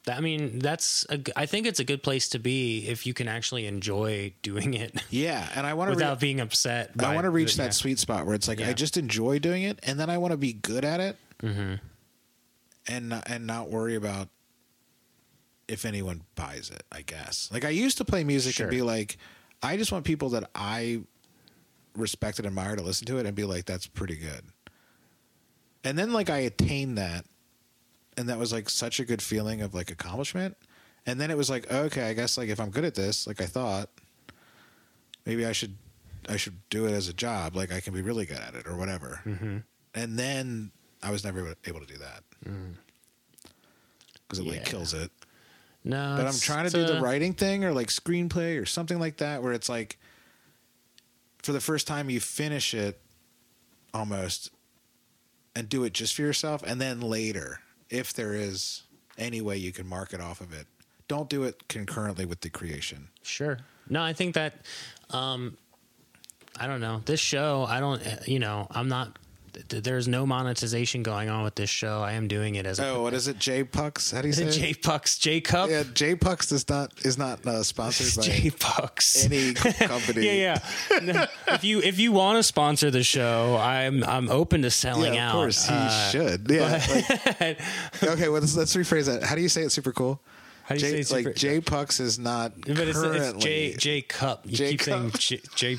[0.09, 3.29] I mean that's a I think it's a good place to be if you can
[3.29, 7.31] actually enjoy doing it Yeah, and I want to without being upset I want to
[7.31, 10.11] reach the- that sweet spot where it's like I just enjoy doing it, and then
[10.11, 11.75] I want to be good at it, Mm-hmm.
[12.89, 14.29] and not, and not worry about
[15.69, 16.83] if anyone buys it.
[16.91, 18.67] I guess like I used to play music Sure.
[18.67, 19.17] and be like,
[19.63, 21.03] I just want people that I
[21.97, 24.43] respect and admire to listen to it and be like, that's pretty good.
[25.85, 27.25] And then like I attained that,
[28.17, 30.57] and that was like such a good feeling of like accomplishment.
[31.07, 33.41] And then it was like, okay, I guess like if I'm good at this, like
[33.41, 33.89] I thought,
[35.27, 35.77] maybe I should
[36.29, 37.57] I should do it as a job.
[37.57, 39.21] Like I can be really good at it or whatever.
[39.25, 39.59] Mm-hmm.
[39.95, 40.71] And then
[41.03, 42.23] I was never able to do that
[44.29, 44.53] because it Yeah.
[44.53, 45.11] like kills it.
[45.85, 49.17] no But I'm trying to do the writing thing or like screenplay or something like
[49.17, 49.99] that, where it's like
[51.43, 53.01] for the first time you finish it
[53.93, 54.51] almost
[55.57, 57.59] and do it just for yourself, and then later,
[57.93, 58.83] if there is
[59.19, 60.67] any way you can market off of it,
[61.07, 63.09] don't do it concurrently with the creation.
[63.23, 63.59] Sure.
[63.89, 64.55] No, I think that
[65.11, 65.57] um
[66.59, 67.03] I don't know.
[67.05, 69.19] This show, I don't you know, I'm not
[69.69, 72.01] th- there's no monetization going on with this show.
[72.03, 73.39] I am doing it as a Oh, what is it?
[73.39, 74.11] J Pucks?
[74.11, 74.51] How do you say?
[74.61, 75.71] J Pucks, J Cup.
[75.71, 79.25] Yeah, J Pucks is not is not uh, sponsored by J Pucks.
[79.25, 80.25] any company.
[80.27, 80.59] yeah,
[80.91, 80.99] yeah.
[81.01, 85.15] No, if you if you want to sponsor the show, I'm I'm open to selling
[85.15, 85.35] Yeah, out.
[85.35, 86.51] of course he Uh, should.
[86.51, 86.83] Yeah.
[87.41, 87.61] like-
[88.03, 89.23] okay, well let's, let's rephrase that.
[89.23, 89.73] How do you say it?
[89.73, 90.21] Super cool.
[90.73, 93.27] How do you J, say it's like J Pucks is not but it's, currently.
[93.29, 94.43] it's J J Cup.
[94.47, 95.21] You J keep saying Cup.
[95.21, 95.77] J, J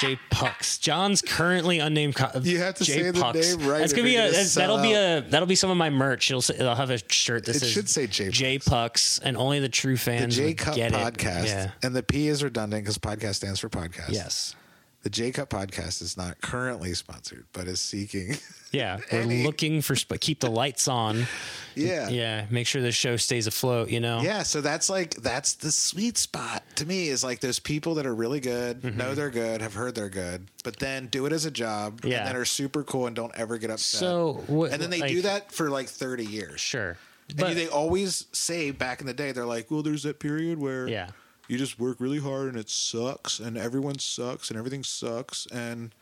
[0.00, 0.78] J Pucks.
[0.78, 2.14] John's currently unnamed.
[2.16, 3.56] Co- You have to J say the Pucks.
[3.56, 5.90] name right That's gonna be a that's- that'll be a that'll be some of my
[5.90, 6.30] merch.
[6.30, 9.36] It'll say, it'll have a shirt that It says should say J J Pucks, and
[9.36, 10.36] only the true fans.
[10.36, 11.46] the J Cup podcast.
[11.46, 11.70] Yeah.
[11.82, 14.10] and the P is redundant because podcast stands for podcast.
[14.10, 14.54] Yes.
[15.02, 18.36] The J Cup podcast is not currently sponsored, but is seeking.
[18.70, 18.98] Yeah.
[19.10, 21.26] We're Any- looking for sp- keep the lights on.
[21.74, 22.44] yeah, Yeah.
[22.50, 23.88] Make sure the show stays afloat.
[23.88, 24.20] You know.
[24.20, 28.04] Yeah, so that's like that's the sweet spot to me is like those people that
[28.04, 28.98] are really good, Mm-hmm.
[28.98, 32.18] know they're good, have heard they're good, but then do it as a job, Yeah.
[32.18, 34.00] and then are super cool and don't ever get upset.
[34.00, 34.70] So what?
[34.72, 36.60] and then they like, do that for like thirty years.
[36.60, 36.98] Sure.
[37.30, 40.58] And But they always say back in the day, they're like, well, there's that period
[40.58, 41.08] where Yeah.
[41.48, 45.46] You just work really hard and it sucks and everyone sucks and everything sucks.
[45.46, 45.94] And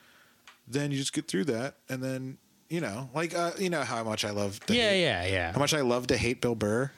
[0.69, 1.77] then you just get through that.
[1.89, 5.03] And then, you know, like, uh, you know how much I love to yeah, hate,
[5.03, 5.53] yeah, yeah.
[5.53, 6.91] how much I love to hate Bill Burr.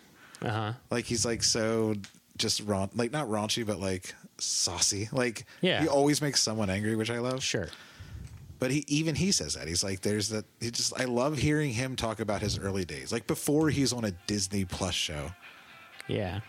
[0.43, 0.73] Uh huh.
[0.91, 1.95] Like, he's like so
[2.37, 5.09] just raun like not raunchy, but like saucy.
[5.13, 5.83] Like, Yeah.
[5.83, 7.43] he always makes someone angry, which I love.
[7.43, 7.69] Sure.
[8.61, 10.45] But he even he says that he's like, there's that.
[10.61, 14.05] He just I love hearing him talk about his early days, like before he's on
[14.05, 15.31] a Disney Plus show.
[16.09, 16.41] Yeah.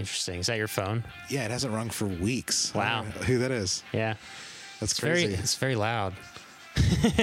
[0.00, 0.40] Interesting.
[0.40, 1.04] Is that your phone?
[1.28, 2.74] Yeah, it hasn't rung for weeks.
[2.74, 3.02] Wow.
[3.04, 3.82] who that is?
[3.92, 4.14] Yeah.
[4.80, 5.34] That's It's very crazy.
[5.34, 6.14] it's very loud.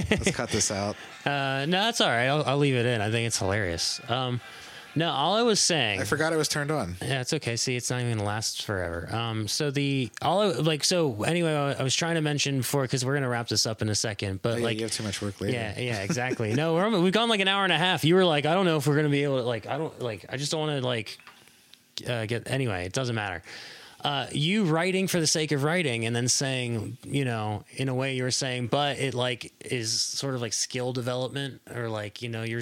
[0.10, 0.96] Let's cut this out.
[1.28, 2.28] Uh, no, that's all right.
[2.28, 3.02] I'll, I'll leave it in.
[3.02, 4.00] I think it's hilarious.
[4.10, 4.40] Um,
[4.96, 6.00] no, all I was saying.
[6.00, 6.96] I forgot it was turned on.
[7.02, 7.58] Yeah, it's okay.
[7.58, 9.10] See, it's not even gonna last forever.
[9.14, 12.84] Um, so the all I- like so anyway, I I was trying to mention before
[12.84, 14.94] because we're gonna wrap this up in a second, but Oh, yeah, like you have
[14.94, 15.54] too much work later.
[15.54, 16.54] yeah, yeah, exactly.
[16.54, 18.06] no, we're, we've gone like an hour and a half.
[18.06, 20.00] You were like, I don't know if we're gonna be able to like, I don't
[20.02, 21.18] like, I just don't want to like
[22.08, 22.86] uh, get anyway.
[22.86, 23.42] It doesn't matter.
[24.04, 27.96] Uh, you writing for the sake of writing and then saying, you know, in a
[27.96, 32.22] way you were saying, but it like is sort of like skill development or like,
[32.22, 32.62] you know, you're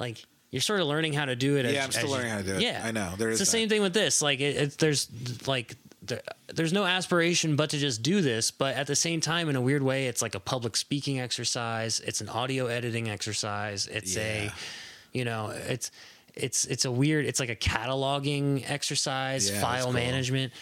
[0.00, 1.64] like, you're sort of learning how to do it.
[1.66, 2.62] Yeah, as- I'm still as you- learning how to do it.
[2.62, 3.12] Yeah, I know.
[3.16, 4.20] There it's is the same thing with this.
[4.20, 5.08] Like, it, it's there's
[5.46, 6.20] like there,
[6.52, 8.50] there's no aspiration but to just do this.
[8.50, 12.00] But at the same time, in a weird way, it's like a public speaking exercise.
[12.00, 13.86] It's an audio editing exercise.
[13.86, 14.50] It's a,
[15.12, 15.90] you know, it's
[16.36, 17.26] it's it's a weird.
[17.26, 19.92] It's like a cataloging exercise, Yeah, file cool.
[19.94, 20.52] management.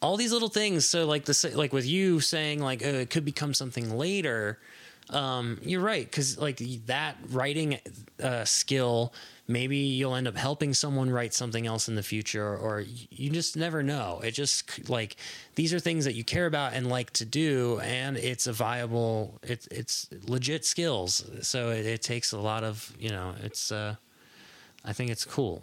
[0.00, 0.88] All these little things.
[0.88, 4.58] So like the like with you saying like oh, it could become something later.
[5.10, 7.78] Um, you're right because like that writing
[8.22, 9.12] uh, skill,
[9.46, 13.56] maybe you'll end up helping someone write something else in the future, or you just
[13.56, 14.20] never know.
[14.24, 15.16] It just like
[15.56, 19.38] these are things that you care about and like to do, and it's a viable,
[19.42, 21.24] it's it's legit skills.
[21.42, 23.34] So it, it takes a lot of you know.
[23.42, 23.96] It's uh,
[24.84, 25.62] I think it's cool,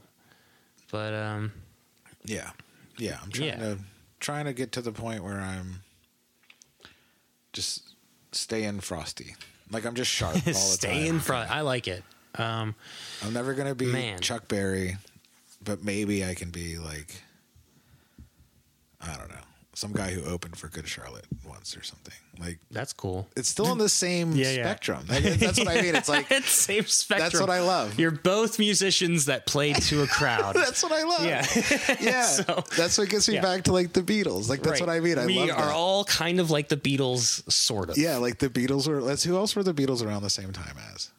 [0.92, 1.52] but um,
[2.24, 2.52] Yeah,
[2.98, 3.20] yeah.
[3.24, 3.56] I'm trying Yeah.
[3.58, 3.78] to
[4.20, 5.82] trying to get to the point where I'm
[7.54, 7.96] just
[8.32, 9.36] staying frosty.
[9.72, 11.16] Like I'm just sharp all the stay time.
[11.16, 11.52] in front.
[11.52, 12.04] I like it.
[12.36, 12.76] Um,
[13.24, 14.20] I'm never gonna be Man.
[14.20, 14.98] Chuck Berry,
[15.64, 17.22] but maybe I can be like
[19.02, 19.36] I don't know,
[19.80, 22.14] some guy who opened for Good Charlotte once or something.
[22.40, 23.28] Like that's cool.
[23.36, 24.64] it's still in the same Yeah, yeah.
[24.64, 25.06] spectrum.
[25.10, 25.96] Like, that's what I mean.
[25.96, 27.30] It's like it's same spectrum.
[27.32, 28.00] That's what I love.
[28.00, 30.56] You're both musicians that played to a crowd.
[30.56, 31.26] that's what I love.
[31.26, 31.46] yeah.
[32.00, 32.24] yeah.
[32.24, 33.42] So- that's what gets me Yeah.
[33.42, 34.50] back to like the Beatles.
[34.50, 34.88] Like that's Right.
[34.88, 35.18] what I mean.
[35.18, 35.74] I we love are that.
[35.74, 37.98] all kind of like the Beatles, sort of.
[37.98, 39.02] Yeah, like the Beatles were.
[39.02, 39.24] Let's.
[39.24, 41.12] Who else were the Beatles around the same time as?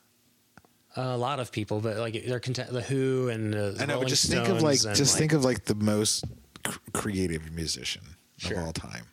[0.96, 2.72] a lot of people, but like they're content.
[2.72, 5.32] The Who and uh, I know, Rolling but just think of like, just and, think
[5.32, 6.24] of like the most
[6.64, 8.02] cr- creative musician
[8.48, 8.58] Sure.
[8.60, 9.04] of all time.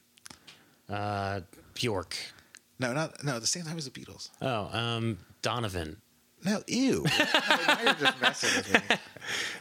[0.89, 1.41] uh,
[1.73, 2.15] Bjork.
[2.79, 3.35] No, not no.
[3.35, 4.29] At the same time as the Beatles.
[4.41, 5.97] Oh, um, Donovan.
[6.45, 7.03] No, ew.
[7.17, 8.95] you're just messing with me.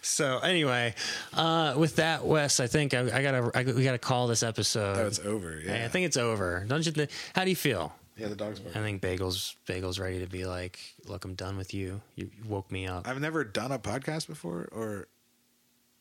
[0.01, 0.95] So anyway,
[1.35, 4.97] uh, with that, Wes, I think I, I gotta I, we gotta call this episode.
[4.97, 5.61] Oh, it's over.
[5.65, 6.65] Yeah, I think it's over.
[6.69, 7.11] Don't you think?
[7.35, 7.93] How do you feel?
[8.17, 8.29] yeah.
[8.29, 12.01] The dog's I think Bagel's Bagel's ready to be like, look, I'm done with you.
[12.15, 13.09] You woke me up.
[13.09, 15.09] I've never done a podcast before, or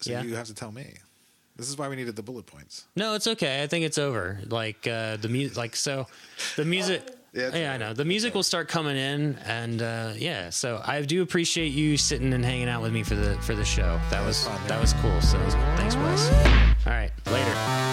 [0.02, 0.22] so Yeah.
[0.22, 0.94] you have to tell me.
[1.56, 2.86] This is why we needed the bullet points.
[2.96, 3.64] No, it's okay.
[3.64, 4.40] I think it's over.
[4.48, 6.08] Like uh, the music, like so,
[6.56, 7.04] the music.
[7.36, 7.92] Yeah, Yeah, I know.
[7.92, 10.50] The music will start coming in, and uh, yeah.
[10.52, 13.66] So I do appreciate you sitting and hanging out with me for the for the
[13.66, 14.00] show.
[14.10, 15.20] That was fun, that was cool.
[15.20, 15.38] So
[15.76, 16.32] thanks, Wes.
[16.86, 17.85] All right, later.